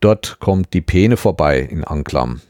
dort 0.00 0.40
kommt 0.40 0.74
die 0.74 0.80
Peene 0.80 1.16
vorbei 1.16 1.60
in 1.60 1.84
Anklam. 1.84 2.40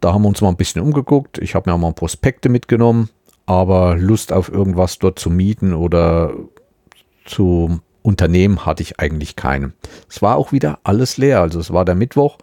Da 0.00 0.12
haben 0.12 0.22
wir 0.22 0.28
uns 0.28 0.40
mal 0.40 0.48
ein 0.48 0.56
bisschen 0.56 0.82
umgeguckt. 0.82 1.38
Ich 1.38 1.54
habe 1.54 1.70
mir 1.70 1.74
auch 1.74 1.78
mal 1.78 1.92
Prospekte 1.92 2.48
mitgenommen 2.48 3.08
aber 3.50 3.96
Lust 3.96 4.32
auf 4.32 4.48
irgendwas 4.48 5.00
dort 5.00 5.18
zu 5.18 5.28
mieten 5.28 5.74
oder 5.74 6.34
zu 7.24 7.80
unternehmen 8.00 8.64
hatte 8.64 8.84
ich 8.84 9.00
eigentlich 9.00 9.34
keine. 9.34 9.72
Es 10.08 10.22
war 10.22 10.36
auch 10.36 10.52
wieder 10.52 10.78
alles 10.84 11.16
leer. 11.16 11.40
Also 11.40 11.58
es 11.58 11.72
war 11.72 11.84
der 11.84 11.96
Mittwoch. 11.96 12.38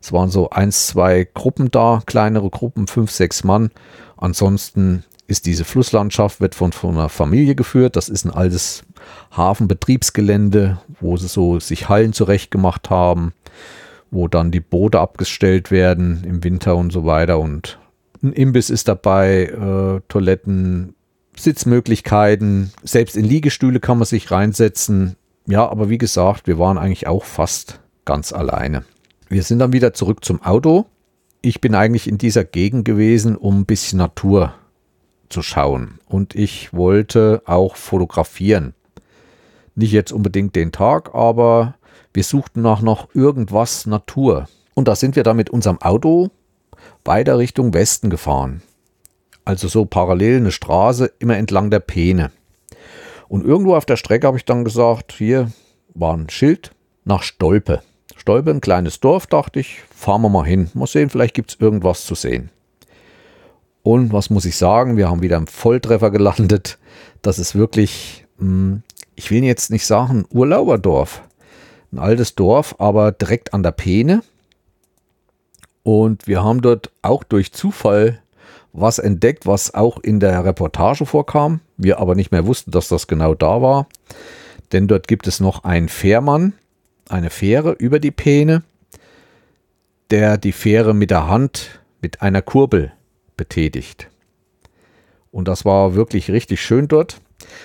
Es 0.00 0.12
waren 0.12 0.30
so 0.30 0.50
eins, 0.50 0.86
zwei 0.86 1.26
Gruppen 1.34 1.72
da, 1.72 2.00
kleinere 2.06 2.48
Gruppen, 2.48 2.86
fünf, 2.86 3.10
sechs 3.10 3.42
Mann. 3.42 3.72
Ansonsten 4.16 5.02
ist 5.26 5.46
diese 5.46 5.64
Flusslandschaft, 5.64 6.40
wird 6.40 6.54
von, 6.54 6.70
von 6.70 6.90
einer 6.90 7.08
Familie 7.08 7.56
geführt. 7.56 7.96
Das 7.96 8.08
ist 8.08 8.24
ein 8.24 8.30
altes 8.30 8.84
Hafenbetriebsgelände, 9.36 10.78
wo 11.00 11.16
sie 11.16 11.26
so 11.26 11.58
sich 11.58 11.88
Hallen 11.88 12.12
zurechtgemacht 12.12 12.88
haben, 12.88 13.32
wo 14.12 14.28
dann 14.28 14.52
die 14.52 14.60
Boote 14.60 15.00
abgestellt 15.00 15.72
werden 15.72 16.22
im 16.22 16.44
Winter 16.44 16.76
und 16.76 16.92
so 16.92 17.04
weiter. 17.04 17.40
Und 17.40 17.80
ein 18.22 18.32
Imbiss 18.32 18.70
ist 18.70 18.88
dabei, 18.88 19.44
äh, 19.44 20.00
Toiletten, 20.08 20.94
Sitzmöglichkeiten, 21.36 22.72
selbst 22.82 23.16
in 23.16 23.24
Liegestühle 23.24 23.80
kann 23.80 23.98
man 23.98 24.06
sich 24.06 24.30
reinsetzen. 24.30 25.16
Ja, 25.46 25.68
aber 25.68 25.88
wie 25.88 25.98
gesagt, 25.98 26.46
wir 26.46 26.58
waren 26.58 26.78
eigentlich 26.78 27.06
auch 27.06 27.24
fast 27.24 27.80
ganz 28.04 28.32
alleine. 28.32 28.84
Wir 29.28 29.42
sind 29.42 29.58
dann 29.58 29.72
wieder 29.72 29.94
zurück 29.94 30.24
zum 30.24 30.42
Auto. 30.42 30.86
Ich 31.40 31.60
bin 31.60 31.74
eigentlich 31.74 32.06
in 32.06 32.18
dieser 32.18 32.44
Gegend 32.44 32.84
gewesen, 32.84 33.36
um 33.36 33.60
ein 33.60 33.66
bisschen 33.66 33.98
Natur 33.98 34.54
zu 35.28 35.42
schauen. 35.42 35.98
Und 36.06 36.34
ich 36.34 36.72
wollte 36.72 37.42
auch 37.46 37.76
fotografieren. 37.76 38.74
Nicht 39.74 39.92
jetzt 39.92 40.12
unbedingt 40.12 40.54
den 40.54 40.70
Tag, 40.70 41.14
aber 41.14 41.74
wir 42.12 42.22
suchten 42.22 42.60
nach 42.60 42.82
noch 42.82 43.08
irgendwas 43.14 43.86
Natur. 43.86 44.48
Und 44.74 44.86
da 44.86 44.94
sind 44.94 45.16
wir 45.16 45.22
dann 45.22 45.36
mit 45.36 45.50
unserem 45.50 45.80
Auto 45.80 46.30
weiter 47.04 47.38
Richtung 47.38 47.74
Westen 47.74 48.10
gefahren. 48.10 48.62
Also 49.44 49.68
so 49.68 49.84
parallel 49.84 50.36
eine 50.36 50.52
Straße 50.52 51.12
immer 51.18 51.36
entlang 51.36 51.70
der 51.70 51.80
Peene. 51.80 52.30
Und 53.28 53.44
irgendwo 53.44 53.74
auf 53.74 53.86
der 53.86 53.96
Strecke 53.96 54.26
habe 54.26 54.36
ich 54.36 54.44
dann 54.44 54.64
gesagt, 54.64 55.12
hier 55.12 55.50
war 55.94 56.16
ein 56.16 56.28
Schild 56.28 56.72
nach 57.04 57.22
Stolpe. 57.22 57.82
Stolpe, 58.16 58.50
ein 58.50 58.60
kleines 58.60 59.00
Dorf, 59.00 59.26
dachte 59.26 59.60
ich, 59.60 59.80
fahren 59.94 60.22
wir 60.22 60.28
mal 60.28 60.46
hin. 60.46 60.70
Mal 60.74 60.86
sehen, 60.86 61.10
vielleicht 61.10 61.34
gibt 61.34 61.52
es 61.52 61.60
irgendwas 61.60 62.04
zu 62.04 62.14
sehen. 62.14 62.50
Und 63.82 64.12
was 64.12 64.30
muss 64.30 64.44
ich 64.44 64.56
sagen? 64.56 64.96
Wir 64.96 65.10
haben 65.10 65.22
wieder 65.22 65.36
im 65.36 65.48
Volltreffer 65.48 66.10
gelandet. 66.10 66.78
Das 67.20 67.38
ist 67.38 67.54
wirklich, 67.56 68.26
hm, 68.38 68.82
ich 69.16 69.30
will 69.30 69.42
jetzt 69.42 69.70
nicht 69.70 69.86
sagen 69.86 70.24
Urlauberdorf. 70.30 71.22
Ein 71.90 71.98
altes 71.98 72.34
Dorf, 72.34 72.76
aber 72.78 73.12
direkt 73.12 73.54
an 73.54 73.62
der 73.62 73.72
Peene. 73.72 74.22
Und 75.82 76.26
wir 76.26 76.44
haben 76.44 76.60
dort 76.62 76.90
auch 77.02 77.24
durch 77.24 77.52
Zufall 77.52 78.20
was 78.72 78.98
entdeckt, 78.98 79.46
was 79.46 79.74
auch 79.74 79.98
in 79.98 80.20
der 80.20 80.44
Reportage 80.44 81.04
vorkam. 81.04 81.60
Wir 81.76 81.98
aber 81.98 82.14
nicht 82.14 82.32
mehr 82.32 82.46
wussten, 82.46 82.70
dass 82.70 82.88
das 82.88 83.06
genau 83.06 83.34
da 83.34 83.60
war. 83.60 83.86
Denn 84.72 84.88
dort 84.88 85.08
gibt 85.08 85.26
es 85.26 85.40
noch 85.40 85.64
einen 85.64 85.88
Fährmann, 85.88 86.54
eine 87.08 87.30
Fähre 87.30 87.72
über 87.72 87.98
die 87.98 88.10
Peene, 88.10 88.62
der 90.10 90.38
die 90.38 90.52
Fähre 90.52 90.94
mit 90.94 91.10
der 91.10 91.28
Hand 91.28 91.80
mit 92.00 92.22
einer 92.22 92.42
Kurbel 92.42 92.92
betätigt. 93.36 94.08
Und 95.30 95.48
das 95.48 95.64
war 95.64 95.94
wirklich 95.94 96.30
richtig 96.30 96.62
schön 96.62 96.88
dort. 96.88 97.20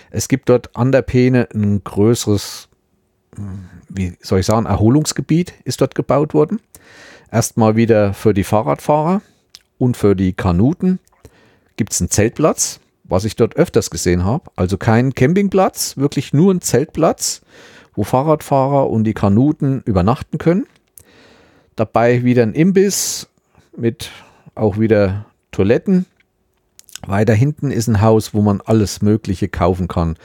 Es 0.10 0.28
gibt 0.28 0.50
dort 0.50 0.76
an 0.76 0.92
der 0.92 1.02
Peene 1.02 1.48
ein 1.54 1.84
größeres, 1.84 2.68
wie 3.90 4.18
soll 4.22 4.40
ich 4.40 4.46
sagen, 4.46 4.66
Erholungsgebiet 4.66 5.54
ist 5.64 5.82
dort 5.82 5.96
gebaut 5.96 6.34
worden. 6.34 6.60
Erstmal 7.32 7.76
wieder 7.76 8.14
für 8.14 8.34
die 8.34 8.44
Fahrradfahrer 8.44 9.22
und 9.78 9.98
für 9.98 10.16
die 10.16 10.34
Kanuten 10.34 11.00
gibt 11.76 11.92
es 11.92 12.02
einen 12.02 12.10
Zeltplatz, 12.10 12.80
was 13.04 13.26
ich 13.26 13.36
dort 13.36 13.56
öfters 13.58 13.90
gesehen 13.90 14.24
habe. 14.24 14.50
Also 14.56 14.78
kein 14.78 15.14
Campingplatz, 15.14 15.98
wirklich 15.98 16.34
nur 16.34 16.54
ein 16.54 16.62
Zeltplatz, 16.62 17.42
wo 17.96 18.04
Fahrradfahrer 18.04 18.90
und 18.90 19.04
die 19.04 19.14
Kanuten 19.14 19.82
übernachten 19.86 20.38
können. 20.38 20.68
Dabei 21.76 22.24
wieder 22.24 22.44
ein 22.44 22.54
Imbiss 22.54 23.28
mit 23.76 24.12
auch 24.56 24.80
wieder 24.80 25.26
Toiletten. 25.52 26.06
Weiter 27.06 27.34
hinten 27.34 27.72
ist 27.72 27.88
ein 27.88 28.02
Haus, 28.02 28.34
wo 28.34 28.42
man 28.42 28.62
alles 28.62 29.02
Mögliche 29.02 29.50
kaufen 29.50 29.88
kann. 29.88 30.16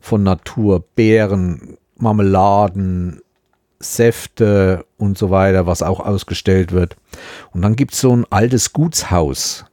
Von 0.00 0.22
Natur, 0.22 0.84
Beeren, 0.94 1.78
Marmeladen, 1.96 3.20
Säfte 3.80 4.84
und 4.96 5.18
so 5.18 5.30
weiter, 5.30 5.66
was 5.66 5.82
auch 5.82 6.00
ausgestellt 6.00 6.72
wird. 6.72 6.96
Und 7.52 7.62
dann 7.62 7.76
gibt 7.76 7.94
es 7.94 8.00
so 8.00 8.14
ein 8.14 8.26
altes 8.30 8.72
Gutshaus 8.72 9.64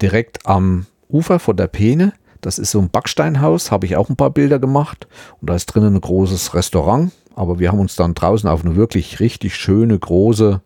direkt 0.00 0.46
am 0.46 0.86
Ufer 1.08 1.38
von 1.38 1.56
der 1.56 1.66
Peene. 1.66 2.12
Das 2.40 2.58
ist 2.58 2.70
so 2.70 2.78
ein 2.80 2.90
Backsteinhaus, 2.90 3.70
habe 3.70 3.86
ich 3.86 3.96
auch 3.96 4.08
ein 4.08 4.16
paar 4.16 4.30
Bilder 4.30 4.58
gemacht. 4.58 5.08
Und 5.40 5.50
da 5.50 5.54
ist 5.54 5.66
drinnen 5.66 5.96
ein 5.96 6.00
großes 6.00 6.54
Restaurant. 6.54 7.12
Aber 7.34 7.58
wir 7.58 7.70
haben 7.70 7.80
uns 7.80 7.96
dann 7.96 8.14
draußen 8.14 8.48
auf 8.48 8.64
eine 8.64 8.76
wirklich 8.76 9.20
richtig 9.20 9.54
schöne, 9.56 9.98
große 9.98 10.60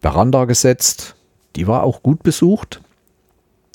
Veranda 0.00 0.44
gesetzt 0.44 1.16
die 1.56 1.66
war 1.66 1.82
auch 1.82 2.02
gut 2.02 2.22
besucht. 2.22 2.80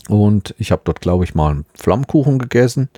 Und 0.08 0.54
ich 0.58 0.72
habe 0.72 0.84
dort, 0.86 1.02
glaube 1.02 1.24
ich, 1.24 1.34
mal 1.34 1.52
einen 1.52 1.66
Flammkuchen 1.74 2.40
gegessen. 2.40 2.90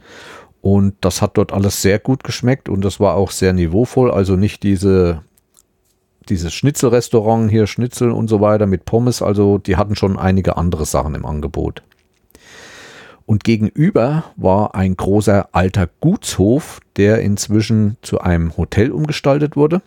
Und 0.68 0.96
das 1.00 1.22
hat 1.22 1.38
dort 1.38 1.54
alles 1.54 1.82
sehr 1.82 1.98
gut 1.98 2.26
geschmeckt 2.26 2.68
und 2.68 2.84
das 2.84 3.00
war 3.00 3.16
auch 3.16 3.32
sehr 3.32 3.54
niveauvoll. 3.54 4.12
Also 4.12 4.36
nicht 4.36 4.64
diese, 4.64 5.22
dieses 6.28 6.54
Schnitzelrestaurant 6.54 7.50
hier, 7.50 7.68
Schnitzel 7.68 8.12
und 8.12 8.28
so 8.28 8.42
weiter 8.42 8.66
mit 8.66 8.84
Pommes. 8.84 9.22
Also 9.22 9.60
die 9.60 9.78
hatten 9.78 9.96
schon 9.96 10.20
einige 10.20 10.58
andere 10.58 10.86
Sachen 10.86 11.16
im 11.16 11.26
Angebot. 11.26 11.84
Und 13.26 13.46
gegenüber 13.46 14.26
war 14.36 14.76
ein 14.76 14.98
großer 14.98 15.48
alter 15.54 15.88
Gutshof, 16.02 16.82
der 16.98 17.22
inzwischen 17.22 17.96
zu 18.02 18.20
einem 18.20 18.58
Hotel 18.58 18.92
umgestaltet 18.92 19.56
wurde. 19.56 19.82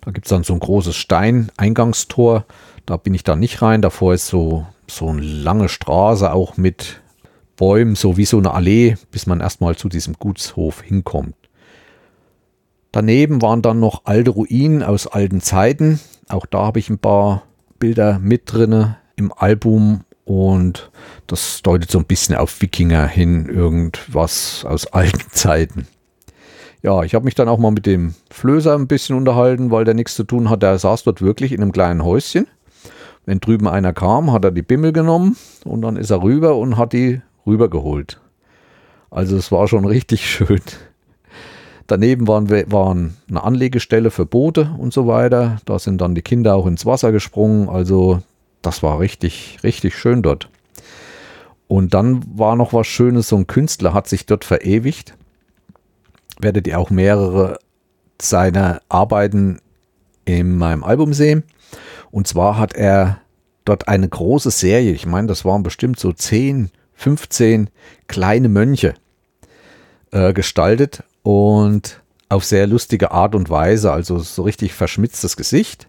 Da 0.00 0.10
gibt 0.10 0.26
es 0.26 0.30
dann 0.30 0.42
so 0.42 0.54
ein 0.54 0.60
großes 0.60 0.96
Stein-Eingangstor 0.96 2.46
da 2.86 2.96
bin 2.96 3.14
ich 3.14 3.24
da 3.24 3.36
nicht 3.36 3.60
rein. 3.62 3.82
Davor 3.82 4.14
ist 4.14 4.28
so, 4.28 4.66
so 4.86 5.08
eine 5.08 5.20
lange 5.20 5.68
Straße, 5.68 6.32
auch 6.32 6.56
mit 6.56 7.02
Bäumen, 7.56 7.94
so 7.94 8.16
wie 8.16 8.24
so 8.24 8.38
eine 8.38 8.54
Allee, 8.54 8.96
bis 9.10 9.26
man 9.26 9.40
erstmal 9.40 9.76
zu 9.76 9.88
diesem 9.88 10.14
Gutshof 10.14 10.82
hinkommt. 10.82 11.34
Daneben 12.92 13.42
waren 13.42 13.62
dann 13.62 13.80
noch 13.80 14.02
alte 14.04 14.30
Ruinen 14.30 14.82
aus 14.82 15.06
alten 15.06 15.40
Zeiten. 15.40 16.00
Auch 16.28 16.46
da 16.46 16.66
habe 16.66 16.78
ich 16.78 16.88
ein 16.88 16.98
paar 16.98 17.42
Bilder 17.78 18.18
mit 18.18 18.42
drinne 18.46 18.96
im 19.16 19.32
Album 19.32 20.02
und 20.24 20.90
das 21.26 21.62
deutet 21.62 21.90
so 21.90 21.98
ein 21.98 22.06
bisschen 22.06 22.36
auf 22.36 22.60
Wikinger 22.60 23.06
hin, 23.06 23.46
irgendwas 23.46 24.64
aus 24.64 24.86
alten 24.86 25.30
Zeiten. 25.30 25.86
Ja, 26.82 27.02
ich 27.02 27.14
habe 27.14 27.24
mich 27.24 27.34
dann 27.34 27.48
auch 27.48 27.58
mal 27.58 27.72
mit 27.72 27.86
dem 27.86 28.14
Flößer 28.30 28.74
ein 28.74 28.86
bisschen 28.86 29.16
unterhalten, 29.16 29.70
weil 29.70 29.84
der 29.84 29.94
nichts 29.94 30.14
zu 30.14 30.24
tun 30.24 30.50
hat. 30.50 30.62
Der 30.62 30.78
saß 30.78 31.04
dort 31.04 31.20
wirklich 31.20 31.52
in 31.52 31.62
einem 31.62 31.72
kleinen 31.72 32.04
Häuschen 32.04 32.46
wenn 33.26 33.40
drüben 33.40 33.68
einer 33.68 33.92
kam, 33.92 34.32
hat 34.32 34.44
er 34.44 34.52
die 34.52 34.62
Bimmel 34.62 34.92
genommen 34.92 35.36
und 35.64 35.82
dann 35.82 35.96
ist 35.96 36.10
er 36.10 36.22
rüber 36.22 36.56
und 36.56 36.78
hat 36.78 36.92
die 36.92 37.20
rübergeholt. 37.46 38.20
Also 39.10 39.36
es 39.36 39.52
war 39.52 39.68
schon 39.68 39.84
richtig 39.84 40.28
schön. 40.30 40.60
Daneben 41.86 42.26
waren, 42.26 42.50
waren 42.50 43.16
eine 43.28 43.44
Anlegestelle 43.44 44.10
für 44.10 44.26
Boote 44.26 44.74
und 44.78 44.92
so 44.92 45.06
weiter. 45.06 45.58
Da 45.66 45.78
sind 45.78 46.00
dann 46.00 46.16
die 46.16 46.22
Kinder 46.22 46.56
auch 46.56 46.66
ins 46.66 46.84
Wasser 46.84 47.12
gesprungen. 47.12 47.68
Also 47.68 48.22
das 48.62 48.82
war 48.82 48.98
richtig, 48.98 49.58
richtig 49.62 49.96
schön 49.96 50.22
dort. 50.22 50.48
Und 51.68 51.94
dann 51.94 52.22
war 52.38 52.56
noch 52.56 52.72
was 52.72 52.86
Schönes, 52.86 53.28
so 53.28 53.36
ein 53.36 53.46
Künstler 53.46 53.92
hat 53.94 54.08
sich 54.08 54.26
dort 54.26 54.44
verewigt. 54.44 55.14
Werdet 56.40 56.66
ihr 56.66 56.78
auch 56.78 56.90
mehrere 56.90 57.58
seiner 58.20 58.80
Arbeiten 58.88 59.60
in 60.24 60.56
meinem 60.56 60.84
Album 60.84 61.12
sehen. 61.12 61.44
Und 62.10 62.26
zwar 62.26 62.58
hat 62.58 62.74
er 62.74 63.20
dort 63.64 63.88
eine 63.88 64.08
große 64.08 64.50
Serie, 64.50 64.92
ich 64.92 65.06
meine, 65.06 65.26
das 65.26 65.44
waren 65.44 65.62
bestimmt 65.62 65.98
so 65.98 66.12
10, 66.12 66.70
15 66.96 67.70
kleine 68.08 68.48
Mönche 68.48 68.94
äh, 70.10 70.32
gestaltet 70.32 71.02
und 71.22 72.02
auf 72.28 72.44
sehr 72.44 72.66
lustige 72.66 73.12
Art 73.12 73.34
und 73.34 73.50
Weise, 73.50 73.92
also 73.92 74.18
so 74.18 74.42
richtig 74.42 74.74
verschmitztes 74.74 75.36
Gesicht 75.36 75.88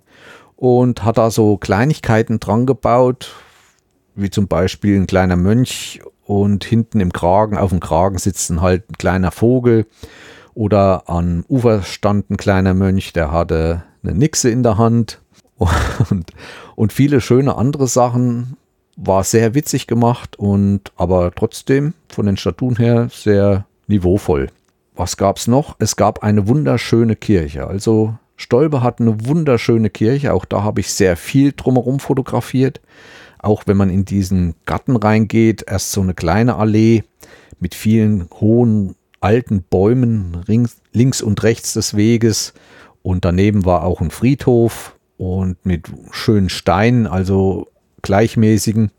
und 0.56 1.04
hat 1.04 1.18
da 1.18 1.32
so 1.32 1.58
Kleinigkeiten 1.58 2.40
dran 2.40 2.66
gebaut, 2.66 3.34
wie 4.16 4.30
zum 4.30 4.48
Beispiel 4.48 5.00
ein 5.00 5.08
kleiner 5.08 5.36
Mönch 5.36 6.02
und 6.26 6.66
hinten 6.66 7.00
im 7.00 7.14
Kragen, 7.14 7.58
auf 7.58 7.70
dem 7.70 7.80
Kragen 7.80 8.18
sitzt 8.18 8.52
halt 8.60 8.90
ein 8.90 8.98
kleiner 8.98 9.32
Vogel 9.32 9.86
oder 10.54 11.04
am 11.08 11.46
Ufer 11.48 11.84
stand 11.84 12.30
ein 12.30 12.38
kleiner 12.38 12.74
Mönch, 12.74 13.14
der 13.14 13.32
hatte 13.32 13.84
eine 14.04 14.14
Nixe 14.14 14.50
in 14.50 14.64
der 14.64 14.78
Hand 14.78 15.22
und, 15.58 16.32
und 16.76 16.94
viele 16.94 17.22
schöne 17.22 17.56
andere 17.56 17.88
Sachen. 17.88 18.58
War 18.98 19.24
sehr 19.24 19.54
witzig 19.54 19.88
gemacht 19.88 20.38
und 20.38 20.92
aber 20.96 21.32
trotzdem 21.34 21.94
von 22.10 22.26
den 22.26 22.36
Statuen 22.36 22.76
her 22.76 23.10
sehr 23.12 23.66
niveauvoll. 23.88 24.48
Was 24.96 25.18
gab 25.18 25.38
es 25.38 25.48
noch? 25.48 25.76
Es 25.78 25.96
gab 25.96 26.24
eine 26.24 26.48
wunderschöne 26.48 27.16
Kirche. 27.16 27.68
Also 27.68 28.16
Stolbe 28.36 28.82
hat 28.82 29.00
eine 29.00 29.28
wunderschöne 29.28 29.92
Kirche. 29.92 30.34
Auch 30.34 30.46
da 30.46 30.64
habe 30.64 30.82
ich 30.82 30.92
sehr 30.92 31.16
viel 31.16 31.54
drumherum 31.56 32.00
fotografiert. 32.00 32.82
Auch 33.40 33.64
wenn 33.68 33.78
man 33.78 33.92
in 33.92 34.06
diesen 34.06 34.56
Garten 34.66 34.96
reingeht, 34.96 35.66
erst 35.68 35.92
so 35.92 36.02
eine 36.02 36.16
kleine 36.16 36.56
Allee 36.56 37.04
mit 37.60 37.76
vielen 37.76 38.28
hohen 38.40 38.96
alten 39.20 39.64
Bäumen 39.64 40.36
rings, 40.48 40.78
links 40.92 41.22
und 41.22 41.44
rechts 41.44 41.74
des 41.74 41.96
Weges. 41.96 42.54
Und 43.04 43.26
daneben 43.26 43.66
war 43.66 43.84
auch 43.84 44.02
ein 44.02 44.12
Friedhof 44.12 44.96
und 45.18 45.64
mit 45.66 45.88
schönen 46.12 46.50
Steinen, 46.50 47.08
also 47.08 47.68
gleichmäßigen. 48.08 48.92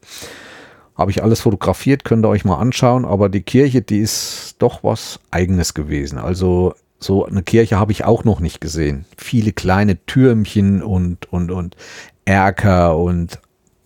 Habe 0.96 1.10
ich 1.10 1.22
alles 1.22 1.40
fotografiert, 1.40 2.04
könnt 2.04 2.24
ihr 2.24 2.28
euch 2.28 2.44
mal 2.44 2.58
anschauen. 2.58 3.04
Aber 3.04 3.28
die 3.28 3.42
Kirche, 3.42 3.82
die 3.82 3.98
ist 3.98 4.56
doch 4.58 4.82
was 4.82 5.20
Eigenes 5.30 5.74
gewesen. 5.74 6.18
Also 6.18 6.74
so 6.98 7.24
eine 7.24 7.42
Kirche 7.42 7.78
habe 7.78 7.92
ich 7.92 8.04
auch 8.04 8.24
noch 8.24 8.40
nicht 8.40 8.60
gesehen. 8.60 9.04
Viele 9.16 9.52
kleine 9.52 10.04
Türmchen 10.06 10.82
und, 10.82 11.32
und, 11.32 11.50
und 11.50 11.76
Erker 12.24 12.96
und 12.96 13.38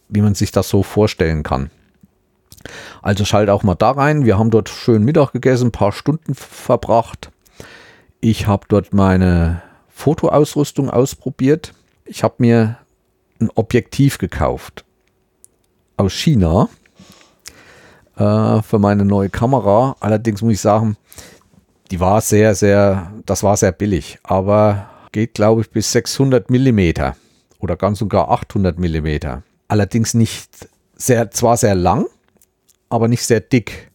wie 0.08 0.22
man 0.22 0.34
sich 0.34 0.52
das 0.52 0.68
so 0.68 0.82
vorstellen 0.82 1.42
kann. 1.42 1.70
Also 3.02 3.24
schalt 3.24 3.50
auch 3.50 3.62
mal 3.62 3.74
da 3.74 3.90
rein. 3.90 4.24
Wir 4.24 4.38
haben 4.38 4.50
dort 4.50 4.68
schön 4.68 5.04
Mittag 5.04 5.32
gegessen, 5.32 5.68
ein 5.68 5.72
paar 5.72 5.92
Stunden 5.92 6.34
verbracht. 6.34 7.30
Ich 8.20 8.46
habe 8.46 8.66
dort 8.68 8.94
meine 8.94 9.62
Fotoausrüstung 9.88 10.88
ausprobiert 10.88 11.74
ich 12.04 12.22
habe 12.22 12.34
mir 12.38 12.78
ein 13.40 13.50
Objektiv 13.54 14.18
gekauft 14.18 14.84
aus 15.96 16.12
China 16.12 16.68
äh, 18.16 18.62
für 18.62 18.78
meine 18.78 19.04
neue 19.04 19.30
Kamera. 19.30 19.96
Allerdings 20.00 20.42
muss 20.42 20.54
ich 20.54 20.60
sagen, 20.60 20.96
die 21.90 22.00
war 22.00 22.20
sehr, 22.20 22.54
sehr, 22.54 23.12
das 23.26 23.42
war 23.42 23.56
sehr 23.56 23.72
billig, 23.72 24.18
aber 24.22 24.88
geht 25.12 25.34
glaube 25.34 25.60
ich 25.60 25.70
bis 25.70 25.92
600 25.92 26.50
Millimeter 26.50 27.16
oder 27.58 27.76
ganz 27.76 28.00
und 28.00 28.08
gar 28.08 28.30
800 28.30 28.78
Millimeter. 28.78 29.42
Allerdings 29.68 30.14
nicht 30.14 30.68
sehr, 30.96 31.30
zwar 31.30 31.56
sehr 31.56 31.74
lang, 31.74 32.06
aber 32.88 33.08
nicht 33.08 33.24
sehr 33.24 33.40
dick 33.40 33.90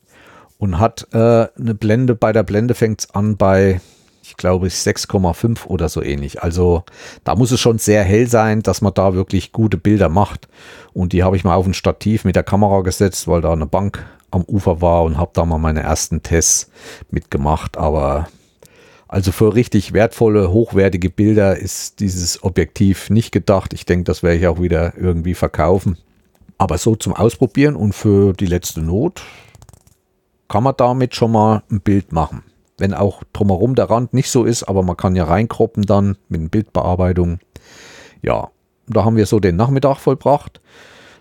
und 0.58 0.80
hat 0.80 1.08
äh, 1.14 1.48
eine 1.58 1.76
Blende. 1.76 2.16
Bei 2.16 2.34
der 2.34 2.43
Blende 2.43 2.74
fängt 2.74 3.02
es 3.02 3.10
an 3.12 3.38
bei, 3.38 3.82
ich 4.28 4.36
glaube 4.36 4.68
6,5 4.68 5.68
oder 5.68 5.88
so 5.88 6.02
ähnlich. 6.02 6.44
Also 6.44 6.84
da 7.24 7.36
muss 7.36 7.52
es 7.52 7.62
schon 7.62 7.78
sehr 7.80 8.04
hell 8.04 8.28
sein, 8.28 8.62
dass 8.62 8.82
man 8.82 8.94
da 8.94 9.14
wirklich 9.14 9.54
gute 9.54 9.78
Bilder 9.78 10.10
macht. 10.10 10.50
Und 10.94 11.14
die 11.14 11.24
habe 11.24 11.38
ich 11.38 11.46
mal 11.46 11.56
auf 11.56 11.66
ein 11.66 11.74
Stativ 11.74 12.26
mit 12.26 12.36
der 12.36 12.44
Kamera 12.44 12.82
gesetzt, 12.82 13.28
weil 13.30 13.42
da 13.42 13.54
eine 13.54 13.66
Bank 13.66 14.06
am 14.32 14.44
Ufer 14.44 14.82
war 14.82 15.04
und 15.04 15.18
habe 15.18 15.32
da 15.34 15.46
mal 15.46 15.58
meine 15.60 15.82
ersten 15.82 16.24
Tests 16.24 16.70
mitgemacht. 17.10 17.78
Aber 17.78 18.28
also 19.08 19.32
für 19.32 19.56
richtig 19.56 19.94
wertvolle, 19.94 20.52
hochwertige 20.52 21.10
Bilder 21.10 21.58
ist 21.58 22.02
dieses 22.02 22.44
Objektiv 22.44 23.10
nicht 23.10 23.32
gedacht. 23.32 23.74
Ich 23.74 23.86
denke, 23.86 24.04
das 24.04 24.24
werde 24.24 24.38
ich 24.38 24.48
auch 24.48 24.62
wieder 24.62 24.98
irgendwie 24.98 25.36
verkaufen. 25.36 25.98
Aber 26.58 26.78
so 26.78 26.98
zum 26.98 27.14
Ausprobieren 27.14 27.78
und 27.78 27.94
für 27.94 28.34
die 28.34 28.48
letzte 28.48 28.82
Not 28.82 29.22
kann 30.50 30.64
man 30.64 30.74
damit 30.76 31.16
schon 31.16 31.32
mal 31.32 31.64
ein 31.72 31.80
Bild 31.80 32.12
machen. 32.12 32.44
Wenn 32.78 32.94
auch 32.94 33.24
drumherum 33.34 33.76
der 33.76 33.90
Rand 33.90 34.14
nicht 34.14 34.30
so 34.30 34.44
ist, 34.44 34.64
aber 34.64 34.84
man 34.84 34.98
kann 34.98 35.16
ja 35.16 35.26
reinkroppen 35.26 35.84
dann 35.84 36.18
mit 36.30 36.52
Bildbearbeitung. 36.52 37.40
Ja, 38.22 38.50
da 38.88 39.04
haben 39.04 39.18
wir 39.18 39.26
so 39.26 39.40
den 39.40 39.56
Nachmittag 39.56 39.98
vollbracht. 39.98 40.62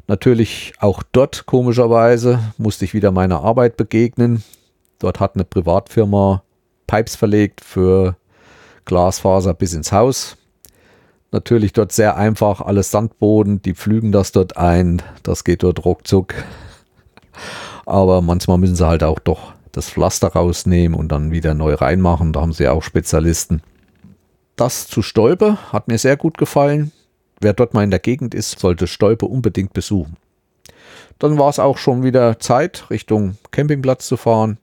Natürlich 0.07 0.75
auch 0.79 1.03
dort 1.13 1.47
komischerweise 1.47 2.39
musste 2.59 2.85
ich 2.85 2.95
wieder 2.95 3.11
meiner 3.11 3.43
Arbeit 3.43 3.77
begegnen. 3.77 4.45
Dort 4.99 5.19
hat 5.19 5.35
eine 5.35 5.45
Privatfirma 5.45 6.43
Pipes 6.87 7.17
verlegt 7.17 7.61
für 7.63 8.17
Glasfaser 8.85 9.55
bis 9.55 9.73
ins 9.73 9.93
Haus. 9.93 10.37
Natürlich 11.33 11.73
dort 11.73 11.91
sehr 11.91 12.17
einfach, 12.17 12.61
alles 12.61 12.91
Sandboden, 12.93 13.61
die 13.61 13.75
pflügen 13.75 14.13
das 14.13 14.31
dort 14.31 14.57
ein, 14.57 15.03
das 15.25 15.43
geht 15.43 15.65
dort 15.65 15.85
ruckzuck. 15.85 16.35
Aber 17.87 18.23
manchmal 18.23 18.59
müssen 18.59 18.77
sie 18.77 18.87
halt 18.87 19.03
auch 19.03 19.19
doch 19.19 19.56
das 19.77 19.91
Pflaster 19.91 20.29
rausnehmen 20.29 20.99
und 20.99 21.09
dann 21.09 21.31
wieder 21.31 21.55
neu 21.55 21.75
reinmachen, 21.75 22.33
da 22.33 22.41
haben 22.41 22.53
sie 22.53 22.69
auch 22.69 22.83
Spezialisten. 22.83 23.63
Das 24.57 24.89
zu 24.89 25.03
Stolpe 25.03 25.59
hat 25.73 25.89
mir 25.89 25.99
sehr 25.99 26.17
gut 26.17 26.39
gefallen. 26.39 26.93
Wer 27.41 27.53
dort 27.53 27.75
mal 27.75 27.85
in 27.85 27.91
der 27.91 28.01
Gegend 28.01 28.35
ist, 28.35 28.59
sollte 28.59 28.87
Stolpe 28.87 29.27
unbedingt 29.27 29.75
besuchen. 29.75 30.17
Dann 31.19 31.39
war 31.39 31.51
es 31.51 31.59
auch 31.59 31.77
schon 31.77 32.03
wieder 32.03 32.39
Zeit, 32.39 32.89
Richtung 32.91 33.37
Campingplatz 33.51 34.07
zu 34.07 34.17
fahren. 34.17 34.59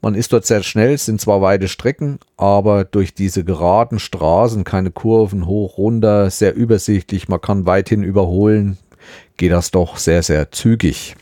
Man 0.00 0.14
ist 0.14 0.32
dort 0.32 0.46
sehr 0.46 0.62
schnell, 0.62 0.94
es 0.94 1.06
sind 1.06 1.20
zwar 1.20 1.42
weite 1.42 1.68
Strecken, 1.68 2.20
aber 2.36 2.84
durch 2.84 3.14
diese 3.14 3.44
geraden 3.44 3.98
Straßen, 3.98 4.64
keine 4.64 4.92
Kurven, 4.92 5.46
hoch, 5.46 5.76
runter, 5.76 6.30
sehr 6.30 6.54
übersichtlich, 6.54 7.28
man 7.28 7.40
kann 7.40 7.66
weithin 7.66 8.02
überholen, 8.02 8.78
geht 9.36 9.52
das 9.52 9.72
doch 9.72 9.96
sehr, 9.96 10.22
sehr 10.22 10.52
zügig. 10.52 11.16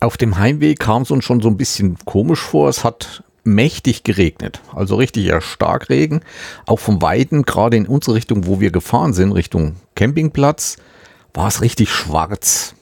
Auf 0.00 0.16
dem 0.16 0.38
Heimweg 0.38 0.78
kam 0.78 1.02
es 1.02 1.10
uns 1.10 1.24
schon 1.24 1.40
so 1.40 1.48
ein 1.48 1.56
bisschen 1.56 1.96
komisch 2.04 2.40
vor. 2.40 2.68
Es 2.68 2.84
hat 2.84 3.24
mächtig 3.44 4.02
geregnet, 4.02 4.60
also 4.74 4.96
richtig 4.96 5.32
stark 5.42 5.88
Regen. 5.88 6.20
Auch 6.66 6.80
vom 6.80 7.00
Weiten, 7.00 7.44
gerade 7.44 7.76
in 7.76 7.86
unsere 7.86 8.16
Richtung, 8.16 8.46
wo 8.46 8.60
wir 8.60 8.70
gefahren 8.70 9.12
sind, 9.12 9.32
Richtung 9.32 9.76
Campingplatz, 9.94 10.76
war 11.32 11.48
es 11.48 11.62
richtig 11.62 11.90
schwarz. 11.90 12.74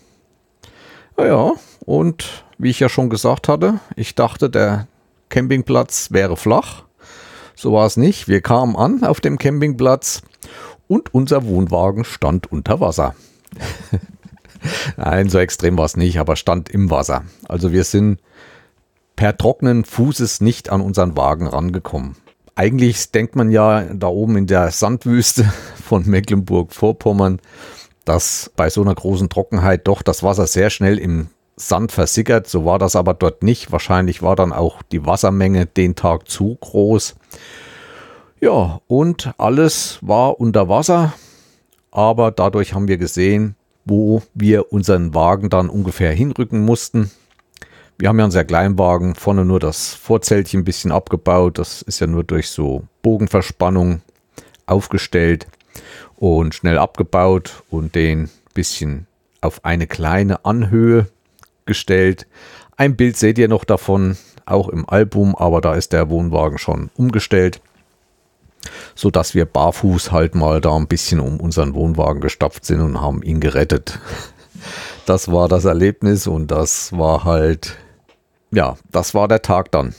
Naja, 1.17 1.53
und 1.85 2.45
wie 2.59 2.71
ich 2.71 2.81
ja 2.81 2.89
schon 2.89 3.11
gesagt 3.11 3.49
hatte, 3.49 3.81
ich 3.95 4.15
dachte, 4.15 4.51
der 4.51 4.89
Campingplatz 5.29 6.11
wäre 6.11 6.37
flach. 6.37 6.85
So 7.55 7.73
war 7.73 7.87
es 7.87 7.97
nicht. 7.97 8.27
Wir 8.27 8.41
kamen 8.41 8.75
an 8.75 9.05
auf 9.05 9.21
dem 9.21 9.39
Campingplatz 9.39 10.23
und 10.89 11.15
unser 11.15 11.45
Wohnwagen 11.45 12.05
stand 12.05 12.51
unter 12.51 12.81
Wasser. 12.81 13.15
Nein, 14.97 15.29
so 15.29 15.39
extrem 15.39 15.79
war 15.79 15.85
es 15.85 15.97
nicht, 15.97 16.19
aber 16.19 16.37
stand 16.37 16.69
im 16.69 16.91
Wasser. 16.91 17.25
Also 17.49 17.73
wir 17.73 17.85
sind 17.85 18.21
per 19.17 19.37
trockenen 19.37 19.85
Fußes 19.85 20.41
nicht 20.41 20.71
an 20.71 20.81
unseren 20.81 21.17
Wagen 21.17 21.47
rangekommen. 21.47 22.17
Eigentlich 22.57 23.11
denkt 23.11 23.37
man 23.37 23.51
ja 23.51 23.83
da 23.93 24.07
oben 24.07 24.37
in 24.37 24.47
der 24.47 24.71
Sandwüste 24.71 25.45
von 25.85 26.07
Mecklenburg-Vorpommern, 26.07 27.41
dass 28.05 28.51
bei 28.57 28.71
so 28.71 28.83
einer 28.83 28.95
großen 28.95 29.29
Trockenheit 29.29 29.87
doch 29.87 30.03
das 30.03 30.23
Wasser 30.23 30.47
sehr 30.47 30.71
schnell 30.71 30.99
im 30.99 31.29
Sand 31.57 31.93
versickert. 31.93 32.49
So 32.49 32.65
war 32.65 32.79
das 32.79 32.97
aber 32.97 33.15
dort 33.15 33.43
nicht. 33.43 33.73
Wahrscheinlich 33.73 34.23
war 34.23 34.37
dann 34.37 34.53
auch 34.53 34.83
die 34.83 35.07
Wassermenge 35.07 35.67
den 35.67 35.95
Tag 35.95 36.29
zu 36.29 36.57
groß. 36.61 37.17
Ja, 38.41 38.81
und 38.89 39.33
alles 39.39 39.99
war 40.03 40.39
unter 40.41 40.69
Wasser. 40.69 41.15
Aber 41.91 42.31
dadurch 42.31 42.75
haben 42.75 42.89
wir 42.89 42.99
gesehen, 42.99 43.57
wo 43.85 44.23
wir 44.35 44.73
unseren 44.73 45.15
Wagen 45.15 45.51
dann 45.51 45.69
ungefähr 45.69 46.13
hinrücken 46.13 46.65
mussten. 46.65 47.11
Wir 47.99 48.09
haben 48.09 48.19
ja 48.19 48.25
einen 48.25 48.33
sehr 48.33 48.45
kleinen 48.45 48.79
Wagen, 48.79 49.15
vorne 49.15 49.45
nur 49.45 49.61
das 49.61 49.95
Vorzeltchen 49.95 50.61
ein 50.61 50.65
bisschen 50.65 50.91
abgebaut. 50.91 51.59
Das 51.59 51.83
ist 51.83 52.01
ja 52.01 52.07
nur 52.07 52.25
durch 52.25 52.49
so 52.49 52.85
Bogenverspannung 53.03 54.03
aufgestellt 54.67 55.47
und 56.17 56.55
schnell 56.55 56.79
abgebaut 56.79 57.63
und 57.71 57.95
den 57.95 58.31
bisschen 58.55 59.07
auf 59.41 59.65
eine 59.65 59.87
kleine 59.87 60.45
Anhöhe 60.45 61.07
gestellt. 61.67 62.27
Ein 62.77 62.97
Bild 62.97 63.17
seht 63.17 63.39
ihr 63.39 63.49
noch 63.49 63.65
davon, 63.65 64.17
auch 64.47 64.69
im 64.69 64.89
Album, 64.89 65.35
aber 65.37 65.61
da 65.61 65.75
ist 65.75 65.93
der 65.93 66.11
Wohnwagen 66.11 66.59
schon 66.59 66.91
umgestellt, 66.97 67.61
so 68.95 69.11
dass 69.11 69.35
wir 69.35 69.45
barfuß 69.45 70.13
halt 70.13 70.35
mal 70.35 70.61
da 70.61 70.75
ein 70.77 70.87
bisschen 70.87 71.21
um 71.21 71.41
unseren 71.41 71.75
Wohnwagen 71.75 72.21
gestapft 72.21 72.65
sind 72.65 72.81
und 72.81 73.01
haben 73.01 73.23
ihn 73.23 73.41
gerettet. 73.41 73.99
Das 75.05 75.31
war 75.31 75.49
das 75.49 75.67
Erlebnis 75.67 76.27
und 76.27 76.51
das 76.51 76.91
war 76.97 77.25
halt, 77.25 77.77
ja, 78.51 78.79
das 78.91 79.13
war 79.13 79.29
der 79.29 79.43
Tag 79.43 79.71
dann, 79.71 79.95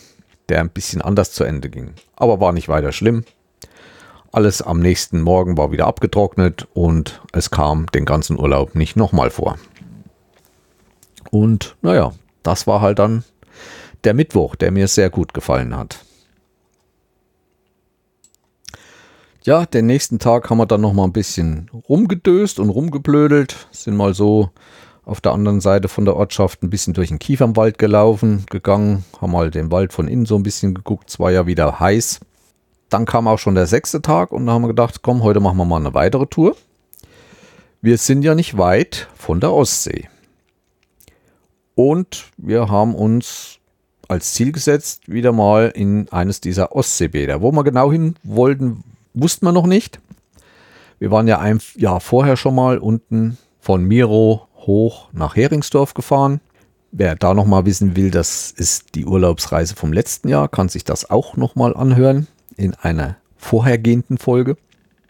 der 0.50 0.60
ein 0.62 0.72
bisschen 0.72 1.04
anders 1.04 1.32
zu 1.32 1.44
Ende 1.44 1.70
ging. 1.70 1.94
Aber 2.16 2.40
war 2.40 2.52
nicht 2.52 2.68
weiter 2.68 2.92
schlimm. 2.92 3.24
Alles 4.32 4.64
am 4.64 4.80
nächsten 4.80 5.22
Morgen 5.22 5.56
war 5.58 5.72
wieder 5.72 5.86
abgetrocknet 5.86 6.68
und 6.74 7.22
es 7.32 7.52
kam 7.52 7.86
den 7.94 8.06
ganzen 8.06 8.40
Urlaub 8.40 8.74
nicht 8.74 8.96
nochmal 8.96 9.30
vor. 9.30 9.60
Und 11.30 11.76
naja, 11.84 12.14
das 12.42 12.66
war 12.66 12.82
halt 12.82 12.98
dann 12.98 13.24
der 14.04 14.14
Mittwoch, 14.14 14.56
der 14.56 14.72
mir 14.72 14.88
sehr 14.88 15.10
gut 15.10 15.34
gefallen 15.34 15.76
hat. 15.78 16.05
Ja, 19.46 19.68
den 19.68 19.86
nächsten 19.86 20.18
Tag 20.18 20.50
haben 20.50 20.58
wir 20.58 20.66
dann 20.66 20.82
noch 20.82 20.94
mal 20.94 21.04
ein 21.04 21.14
bisschen 21.14 21.70
rumgedöst 21.88 22.58
und 22.58 22.72
rumgeblödelt, 22.72 23.68
sind 23.70 23.96
mal 23.96 24.16
so 24.16 24.50
auf 25.04 25.22
der 25.22 25.34
anderen 25.34 25.62
Seite 25.62 25.88
von 25.88 26.04
der 26.04 26.16
Ortschaft 26.16 26.64
ein 26.64 26.72
bisschen 26.72 26.96
durch 26.96 27.10
den 27.10 27.20
Kiefernwald 27.20 27.78
gelaufen, 27.78 28.48
gegangen, 28.50 29.06
haben 29.22 29.32
mal 29.32 29.52
den 29.52 29.70
Wald 29.70 29.94
von 29.94 30.08
innen 30.08 30.26
so 30.26 30.36
ein 30.36 30.42
bisschen 30.42 30.74
geguckt, 30.74 31.12
es 31.12 31.20
war 31.20 31.32
ja 31.32 31.46
wieder 31.46 31.80
heiß. 31.80 32.22
Dann 32.90 33.06
kam 33.06 33.28
auch 33.28 33.38
schon 33.38 33.54
der 33.54 33.68
sechste 33.68 34.02
Tag 34.02 34.32
und 34.32 34.48
da 34.48 34.54
haben 34.54 34.64
wir 34.64 34.70
gedacht, 34.70 35.04
komm, 35.04 35.22
heute 35.22 35.42
machen 35.42 35.58
wir 35.58 35.66
mal 35.66 35.78
eine 35.78 35.94
weitere 35.94 36.26
Tour. 36.26 36.58
Wir 37.82 38.00
sind 38.00 38.24
ja 38.24 38.34
nicht 38.34 38.58
weit 38.58 39.10
von 39.14 39.42
der 39.42 39.54
Ostsee. 39.54 40.10
Und 41.76 42.32
wir 42.38 42.68
haben 42.70 42.96
uns 42.96 43.60
als 44.08 44.34
Ziel 44.34 44.52
gesetzt, 44.52 45.04
wieder 45.08 45.34
mal 45.34 45.72
in 45.76 46.10
eines 46.10 46.42
dieser 46.42 46.76
Ostseebäder. 46.76 47.44
Wo 47.44 47.52
wir 47.52 47.64
genau 47.64 47.92
hin 47.92 48.16
wollten, 48.24 48.84
wussten 49.16 49.46
wir 49.46 49.52
noch 49.52 49.66
nicht. 49.66 50.00
Wir 51.00 51.12
waren 51.12 51.28
ja 51.28 51.40
ein 51.40 51.60
Jahr 51.76 52.00
vorher 52.00 52.38
schon 52.38 52.56
mal 52.56 52.78
unten 52.78 53.38
von 53.60 53.84
Miro 53.84 54.48
hoch 54.58 55.10
nach 55.12 55.36
Heringsdorf 55.36 55.94
gefahren. 55.94 56.40
Wer 56.92 57.16
da 57.16 57.34
noch 57.34 57.46
mal 57.46 57.66
wissen 57.66 57.96
will, 57.96 58.12
das 58.12 58.52
ist 58.52 58.96
die 58.96 59.06
Urlaubsreise 59.06 59.76
vom 59.76 59.92
letzten 59.92 60.30
Jahr, 60.30 60.48
kann 60.48 60.70
sich 60.70 60.84
das 60.84 61.10
auch 61.10 61.36
noch 61.36 61.56
mal 61.56 61.76
anhören 61.76 62.28
in 62.56 62.74
einer 62.76 63.18
vorhergehenden 63.36 64.18
Folge. 64.18 64.56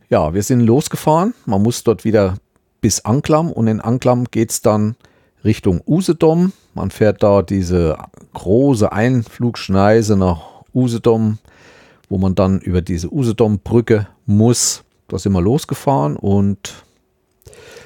Ja, 0.09 0.33
wir 0.33 0.43
sind 0.43 0.61
losgefahren. 0.61 1.33
Man 1.45 1.61
muss 1.61 1.83
dort 1.83 2.03
wieder 2.03 2.37
bis 2.81 3.05
Anklam 3.05 3.51
und 3.51 3.67
in 3.67 3.81
Anklam 3.81 4.25
geht 4.25 4.51
es 4.51 4.61
dann 4.61 4.95
Richtung 5.43 5.81
Usedom. 5.87 6.53
Man 6.73 6.91
fährt 6.91 7.23
da 7.23 7.41
diese 7.41 7.97
große 8.33 8.91
Einflugschneise 8.91 10.17
nach 10.17 10.63
Usedom, 10.73 11.37
wo 12.09 12.17
man 12.17 12.35
dann 12.35 12.59
über 12.59 12.81
diese 12.81 13.11
Usedom-Brücke 13.11 14.07
muss. 14.25 14.83
Da 15.07 15.17
sind 15.17 15.33
wir 15.33 15.41
losgefahren 15.41 16.15
und 16.15 16.85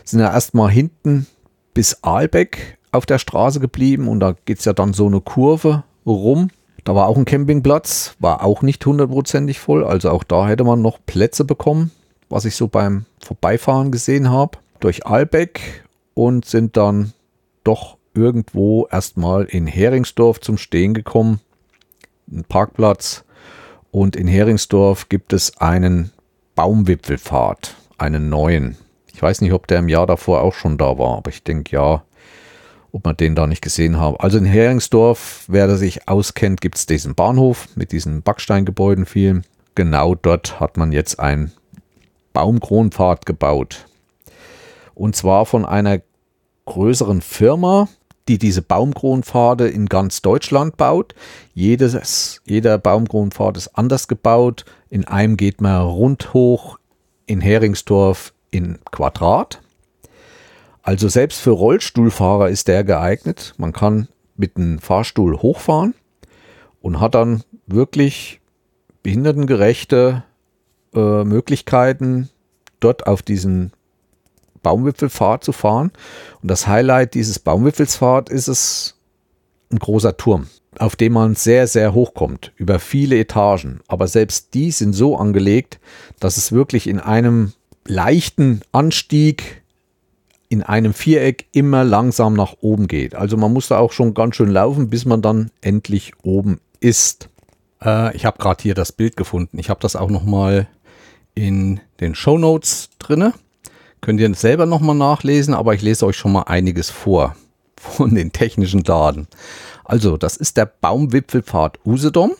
sind 0.04 0.20
ja 0.20 0.32
erstmal 0.32 0.72
hinten 0.72 1.28
bis 1.74 2.04
Aalbeck 2.04 2.78
auf 2.92 3.06
der 3.06 3.20
Straße 3.20 3.60
geblieben 3.60 4.08
und 4.08 4.20
da 4.20 4.36
geht 4.46 4.60
es 4.60 4.66
ja 4.66 4.74
dann 4.74 4.94
so 4.94 5.08
eine 5.08 5.22
Kurve 5.22 5.84
rum. 6.06 6.50
Da 6.84 6.96
war 6.96 7.08
auch 7.08 7.18
ein 7.18 7.26
Campingplatz, 7.26 8.16
war 8.20 8.44
auch 8.44 8.62
nicht 8.62 8.86
hundertprozentig 8.86 9.60
voll, 9.60 9.84
also 9.84 10.10
auch 10.10 10.24
da 10.24 10.48
hätte 10.48 10.64
man 10.64 10.82
noch 10.82 11.00
Plätze 11.06 11.44
bekommen, 11.44 11.92
was 12.30 12.46
ich 12.46 12.56
so 12.56 12.68
beim 12.68 13.06
Vorbeifahren 13.24 13.92
gesehen 13.92 14.30
habe, 14.30 14.58
durch 14.80 15.06
Aalbeck 15.06 15.84
und 16.14 16.46
sind 16.46 16.78
dann 16.78 17.14
doch 17.64 17.98
irgendwo 18.14 18.88
erstmal 18.92 19.44
in 19.44 19.68
Heringsdorf 19.68 20.40
zum 20.42 20.58
Stehen 20.58 20.94
gekommen. 20.94 21.40
Ein 22.32 22.44
Parkplatz. 22.44 23.24
Und 23.92 24.16
in 24.16 24.28
Heringsdorf 24.28 25.10
gibt 25.10 25.34
es 25.34 25.58
einen 25.58 26.12
Baumwipfelpfad, 26.56 27.76
einen 27.98 28.30
neuen. 28.30 28.78
Ich 29.14 29.22
weiß 29.22 29.42
nicht, 29.42 29.54
ob 29.54 29.68
der 29.68 29.80
im 29.80 29.90
Jahr 29.90 30.08
davor 30.08 30.42
auch 30.42 30.54
schon 30.54 30.78
da 30.78 30.98
war, 30.98 31.18
aber 31.18 31.30
ich 31.30 31.44
denke 31.44 31.76
ja, 31.76 32.04
ob 32.92 33.06
man 33.06 33.18
den 33.18 33.36
da 33.36 33.48
nicht 33.48 33.62
gesehen 33.62 34.00
haben. 34.00 34.18
Also 34.18 34.38
in 34.38 34.46
Heringsdorf, 34.46 35.46
wer 35.48 35.68
da 35.68 35.76
sich 35.76 36.08
auskennt, 36.08 36.62
gibt 36.62 36.78
es 36.78 36.86
diesen 36.86 37.16
Bahnhof 37.16 37.68
mit 37.76 37.92
diesen 37.92 38.22
Backsteingebäuden 38.22 39.06
viel. 39.06 39.42
genau 39.76 40.16
dort 40.16 40.60
hat 40.60 40.78
man 40.78 40.92
jetzt 40.92 41.20
einen 41.20 41.52
Baumkronpfad 42.34 43.26
gebaut. 43.26 43.86
Und 44.96 45.16
zwar 45.16 45.46
von 45.46 45.66
einer 45.66 46.02
größeren 46.66 47.22
Firma, 47.22 47.88
die 48.30 48.38
diese 48.38 48.62
Baumkronpfade 48.62 49.68
in 49.68 49.88
ganz 49.88 50.22
Deutschland 50.22 50.78
baut. 50.78 51.16
Jedes, 51.56 52.42
jeder 52.46 52.78
Baumkronpfad 52.78 53.58
ist 53.58 53.70
anders 53.70 54.08
gebaut. 54.08 54.66
In 54.90 55.06
einem 55.06 55.36
geht 55.36 55.62
man 55.62 55.82
rund 55.82 56.34
hoch, 56.34 56.78
in 57.26 57.42
Heringsdorf 57.42 58.34
in 58.52 58.78
Quadrat. 58.92 59.62
Also 60.84 61.10
selbst 61.10 61.42
für 61.42 61.52
Rollstuhlfahrer 61.52 62.50
ist 62.50 62.68
der 62.68 62.84
geeignet. 62.84 63.56
Man 63.58 63.74
kann 63.74 64.08
mit 64.38 64.58
einem 64.58 64.80
Fahrstuhl 64.80 65.42
hochfahren 65.42 65.96
und 66.82 67.00
hat 67.00 67.16
dann 67.16 67.44
wirklich 67.66 68.40
behindertengerechte 69.04 70.24
äh, 70.94 71.24
Möglichkeiten, 71.24 72.30
dort 72.80 73.08
auf 73.08 73.22
diesen 73.22 73.74
Baumwipfelfahrt 74.62 75.44
zu 75.44 75.52
fahren. 75.52 75.92
Und 76.42 76.50
das 76.50 76.68
Highlight 76.68 77.14
dieses 77.14 77.40
Baumwipfelsfahrt 77.40 78.30
ist 78.30 78.48
es 78.48 78.96
ein 79.72 79.80
großer 79.80 80.18
Turm, 80.18 80.48
auf 80.78 80.96
dem 80.96 81.14
man 81.14 81.36
sehr, 81.36 81.68
sehr 81.68 81.94
hoch 81.94 82.14
kommt, 82.14 82.52
über 82.56 82.80
viele 82.80 83.18
Etagen. 83.18 83.82
Aber 83.88 84.08
selbst 84.08 84.54
die 84.54 84.72
sind 84.72 84.94
so 84.94 85.18
angelegt, 85.18 85.80
dass 86.20 86.38
es 86.38 86.52
wirklich 86.52 86.88
in 86.88 87.00
einem 87.00 87.54
leichten 87.86 88.62
Anstieg 88.72 89.64
in 90.50 90.64
einem 90.64 90.94
Viereck 90.94 91.46
immer 91.52 91.84
langsam 91.84 92.34
nach 92.34 92.56
oben 92.62 92.88
geht. 92.88 93.14
Also 93.14 93.38
man 93.38 93.54
muss 93.54 93.68
da 93.68 93.78
auch 93.78 93.92
schon 93.92 94.16
ganz 94.16 94.36
schön 94.36 94.50
laufen, 94.50 94.90
bis 94.90 95.06
man 95.06 95.22
dann 95.22 95.52
endlich 95.62 96.14
oben 96.24 96.60
ist. 96.80 97.30
Äh, 97.84 98.16
ich 98.16 98.26
habe 98.26 98.40
gerade 98.40 98.62
hier 98.62 98.74
das 98.74 98.92
Bild 98.92 99.16
gefunden. 99.16 99.60
Ich 99.60 99.70
habe 99.70 99.80
das 99.80 99.96
auch 99.96 100.10
noch 100.10 100.24
mal 100.24 100.68
in 101.36 101.80
den 102.00 102.16
Show 102.16 102.40
Notes 102.40 102.90
drinne. 102.98 103.34
Könnt 104.02 104.20
ihr 104.20 104.34
selber 104.34 104.66
nochmal 104.66 104.96
nachlesen, 104.96 105.54
aber 105.54 105.74
ich 105.74 105.82
lese 105.82 106.06
euch 106.06 106.18
schon 106.18 106.32
mal 106.32 106.44
einiges 106.44 106.90
vor 106.90 107.36
von 107.80 108.16
den 108.16 108.32
technischen 108.32 108.84
Daten. 108.84 109.28
Also, 109.84 110.16
das 110.18 110.38
ist 110.38 110.58
der 110.58 110.66
Baumwipfelpfad 110.66 111.80
Usedom. 111.86 112.32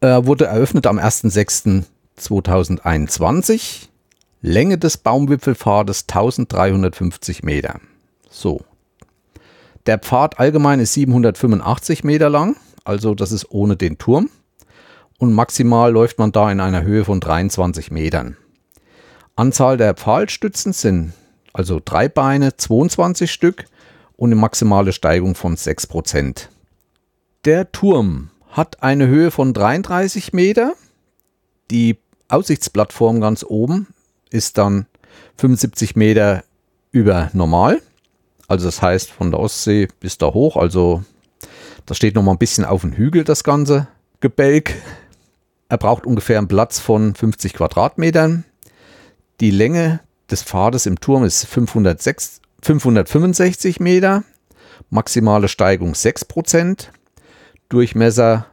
Er 0.00 0.26
wurde 0.26 0.46
eröffnet 0.46 0.86
am 0.86 0.98
1.6.2021. 0.98 3.88
Länge 4.42 4.78
des 4.78 4.98
Baumwipfelpfades 4.98 6.04
1350 6.08 7.42
Meter. 7.42 7.80
So. 8.30 8.60
Der 9.86 9.98
Pfad 9.98 10.38
allgemein 10.38 10.78
ist 10.80 10.92
785 10.94 12.04
Meter 12.04 12.28
lang, 12.28 12.56
also 12.84 13.14
das 13.14 13.32
ist 13.32 13.50
ohne 13.50 13.76
den 13.76 13.98
Turm. 13.98 14.28
Und 15.18 15.32
maximal 15.32 15.90
läuft 15.90 16.18
man 16.18 16.32
da 16.32 16.52
in 16.52 16.60
einer 16.60 16.82
Höhe 16.82 17.04
von 17.04 17.20
23 17.20 17.90
Metern. 17.90 18.36
Anzahl 19.36 19.76
der 19.76 19.92
Pfahlstützen 19.92 20.72
sind 20.72 21.12
also 21.52 21.80
drei 21.84 22.08
Beine 22.08 22.56
22 22.56 23.30
Stück 23.30 23.66
und 24.16 24.30
eine 24.30 24.40
maximale 24.40 24.92
Steigung 24.92 25.34
von 25.34 25.56
6%. 25.56 26.48
Der 27.44 27.70
Turm 27.70 28.30
hat 28.48 28.82
eine 28.82 29.06
Höhe 29.06 29.30
von 29.30 29.52
33 29.52 30.32
Meter. 30.32 30.72
Die 31.70 31.98
Aussichtsplattform 32.28 33.20
ganz 33.20 33.44
oben 33.44 33.88
ist 34.30 34.56
dann 34.56 34.86
75 35.36 35.96
Meter 35.96 36.42
über 36.90 37.30
normal. 37.34 37.82
Also 38.48 38.64
das 38.66 38.80
heißt 38.80 39.10
von 39.10 39.30
der 39.30 39.40
Ostsee 39.40 39.88
bis 40.00 40.16
da 40.16 40.32
hoch. 40.32 40.56
Also 40.56 41.04
da 41.84 41.94
steht 41.94 42.14
noch 42.14 42.22
mal 42.22 42.32
ein 42.32 42.38
bisschen 42.38 42.64
auf 42.64 42.80
dem 42.80 42.92
Hügel 42.92 43.24
das 43.24 43.44
ganze 43.44 43.86
Gebälk. 44.20 44.74
Er 45.68 45.76
braucht 45.76 46.06
ungefähr 46.06 46.38
einen 46.38 46.48
Platz 46.48 46.78
von 46.78 47.14
50 47.14 47.52
Quadratmetern. 47.52 48.44
Die 49.40 49.50
Länge 49.50 50.00
des 50.30 50.42
Pfades 50.42 50.86
im 50.86 50.98
Turm 50.98 51.22
ist 51.22 51.44
506, 51.46 52.40
565 52.62 53.80
Meter, 53.80 54.24
maximale 54.88 55.48
Steigung 55.48 55.92
6%, 55.92 56.88
Durchmesser 57.68 58.46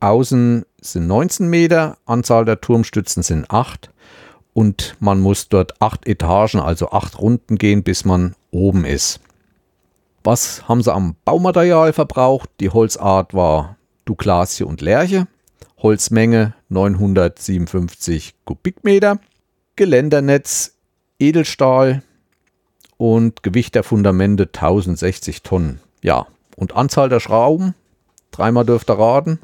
außen 0.00 0.66
sind 0.80 1.06
19 1.06 1.48
Meter, 1.48 1.96
Anzahl 2.04 2.44
der 2.44 2.60
Turmstützen 2.60 3.22
sind 3.22 3.50
8 3.50 3.90
und 4.52 4.96
man 5.00 5.20
muss 5.20 5.48
dort 5.48 5.80
8 5.80 6.06
Etagen, 6.06 6.60
also 6.60 6.90
8 6.90 7.18
Runden 7.18 7.56
gehen, 7.56 7.82
bis 7.82 8.04
man 8.04 8.34
oben 8.50 8.84
ist. 8.84 9.20
Was 10.24 10.68
haben 10.68 10.82
sie 10.82 10.92
am 10.92 11.16
Baumaterial 11.24 11.92
verbraucht? 11.92 12.50
Die 12.60 12.70
Holzart 12.70 13.32
war 13.32 13.76
Douglasie 14.04 14.64
und 14.64 14.80
Lärche, 14.82 15.26
Holzmenge 15.78 16.54
957 16.68 18.34
Kubikmeter. 18.44 19.18
Geländernetz, 19.82 20.76
Edelstahl 21.18 22.04
und 22.98 23.42
Gewicht 23.42 23.74
der 23.74 23.82
Fundamente 23.82 24.44
1060 24.44 25.42
Tonnen. 25.42 25.80
Ja, 26.02 26.28
und 26.54 26.76
Anzahl 26.76 27.08
der 27.08 27.18
Schrauben, 27.18 27.74
dreimal 28.30 28.64
dürft 28.64 28.88
ihr 28.88 28.96
raten. 29.00 29.40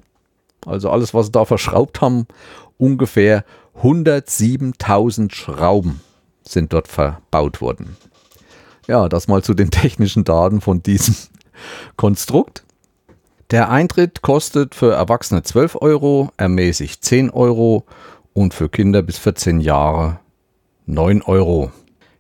Also 0.65 0.91
alles, 0.91 1.13
was 1.13 1.27
sie 1.27 1.33
da 1.33 1.45
verschraubt 1.45 2.01
haben, 2.01 2.29
ungefähr 2.77 3.45
107.000 3.83 5.35
Schrauben 5.35 6.03
sind 6.45 6.73
dort 6.73 6.87
verbaut 6.87 7.61
worden. 7.61 7.97
Ja, 8.87 9.09
das 9.09 9.27
mal 9.27 9.43
zu 9.43 9.55
den 9.55 9.71
technischen 9.73 10.23
Daten 10.23 10.61
von 10.61 10.85
diesem 10.85 11.17
Konstrukt. 11.97 12.63
Der 13.51 13.71
Eintritt 13.71 14.23
kostet 14.23 14.77
für 14.77 14.93
Erwachsene 14.95 15.43
12 15.43 15.79
Euro, 15.81 16.31
ermäßigt 16.37 17.05
10 17.05 17.31
Euro 17.31 17.87
und 18.35 18.55
für 18.55 18.69
Kinder 18.69 19.03
bis 19.03 19.19
14 19.19 19.59
Jahre 19.59 20.21
9 20.89 21.23
Euro. 21.23 21.71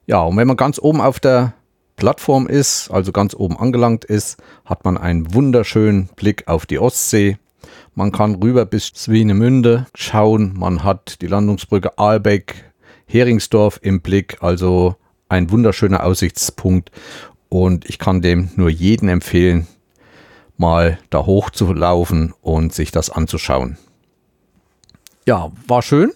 Ja, 0.06 0.22
und 0.22 0.36
wenn 0.36 0.46
man 0.46 0.56
ganz 0.56 0.78
oben 0.78 1.00
auf 1.00 1.20
der 1.20 1.54
Plattform 1.96 2.46
ist, 2.46 2.90
also 2.90 3.12
ganz 3.12 3.34
oben 3.34 3.58
angelangt 3.58 4.04
ist, 4.04 4.36
hat 4.64 4.84
man 4.84 4.96
einen 4.96 5.34
wunderschönen 5.34 6.08
Blick 6.16 6.46
auf 6.46 6.66
die 6.66 6.78
Ostsee. 6.78 7.38
Man 7.94 8.12
kann 8.12 8.36
rüber 8.36 8.66
bis 8.66 8.86
Swinemünde 8.88 9.86
schauen. 9.94 10.54
Man 10.56 10.84
hat 10.84 11.20
die 11.22 11.26
Landungsbrücke 11.26 11.98
Aalbeck, 11.98 12.72
Heringsdorf 13.06 13.80
im 13.82 14.00
Blick. 14.02 14.36
Also 14.40 14.96
ein 15.28 15.50
wunderschöner 15.50 16.04
Aussichtspunkt. 16.04 16.92
Und 17.48 17.88
ich 17.88 17.98
kann 17.98 18.20
dem 18.20 18.50
nur 18.54 18.68
jeden 18.68 19.08
empfehlen, 19.08 19.66
mal 20.58 20.98
da 21.08 21.24
hoch 21.24 21.50
zu 21.50 21.72
laufen 21.72 22.34
und 22.42 22.74
sich 22.74 22.90
das 22.90 23.08
anzuschauen. 23.08 23.78
Ja, 25.26 25.50
war 25.66 25.82
schön. 25.82 26.12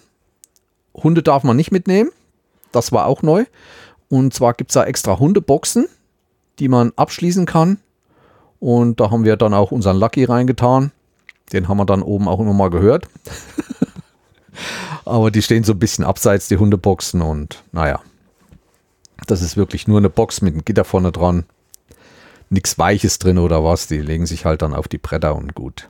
Hunde 0.93 1.23
darf 1.23 1.43
man 1.43 1.57
nicht 1.57 1.71
mitnehmen. 1.71 2.11
Das 2.73 2.91
war 2.91 3.05
auch 3.05 3.21
neu. 3.21 3.45
Und 4.09 4.33
zwar 4.33 4.53
gibt 4.53 4.71
es 4.71 4.73
da 4.73 4.83
extra 4.83 5.17
Hundeboxen, 5.17 5.87
die 6.59 6.67
man 6.67 6.91
abschließen 6.95 7.45
kann. 7.45 7.77
Und 8.59 8.99
da 8.99 9.11
haben 9.11 9.25
wir 9.25 9.37
dann 9.37 9.53
auch 9.53 9.71
unseren 9.71 9.97
Lucky 9.97 10.23
reingetan. 10.25 10.91
Den 11.51 11.67
haben 11.67 11.77
wir 11.77 11.85
dann 11.85 12.01
oben 12.01 12.27
auch 12.27 12.39
immer 12.39 12.53
mal 12.53 12.69
gehört. 12.69 13.07
Aber 15.05 15.31
die 15.31 15.41
stehen 15.41 15.63
so 15.63 15.73
ein 15.73 15.79
bisschen 15.79 16.05
abseits, 16.05 16.47
die 16.47 16.57
Hundeboxen. 16.57 17.21
Und 17.21 17.63
naja, 17.71 17.99
das 19.27 19.41
ist 19.41 19.57
wirklich 19.57 19.87
nur 19.87 19.97
eine 19.97 20.09
Box 20.09 20.41
mit 20.41 20.53
einem 20.53 20.65
Gitter 20.65 20.85
vorne 20.85 21.11
dran. 21.11 21.45
Nichts 22.49 22.77
Weiches 22.77 23.19
drin 23.19 23.37
oder 23.37 23.63
was. 23.63 23.87
Die 23.87 23.99
legen 23.99 24.25
sich 24.25 24.45
halt 24.45 24.61
dann 24.61 24.73
auf 24.73 24.87
die 24.87 24.97
Bretter 24.97 25.35
und 25.35 25.55
gut. 25.55 25.89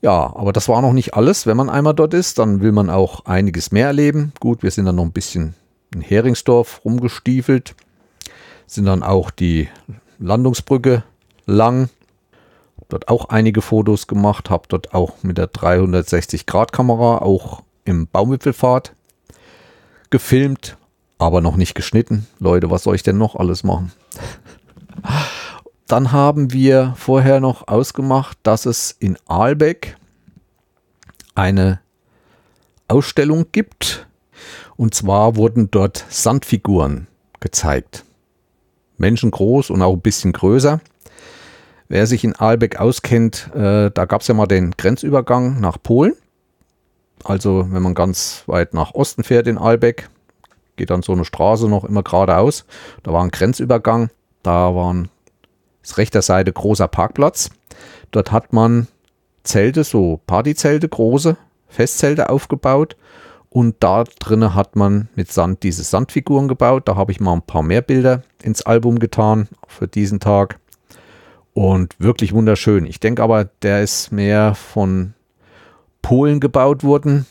Ja, 0.00 0.32
aber 0.36 0.52
das 0.52 0.68
war 0.68 0.80
noch 0.80 0.92
nicht 0.92 1.14
alles. 1.14 1.46
Wenn 1.46 1.56
man 1.56 1.68
einmal 1.68 1.94
dort 1.94 2.14
ist, 2.14 2.38
dann 2.38 2.60
will 2.60 2.72
man 2.72 2.88
auch 2.88 3.24
einiges 3.24 3.72
mehr 3.72 3.88
erleben. 3.88 4.32
Gut, 4.38 4.62
wir 4.62 4.70
sind 4.70 4.84
dann 4.84 4.96
noch 4.96 5.04
ein 5.04 5.12
bisschen 5.12 5.54
in 5.92 6.00
Heringsdorf 6.00 6.82
rumgestiefelt, 6.84 7.74
sind 8.66 8.84
dann 8.84 9.02
auch 9.02 9.30
die 9.30 9.68
Landungsbrücke 10.18 11.02
lang, 11.46 11.88
dort 12.88 13.08
auch 13.08 13.30
einige 13.30 13.62
Fotos 13.62 14.06
gemacht, 14.06 14.50
habe 14.50 14.68
dort 14.68 14.94
auch 14.94 15.22
mit 15.22 15.38
der 15.38 15.50
360-Grad-Kamera 15.50 17.18
auch 17.18 17.62
im 17.84 18.06
Baumwipfelfahrt 18.06 18.92
gefilmt, 20.10 20.76
aber 21.18 21.40
noch 21.40 21.56
nicht 21.56 21.74
geschnitten. 21.74 22.26
Leute, 22.38 22.70
was 22.70 22.82
soll 22.82 22.94
ich 22.94 23.02
denn 23.02 23.18
noch 23.18 23.34
alles 23.34 23.64
machen? 23.64 23.92
Dann 25.88 26.12
haben 26.12 26.52
wir 26.52 26.94
vorher 26.96 27.40
noch 27.40 27.66
ausgemacht, 27.66 28.38
dass 28.42 28.66
es 28.66 28.94
in 28.98 29.16
Aalbeck 29.26 29.96
eine 31.34 31.80
Ausstellung 32.88 33.46
gibt. 33.52 34.06
Und 34.76 34.94
zwar 34.94 35.36
wurden 35.36 35.70
dort 35.70 36.04
Sandfiguren 36.10 37.06
gezeigt. 37.40 38.04
Menschengroß 38.98 39.70
und 39.70 39.80
auch 39.80 39.94
ein 39.94 40.00
bisschen 40.00 40.32
größer. 40.32 40.80
Wer 41.88 42.06
sich 42.06 42.22
in 42.22 42.36
Aalbeck 42.36 42.78
auskennt, 42.78 43.50
äh, 43.54 43.90
da 43.90 44.04
gab 44.04 44.20
es 44.20 44.28
ja 44.28 44.34
mal 44.34 44.46
den 44.46 44.72
Grenzübergang 44.72 45.58
nach 45.58 45.82
Polen. 45.82 46.14
Also 47.24 47.66
wenn 47.70 47.82
man 47.82 47.94
ganz 47.94 48.42
weit 48.46 48.74
nach 48.74 48.92
Osten 48.94 49.24
fährt 49.24 49.46
in 49.46 49.56
Aalbeck, 49.56 50.10
geht 50.76 50.90
dann 50.90 51.02
so 51.02 51.12
eine 51.12 51.24
Straße 51.24 51.66
noch 51.66 51.84
immer 51.84 52.02
geradeaus. 52.02 52.66
Da 53.02 53.12
war 53.12 53.22
ein 53.22 53.30
Grenzübergang. 53.30 54.10
Da 54.42 54.74
waren 54.74 55.08
ist 55.88 55.98
rechter 55.98 56.22
Seite 56.22 56.52
großer 56.52 56.86
Parkplatz. 56.86 57.50
Dort 58.10 58.30
hat 58.30 58.52
man 58.52 58.88
Zelte, 59.42 59.84
so 59.84 60.20
Partyzelte, 60.26 60.88
große, 60.88 61.36
Festzelte 61.68 62.28
aufgebaut 62.28 62.96
und 63.50 63.76
da 63.80 64.04
drinnen 64.04 64.54
hat 64.54 64.76
man 64.76 65.08
mit 65.14 65.32
Sand 65.32 65.62
diese 65.62 65.82
Sandfiguren 65.82 66.48
gebaut. 66.48 66.86
Da 66.86 66.96
habe 66.96 67.12
ich 67.12 67.20
mal 67.20 67.32
ein 67.32 67.42
paar 67.42 67.62
mehr 67.62 67.80
Bilder 67.80 68.22
ins 68.42 68.62
Album 68.62 68.98
getan 68.98 69.48
für 69.66 69.88
diesen 69.88 70.20
Tag. 70.20 70.58
Und 71.54 71.96
wirklich 71.98 72.32
wunderschön. 72.34 72.86
Ich 72.86 73.00
denke 73.00 73.22
aber, 73.22 73.46
der 73.62 73.82
ist 73.82 74.12
mehr 74.12 74.54
von 74.54 75.14
Polen 76.02 76.40
gebaut 76.40 76.84
worden, 76.84 77.26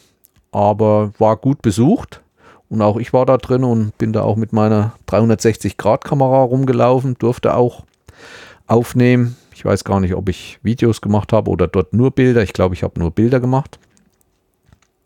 aber 0.52 1.14
war 1.20 1.38
gut 1.38 1.62
besucht. 1.62 2.22
Und 2.70 2.82
auch 2.82 2.98
ich 2.98 3.14
war 3.14 3.26
da 3.26 3.38
drin 3.38 3.64
und 3.64 3.98
bin 3.98 4.12
da 4.12 4.24
auch 4.24 4.36
mit 4.36 4.52
meiner 4.52 4.94
360-Grad-Kamera 5.08 6.42
rumgelaufen, 6.42 7.16
durfte 7.18 7.56
auch 7.56 7.86
aufnehmen. 8.68 9.36
Ich 9.54 9.66
weiß 9.66 9.84
gar 9.84 10.00
nicht, 10.00 10.14
ob 10.14 10.30
ich 10.30 10.60
Videos 10.62 11.02
gemacht 11.02 11.34
habe 11.34 11.50
oder 11.50 11.68
dort 11.68 11.94
nur 11.94 12.12
Bilder. 12.12 12.44
Ich 12.44 12.54
glaube, 12.54 12.76
ich 12.76 12.84
habe 12.84 13.00
nur 13.00 13.12
Bilder 13.12 13.40
gemacht. 13.40 13.80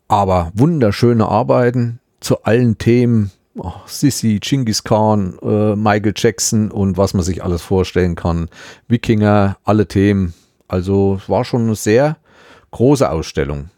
Aber 0.08 0.52
wunderschöne 0.54 1.26
Arbeiten 1.26 2.00
zu 2.20 2.42
allen 2.42 2.76
Themen. 2.76 3.30
Oh, 3.54 3.72
Sissy, 3.86 4.38
Genghis 4.40 4.84
Khan, 4.84 5.38
äh, 5.42 5.76
Michael 5.76 6.14
Jackson 6.16 6.70
und 6.70 6.96
was 6.96 7.14
man 7.14 7.22
sich 7.22 7.44
alles 7.44 7.62
vorstellen 7.62 8.14
kann. 8.14 8.48
Wikinger, 8.88 9.56
alle 9.64 9.86
Themen. 9.86 10.34
Also 10.68 11.18
es 11.22 11.28
war 11.28 11.44
schon 11.44 11.62
eine 11.62 11.74
sehr 11.74 12.16
große 12.70 13.10
Ausstellung. 13.10 13.70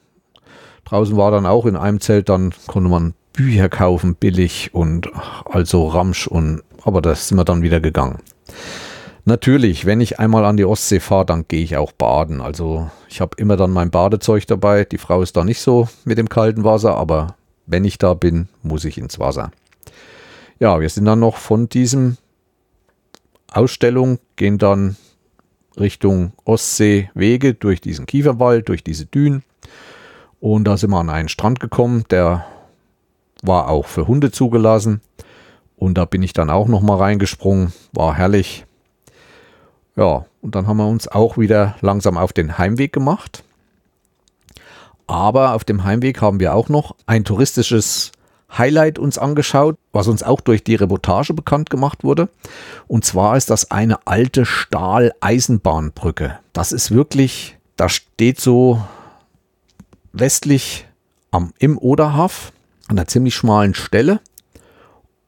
Draußen 0.84 1.16
war 1.16 1.30
dann 1.30 1.46
auch 1.46 1.66
in 1.66 1.76
einem 1.76 2.00
Zelt, 2.00 2.28
dann 2.28 2.52
konnte 2.66 2.88
man 2.88 3.14
Bücher 3.32 3.68
kaufen, 3.68 4.14
billig 4.14 4.70
und 4.72 5.10
also 5.44 5.88
Ramsch 5.88 6.26
und 6.28 6.62
aber 6.84 7.02
da 7.02 7.14
sind 7.14 7.36
wir 7.36 7.44
dann 7.44 7.62
wieder 7.62 7.80
gegangen. 7.80 8.18
Natürlich, 9.26 9.86
wenn 9.86 10.02
ich 10.02 10.18
einmal 10.18 10.44
an 10.44 10.58
die 10.58 10.66
Ostsee 10.66 11.00
fahre, 11.00 11.24
dann 11.24 11.48
gehe 11.48 11.62
ich 11.62 11.78
auch 11.78 11.92
baden. 11.92 12.42
Also 12.42 12.90
ich 13.08 13.22
habe 13.22 13.36
immer 13.38 13.56
dann 13.56 13.70
mein 13.70 13.90
Badezeug 13.90 14.46
dabei. 14.46 14.84
Die 14.84 14.98
Frau 14.98 15.22
ist 15.22 15.36
da 15.36 15.44
nicht 15.44 15.60
so 15.60 15.88
mit 16.04 16.18
dem 16.18 16.28
kalten 16.28 16.62
Wasser, 16.62 16.96
aber 16.96 17.36
wenn 17.66 17.84
ich 17.84 17.96
da 17.96 18.12
bin, 18.12 18.48
muss 18.62 18.84
ich 18.84 18.98
ins 18.98 19.18
Wasser. 19.18 19.50
Ja, 20.58 20.78
wir 20.80 20.88
sind 20.90 21.06
dann 21.06 21.20
noch 21.20 21.36
von 21.36 21.70
diesem 21.70 22.18
Ausstellung, 23.50 24.18
gehen 24.36 24.58
dann 24.58 24.96
Richtung 25.78 26.32
Ostseewege 26.44 27.54
durch 27.54 27.80
diesen 27.80 28.04
Kieferwald, 28.04 28.68
durch 28.68 28.84
diese 28.84 29.06
Dünen. 29.06 29.42
Und 30.38 30.64
da 30.64 30.76
sind 30.76 30.90
wir 30.90 31.00
an 31.00 31.08
einen 31.08 31.30
Strand 31.30 31.60
gekommen, 31.60 32.04
der 32.10 32.44
war 33.42 33.68
auch 33.68 33.86
für 33.86 34.06
Hunde 34.06 34.30
zugelassen. 34.30 35.00
Und 35.76 35.96
da 35.96 36.04
bin 36.04 36.22
ich 36.22 36.34
dann 36.34 36.50
auch 36.50 36.68
noch 36.68 36.82
mal 36.82 36.96
reingesprungen, 36.96 37.72
war 37.92 38.14
herrlich. 38.14 38.66
Ja, 39.96 40.26
und 40.42 40.54
dann 40.54 40.66
haben 40.66 40.78
wir 40.78 40.88
uns 40.88 41.08
auch 41.08 41.38
wieder 41.38 41.76
langsam 41.80 42.18
auf 42.18 42.32
den 42.32 42.58
Heimweg 42.58 42.92
gemacht. 42.92 43.44
Aber 45.06 45.54
auf 45.54 45.64
dem 45.64 45.84
Heimweg 45.84 46.20
haben 46.20 46.40
wir 46.40 46.54
auch 46.54 46.68
noch 46.68 46.96
ein 47.06 47.24
touristisches 47.24 48.12
Highlight 48.56 48.98
uns 48.98 49.18
angeschaut, 49.18 49.76
was 49.92 50.08
uns 50.08 50.22
auch 50.22 50.40
durch 50.40 50.64
die 50.64 50.74
Reportage 50.76 51.34
bekannt 51.34 51.70
gemacht 51.70 52.04
wurde. 52.04 52.28
Und 52.86 53.04
zwar 53.04 53.36
ist 53.36 53.50
das 53.50 53.70
eine 53.70 54.06
alte 54.06 54.46
Stahl-Eisenbahnbrücke. 54.46 56.38
Das 56.52 56.72
ist 56.72 56.90
wirklich, 56.90 57.58
da 57.76 57.88
steht 57.88 58.40
so 58.40 58.82
westlich 60.12 60.86
am, 61.30 61.52
im 61.58 61.78
Oderhaf 61.78 62.52
an 62.88 62.98
einer 62.98 63.06
ziemlich 63.06 63.34
schmalen 63.34 63.74
Stelle. 63.74 64.20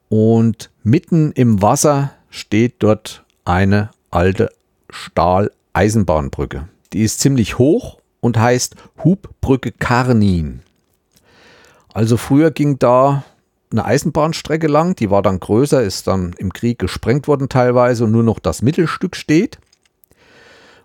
Und 0.09 0.71
mitten 0.85 1.33
im 1.33 1.63
Wasser 1.63 2.13
steht 2.31 2.77
dort 2.79 3.25
eine 3.45 3.91
alte 4.11 4.51
Stahl-Eisenbahnbrücke. 4.97 6.69
Die 6.93 7.03
ist 7.03 7.21
ziemlich 7.21 7.59
hoch 7.59 7.99
und 8.21 8.39
heißt 8.39 8.77
Hubbrücke 9.05 9.73
Karnin. 9.73 10.61
Also 11.93 12.17
früher 12.17 12.51
ging 12.51 12.79
da 12.79 13.25
eine 13.71 13.85
Eisenbahnstrecke 13.85 14.69
lang, 14.69 14.97
die 14.97 15.11
war 15.11 15.23
dann 15.23 15.41
größer, 15.41 15.83
ist 15.83 16.07
dann 16.07 16.35
im 16.39 16.53
Krieg 16.53 16.79
gesprengt 16.79 17.29
worden 17.29 17.49
teilweise 17.49 18.05
und 18.05 18.13
nur 18.13 18.23
noch 18.23 18.39
das 18.39 18.63
Mittelstück 18.63 19.17
steht. 19.17 19.59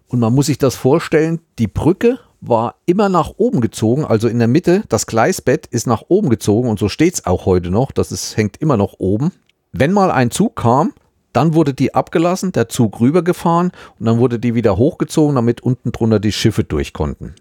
Und 0.07 0.19
man 0.19 0.33
muss 0.33 0.47
sich 0.47 0.57
das 0.57 0.75
vorstellen, 0.75 1.39
die 1.57 1.67
Brücke 1.67 2.19
war 2.41 2.75
immer 2.85 3.07
nach 3.07 3.33
oben 3.37 3.61
gezogen, 3.61 4.03
also 4.03 4.27
in 4.27 4.39
der 4.39 4.47
Mitte, 4.47 4.83
das 4.89 5.05
Gleisbett 5.05 5.67
ist 5.67 5.85
nach 5.85 6.03
oben 6.07 6.29
gezogen 6.29 6.69
und 6.69 6.79
so 6.79 6.89
steht 6.89 7.13
es 7.13 7.25
auch 7.25 7.45
heute 7.45 7.69
noch, 7.69 7.91
das 7.91 8.11
ist, 8.11 8.35
hängt 8.35 8.57
immer 8.57 8.77
noch 8.77 8.95
oben. 8.97 9.31
Wenn 9.71 9.93
mal 9.93 10.11
ein 10.11 10.31
Zug 10.31 10.55
kam, 10.55 10.91
dann 11.33 11.53
wurde 11.53 11.73
die 11.73 11.93
abgelassen, 11.93 12.51
der 12.51 12.69
Zug 12.69 12.99
rübergefahren 12.99 13.71
und 13.99 14.05
dann 14.05 14.19
wurde 14.19 14.39
die 14.39 14.55
wieder 14.55 14.77
hochgezogen, 14.77 15.35
damit 15.35 15.61
unten 15.61 15.91
drunter 15.91 16.19
die 16.19 16.31
Schiffe 16.31 16.63
durch 16.63 16.93
konnten. 16.93 17.35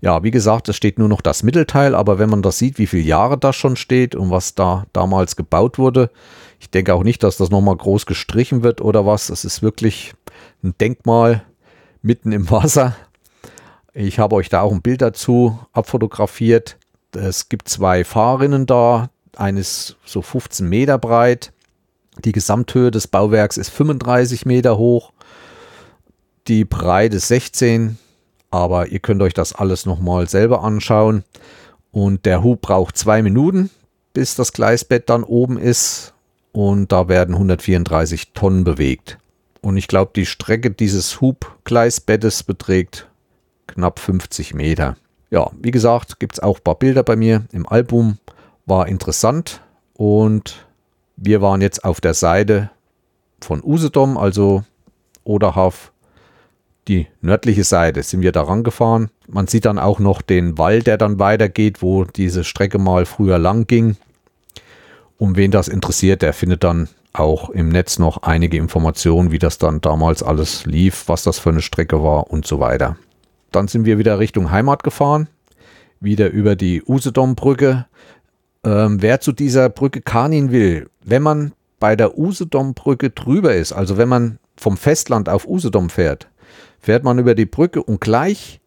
Ja, 0.00 0.22
wie 0.22 0.30
gesagt, 0.30 0.68
es 0.68 0.76
steht 0.76 0.98
nur 0.98 1.08
noch 1.08 1.20
das 1.20 1.42
Mittelteil, 1.42 1.94
aber 1.94 2.20
wenn 2.20 2.30
man 2.30 2.42
das 2.42 2.58
sieht, 2.58 2.78
wie 2.78 2.86
viele 2.86 3.02
Jahre 3.02 3.36
das 3.36 3.56
schon 3.56 3.74
steht 3.74 4.14
und 4.14 4.30
was 4.30 4.54
da 4.54 4.86
damals 4.92 5.34
gebaut 5.34 5.76
wurde, 5.76 6.10
ich 6.60 6.70
denke 6.70 6.94
auch 6.94 7.02
nicht, 7.02 7.22
dass 7.22 7.36
das 7.36 7.50
nochmal 7.50 7.76
groß 7.76 8.06
gestrichen 8.06 8.62
wird 8.62 8.80
oder 8.80 9.06
was. 9.06 9.28
Es 9.28 9.44
ist 9.44 9.62
wirklich 9.62 10.14
ein 10.62 10.74
Denkmal 10.80 11.42
mitten 12.02 12.32
im 12.32 12.50
Wasser. 12.50 12.96
Ich 13.92 14.18
habe 14.18 14.36
euch 14.36 14.48
da 14.48 14.60
auch 14.60 14.72
ein 14.72 14.82
Bild 14.82 15.02
dazu 15.02 15.58
abfotografiert. 15.72 16.76
Es 17.12 17.48
gibt 17.48 17.68
zwei 17.68 18.04
Fahrrinnen 18.04 18.66
da. 18.66 19.10
Eines 19.36 19.96
so 20.04 20.20
15 20.20 20.68
Meter 20.68 20.98
breit 20.98 21.52
die 22.24 22.32
Gesamthöhe 22.32 22.90
des 22.90 23.06
Bauwerks 23.06 23.56
ist 23.56 23.70
35 23.70 24.46
Meter 24.46 24.78
hoch, 24.78 25.12
die 26.46 26.64
Breite 26.64 27.18
16, 27.18 27.98
aber 28.50 28.88
ihr 28.88 28.98
könnt 29.00 29.22
euch 29.22 29.34
das 29.34 29.52
alles 29.52 29.86
nochmal 29.86 30.28
selber 30.28 30.62
anschauen. 30.62 31.24
Und 31.90 32.26
der 32.26 32.42
Hub 32.42 32.62
braucht 32.62 32.96
zwei 32.96 33.22
Minuten, 33.22 33.70
bis 34.12 34.34
das 34.34 34.52
Gleisbett 34.52 35.08
dann 35.10 35.24
oben 35.24 35.58
ist. 35.58 36.14
Und 36.52 36.92
da 36.92 37.08
werden 37.08 37.34
134 37.34 38.32
Tonnen 38.32 38.64
bewegt. 38.64 39.18
Und 39.60 39.76
ich 39.76 39.88
glaube, 39.88 40.12
die 40.14 40.26
Strecke 40.26 40.70
dieses 40.70 41.20
Hubgleisbettes 41.20 42.42
beträgt 42.42 43.08
knapp 43.66 43.98
50 43.98 44.54
Meter. 44.54 44.96
Ja, 45.30 45.50
wie 45.60 45.70
gesagt, 45.70 46.20
gibt 46.20 46.34
es 46.34 46.40
auch 46.40 46.58
ein 46.58 46.64
paar 46.64 46.78
Bilder 46.78 47.02
bei 47.02 47.16
mir 47.16 47.44
im 47.52 47.66
Album. 47.68 48.18
War 48.64 48.88
interessant 48.88 49.60
und 49.94 50.67
wir 51.20 51.42
waren 51.42 51.60
jetzt 51.60 51.84
auf 51.84 52.00
der 52.00 52.14
Seite 52.14 52.70
von 53.40 53.62
Usedom, 53.62 54.16
also 54.16 54.64
Oderhaf, 55.24 55.92
die 56.86 57.06
nördliche 57.20 57.64
Seite, 57.64 58.02
sind 58.02 58.22
wir 58.22 58.32
da 58.32 58.42
rangefahren. 58.42 59.10
Man 59.28 59.46
sieht 59.46 59.66
dann 59.66 59.78
auch 59.78 59.98
noch 59.98 60.22
den 60.22 60.56
Wald, 60.56 60.86
der 60.86 60.96
dann 60.96 61.18
weitergeht, 61.18 61.82
wo 61.82 62.04
diese 62.04 62.44
Strecke 62.44 62.78
mal 62.78 63.04
früher 63.04 63.38
lang 63.38 63.66
ging. 63.66 63.96
Und 65.18 65.36
wen 65.36 65.50
das 65.50 65.68
interessiert, 65.68 66.22
der 66.22 66.32
findet 66.32 66.64
dann 66.64 66.88
auch 67.12 67.50
im 67.50 67.68
Netz 67.68 67.98
noch 67.98 68.22
einige 68.22 68.56
Informationen, 68.56 69.32
wie 69.32 69.38
das 69.38 69.58
dann 69.58 69.80
damals 69.80 70.22
alles 70.22 70.64
lief, 70.66 71.08
was 71.08 71.24
das 71.24 71.38
für 71.38 71.50
eine 71.50 71.62
Strecke 71.62 72.02
war 72.02 72.30
und 72.30 72.46
so 72.46 72.60
weiter. 72.60 72.96
Dann 73.50 73.66
sind 73.66 73.84
wir 73.84 73.98
wieder 73.98 74.18
Richtung 74.18 74.50
Heimat 74.50 74.82
gefahren, 74.82 75.28
wieder 76.00 76.30
über 76.30 76.54
die 76.54 76.82
Usedom-Brücke. 76.82 77.86
Ähm, 78.64 79.02
wer 79.02 79.20
zu 79.20 79.32
dieser 79.32 79.68
Brücke 79.68 80.00
Kanin 80.00 80.52
will, 80.52 80.88
wenn 81.08 81.22
man 81.22 81.52
bei 81.80 81.96
der 81.96 82.18
Usedom-Brücke 82.18 83.10
drüber 83.10 83.54
ist, 83.54 83.72
also 83.72 83.96
wenn 83.96 84.08
man 84.08 84.38
vom 84.56 84.76
Festland 84.76 85.28
auf 85.28 85.46
Usedom 85.46 85.90
fährt, 85.90 86.28
fährt 86.80 87.04
man 87.04 87.18
über 87.18 87.34
die 87.34 87.46
Brücke 87.46 87.82
und 87.82 88.00
gleich 88.00 88.60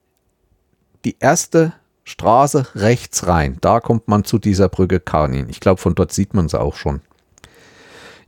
die 1.05 1.17
erste 1.19 1.73
Straße 2.03 2.67
rechts 2.75 3.27
rein. 3.27 3.57
Da 3.61 3.79
kommt 3.79 4.07
man 4.07 4.23
zu 4.23 4.39
dieser 4.39 4.69
Brücke 4.69 4.99
Kanin. 4.99 5.49
Ich 5.49 5.59
glaube, 5.59 5.79
von 5.79 5.93
dort 5.93 6.11
sieht 6.11 6.33
man 6.33 6.49
sie 6.49 6.59
auch 6.59 6.75
schon. 6.75 7.01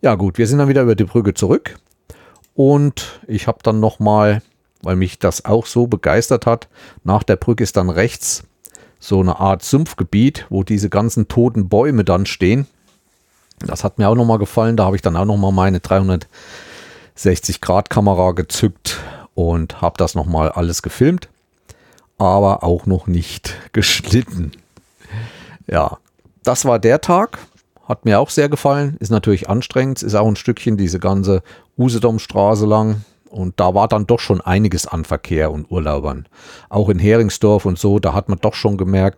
Ja 0.02 0.16
gut, 0.16 0.38
wir 0.38 0.48
sind 0.48 0.60
dann 0.60 0.68
wieder 0.68 0.84
über 0.84 0.96
die 0.96 1.06
Brücke 1.06 1.34
zurück 1.34 1.80
und 2.54 3.22
ich 3.28 3.48
habe 3.48 3.60
dann 3.64 3.80
nochmal, 3.80 4.42
weil 4.82 4.96
mich 4.96 5.18
das 5.18 5.46
auch 5.46 5.66
so 5.66 5.88
begeistert 5.88 6.46
hat, 6.46 6.68
nach 7.04 7.24
der 7.24 7.38
Brücke 7.38 7.64
ist 7.64 7.78
dann 7.78 7.90
rechts 7.90 8.44
so 9.00 9.20
eine 9.20 9.40
Art 9.40 9.64
Sumpfgebiet, 9.64 10.46
wo 10.50 10.64
diese 10.64 10.90
ganzen 10.90 11.28
toten 11.28 11.68
Bäume 11.68 12.04
dann 12.04 12.26
stehen. 12.26 12.68
Das 13.60 13.84
hat 13.84 13.98
mir 13.98 14.10
auch 14.10 14.16
nochmal 14.16 14.40
gefallen. 14.40 14.78
Da 14.78 14.86
habe 14.86 14.96
ich 14.96 15.02
dann 15.02 15.16
auch 15.16 15.26
nochmal 15.26 15.52
meine 15.52 15.80
360 15.80 17.62
Grad 17.62 17.90
Kamera 17.90 18.32
gezückt 18.32 19.00
und 19.36 19.82
habe 19.82 19.98
das 19.98 20.16
nochmal 20.16 20.50
alles 20.50 20.82
gefilmt, 20.82 21.30
aber 22.18 22.64
auch 22.64 22.86
noch 22.86 23.08
nicht 23.08 23.56
geschnitten. 23.74 24.52
Ja, 25.68 25.98
das 26.44 26.66
war 26.66 26.80
der 26.80 27.02
Tag. 27.02 27.40
Hat 27.88 28.06
mir 28.06 28.20
auch 28.20 28.30
sehr 28.30 28.50
gefallen. 28.50 28.96
Ist 29.00 29.12
natürlich 29.12 29.50
anstrengend. 29.50 30.04
Ist 30.04 30.16
auch 30.16 30.28
ein 30.28 30.38
Stückchen 30.38 30.78
diese 30.78 31.00
ganze 31.00 31.44
Usedomstraße 31.78 32.66
lang. 32.66 33.04
Und 33.30 33.60
da 33.60 33.74
war 33.74 33.88
dann 33.88 34.08
doch 34.08 34.20
schon 34.20 34.42
einiges 34.42 34.86
an 34.88 35.06
Verkehr 35.06 35.52
und 35.52 35.72
Urlaubern. 35.72 36.28
Auch 36.70 36.90
in 36.90 37.00
Heringsdorf 37.00 37.66
und 37.66 37.80
so, 37.80 38.00
da 38.00 38.14
hat 38.14 38.30
man 38.30 38.40
doch 38.40 38.54
schon 38.54 38.78
gemerkt, 38.78 39.18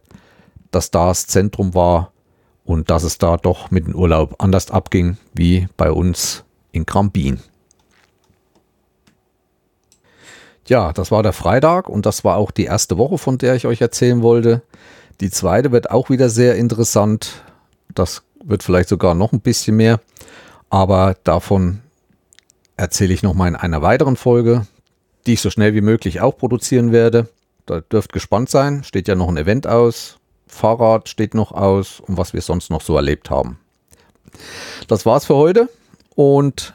dass 0.71 0.89
da 0.89 1.07
das 1.07 1.27
Zentrum 1.27 1.73
war 1.73 2.11
und 2.65 2.89
dass 2.89 3.03
es 3.03 3.17
da 3.17 3.37
doch 3.37 3.71
mit 3.71 3.87
dem 3.87 3.95
Urlaub 3.95 4.35
anders 4.39 4.71
abging 4.71 5.17
wie 5.33 5.67
bei 5.77 5.91
uns 5.91 6.43
in 6.71 6.85
Krambin. 6.85 7.39
Ja, 10.67 10.91
das 10.91 11.11
war 11.11 11.21
der 11.21 11.33
Freitag 11.33 11.87
und 11.87 12.07
das 12.07 12.23
war 12.23 12.37
auch 12.37 12.49
die 12.49 12.65
erste 12.65 12.97
Woche, 12.97 13.19
von 13.19 13.37
der 13.37 13.55
ich 13.55 13.67
euch 13.67 13.81
erzählen 13.81 14.23
wollte. 14.23 14.63
Die 15.21 15.29
zweite 15.29 15.71
wird 15.71 15.91
auch 15.91 16.09
wieder 16.09 16.27
sehr 16.27 16.55
interessant. 16.55 17.43
Das 17.93 18.23
wird 18.43 18.63
vielleicht 18.63 18.89
sogar 18.89 19.13
noch 19.13 19.31
ein 19.31 19.41
bisschen 19.41 19.77
mehr. 19.77 20.01
Aber 20.69 21.15
davon 21.23 21.81
erzähle 22.77 23.13
ich 23.13 23.21
nochmal 23.21 23.49
in 23.49 23.55
einer 23.55 23.83
weiteren 23.83 24.15
Folge, 24.15 24.65
die 25.27 25.33
ich 25.33 25.41
so 25.41 25.51
schnell 25.51 25.75
wie 25.75 25.81
möglich 25.81 26.19
auch 26.21 26.35
produzieren 26.35 26.91
werde. 26.91 27.29
Da 27.67 27.81
dürft 27.81 28.11
gespannt 28.11 28.49
sein. 28.49 28.83
Steht 28.83 29.07
ja 29.07 29.13
noch 29.13 29.29
ein 29.29 29.37
Event 29.37 29.67
aus. 29.67 30.17
Fahrrad 30.55 31.09
steht 31.09 31.33
noch 31.33 31.51
aus 31.51 31.99
und 31.99 32.17
was 32.17 32.33
wir 32.33 32.41
sonst 32.41 32.69
noch 32.69 32.81
so 32.81 32.95
erlebt 32.95 33.29
haben. 33.29 33.59
Das 34.87 35.05
war's 35.05 35.25
für 35.25 35.35
heute 35.35 35.69
und 36.15 36.73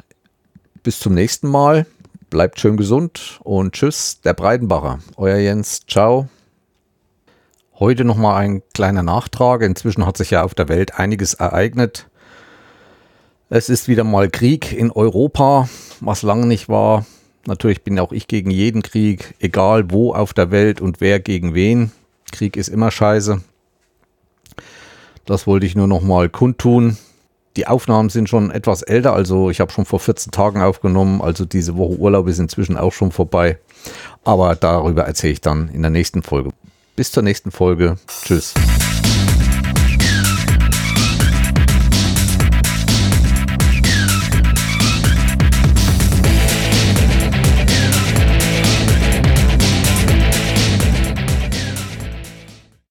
bis 0.82 1.00
zum 1.00 1.14
nächsten 1.14 1.48
Mal. 1.48 1.86
Bleibt 2.28 2.60
schön 2.60 2.76
gesund 2.76 3.40
und 3.42 3.72
tschüss, 3.72 4.20
der 4.20 4.34
Breitenbacher. 4.34 5.00
Euer 5.16 5.38
Jens, 5.38 5.84
ciao. 5.86 6.28
Heute 7.78 8.04
nochmal 8.04 8.36
ein 8.36 8.62
kleiner 8.74 9.02
Nachtrag. 9.02 9.62
Inzwischen 9.62 10.06
hat 10.06 10.16
sich 10.16 10.30
ja 10.30 10.44
auf 10.44 10.54
der 10.54 10.68
Welt 10.68 10.98
einiges 10.98 11.34
ereignet. 11.34 12.06
Es 13.48 13.68
ist 13.68 13.88
wieder 13.88 14.04
mal 14.04 14.30
Krieg 14.30 14.72
in 14.72 14.92
Europa, 14.92 15.68
was 16.00 16.22
lange 16.22 16.46
nicht 16.46 16.68
war. 16.68 17.04
Natürlich 17.46 17.82
bin 17.82 17.98
auch 17.98 18.12
ich 18.12 18.28
gegen 18.28 18.50
jeden 18.50 18.82
Krieg, 18.82 19.34
egal 19.40 19.90
wo 19.90 20.12
auf 20.14 20.34
der 20.34 20.50
Welt 20.52 20.80
und 20.80 21.00
wer 21.00 21.18
gegen 21.18 21.54
wen. 21.54 21.90
Krieg 22.30 22.56
ist 22.56 22.68
immer 22.68 22.90
scheiße. 22.90 23.40
Das 25.30 25.46
wollte 25.46 25.64
ich 25.64 25.76
nur 25.76 25.86
noch 25.86 26.00
mal 26.00 26.28
kundtun. 26.28 26.96
Die 27.56 27.68
Aufnahmen 27.68 28.08
sind 28.08 28.28
schon 28.28 28.50
etwas 28.50 28.82
älter, 28.82 29.12
also 29.12 29.48
ich 29.48 29.60
habe 29.60 29.70
schon 29.70 29.84
vor 29.84 30.00
14 30.00 30.32
Tagen 30.32 30.60
aufgenommen, 30.60 31.22
also 31.22 31.44
diese 31.44 31.76
Woche 31.76 32.00
Urlaub 32.00 32.26
ist 32.26 32.40
inzwischen 32.40 32.76
auch 32.76 32.92
schon 32.92 33.12
vorbei. 33.12 33.56
Aber 34.24 34.56
darüber 34.56 35.04
erzähle 35.04 35.34
ich 35.34 35.40
dann 35.40 35.68
in 35.68 35.82
der 35.82 35.92
nächsten 35.92 36.24
Folge. 36.24 36.50
Bis 36.96 37.12
zur 37.12 37.22
nächsten 37.22 37.52
Folge. 37.52 37.96
Tschüss. 38.24 38.54